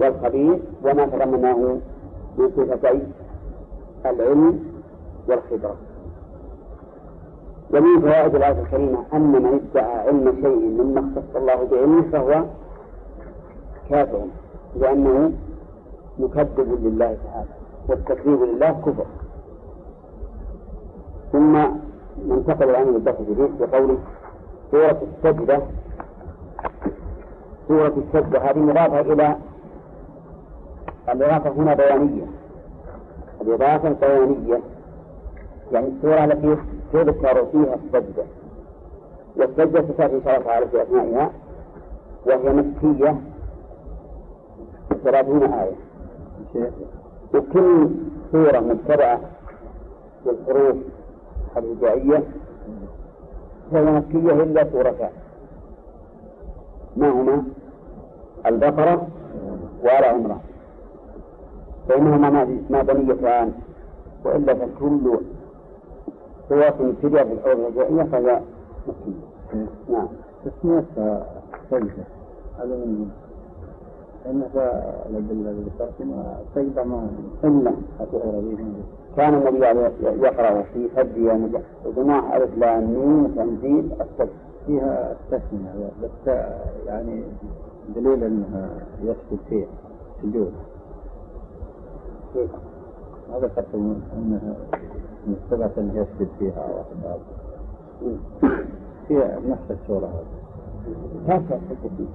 [0.00, 1.56] والخبير وما تضمناه
[2.38, 3.00] من صفتي
[4.06, 4.60] العلم
[5.28, 5.76] والخبرة.
[7.74, 12.44] ومن فوائد الآية الكريمة أن من ادعى علم شيء مما اختص الله بعلمه فهو
[13.90, 14.24] كافر
[14.80, 15.32] لأنه
[16.18, 17.48] مكذب لله تعالى
[17.88, 19.06] والتكذيب لله كفر.
[21.32, 21.56] ثم
[22.28, 23.98] ننتقل الآن للدرس الجديد بقوله
[24.70, 25.60] سورة السجدة.
[27.68, 29.36] سورة السجدة هذه مضافة إلى
[31.08, 32.26] الإضافة هنا بيانية.
[33.40, 34.60] الإضافة بيانية
[35.72, 36.56] يعني السورة التي
[36.92, 38.24] تذكر فيها السجدة
[39.36, 41.30] والسجدة شاء الله تعالى في أثنائها.
[42.26, 43.16] وهي مكية
[45.04, 45.74] ثلاثون آية.
[47.34, 47.88] وكل
[48.32, 49.20] سورة متبعة
[50.26, 50.76] بالحروف
[51.56, 52.22] الهجائية
[53.72, 55.10] فهي مكية إلا سورتان
[56.96, 57.42] ما هما؟
[58.46, 59.08] البقرة
[59.84, 60.38] وآل عمران
[61.88, 63.52] فإنهما مدنيتان
[64.24, 65.18] وإلا فكل
[66.48, 68.40] سورة ابتدأ بالحروف الهجائية فهي
[68.88, 70.08] مكية نعم.
[70.44, 71.26] تسميتها
[71.70, 72.04] سجدة
[72.58, 73.10] هذا من
[75.30, 77.10] اللي ترسمها سجدة ما
[77.44, 77.72] إلا.
[79.16, 81.16] كان النبي عليه يقرأ في فج
[81.96, 84.28] جماعة ألف لام ميم تنزيل السجد
[84.66, 85.90] فيها التسمية.
[86.02, 86.34] بس
[86.86, 87.22] يعني
[87.96, 88.70] دليل أنها
[89.02, 89.66] يسجد فيها
[90.22, 90.52] سجود
[93.32, 93.50] هذا
[94.16, 94.56] أنها
[95.26, 97.18] مستبعة أن يسجد فيها واحد
[99.08, 101.38] فيها نفس السورة هذه.
[101.38, 102.08] كيف السجد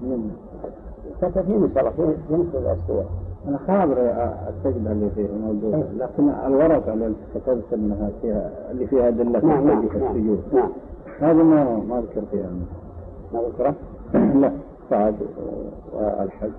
[0.00, 0.30] من
[1.22, 1.90] كتبين إن شاء الله.
[1.90, 3.04] في في نصف الأسبوع
[3.48, 3.96] أنا خابر
[4.48, 9.88] السجدة اللي فيه موجودة لكن الورقة اللي كتبت أنها فيها اللي فيها أدلة نعم نعم
[9.88, 10.10] في نعم.
[10.10, 10.42] السجود.
[10.52, 10.70] نعم.
[11.20, 12.50] هذا ما ما أذكر فيها.
[13.34, 13.74] ما ذكره؟
[14.14, 14.52] لا.
[14.84, 15.14] الصعب
[15.94, 16.50] والحج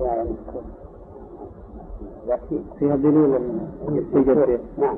[0.00, 0.24] لا
[2.30, 3.30] لكن فيها دليل
[4.78, 4.96] نعم.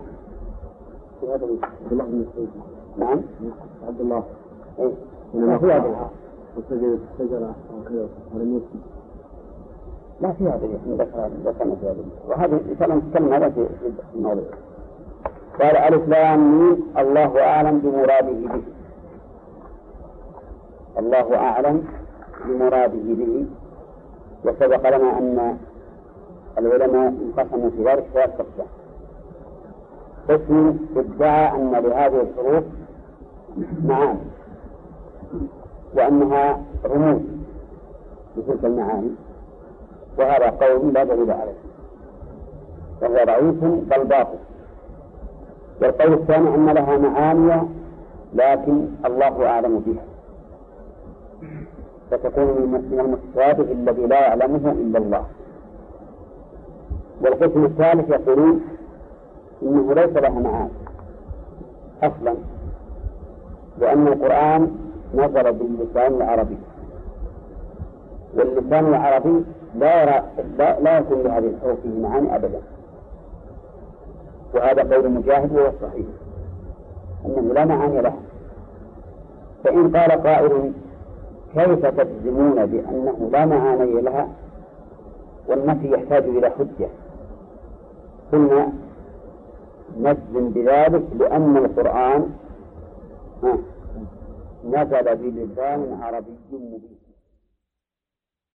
[1.20, 2.04] في هذا عبد الله.
[2.04, 2.48] بن مسعود
[2.98, 3.20] نعم
[3.86, 4.22] عبد الله
[4.78, 4.92] اي
[5.58, 6.10] في هذا.
[6.56, 8.82] وسجدت الشجرة وكذا ولم يسجد
[10.20, 12.04] لا في هذا ذكر ذكرنا في هذا.
[12.28, 13.68] وهذا ان شاء الله نتكلم هذا في
[14.14, 14.44] الموضوع.
[15.60, 18.62] قال ألف لام ميم الله أعلم بمراده به.
[20.98, 21.84] الله أعلم
[22.46, 23.46] بمراده به.
[24.44, 25.58] وسبق لنا أن
[26.58, 28.66] العلماء انقسموا في ذلك ثلاث اقسام
[30.28, 32.64] قسم ادعى أن لهذه الحروف
[33.84, 34.18] معاني
[35.94, 37.20] وأنها رموز
[38.36, 39.10] لتلك المعاني
[40.18, 41.54] وهذا قول لا دليل عليه
[43.02, 44.38] وهو ضعيف بل باطل.
[45.82, 47.68] والقول الثاني أن لها معاني
[48.34, 50.04] لكن الله أعلم بها.
[52.10, 55.24] فتكون من المتشابه الذي لا يعلمه إلا الله.
[57.22, 58.60] والقسم الثالث يقولون
[59.62, 60.70] إنه ليس لها معاني
[62.02, 62.34] أصلا
[63.78, 64.70] لأن القرآن
[65.14, 66.56] نزل باللسان العربي.
[68.34, 69.44] واللسان العربي
[69.78, 70.22] لا يرى
[70.58, 72.60] لا, لا يكون لهذه الحروف فيه معاني أبدا.
[74.54, 76.06] وهذا قول مجاهد وهو الصحيح
[77.26, 78.16] أنه لا معاني لها
[79.64, 80.72] فإن قال قائل
[81.54, 84.28] كيف تجزمون بأنه لا معاني لها؟
[85.48, 86.88] والنفي يحتاج إلى حجة.
[88.32, 88.72] قلنا
[89.98, 92.30] نجزم بذلك لأن القرآن
[94.64, 97.01] نزل بلسان عربي مبين.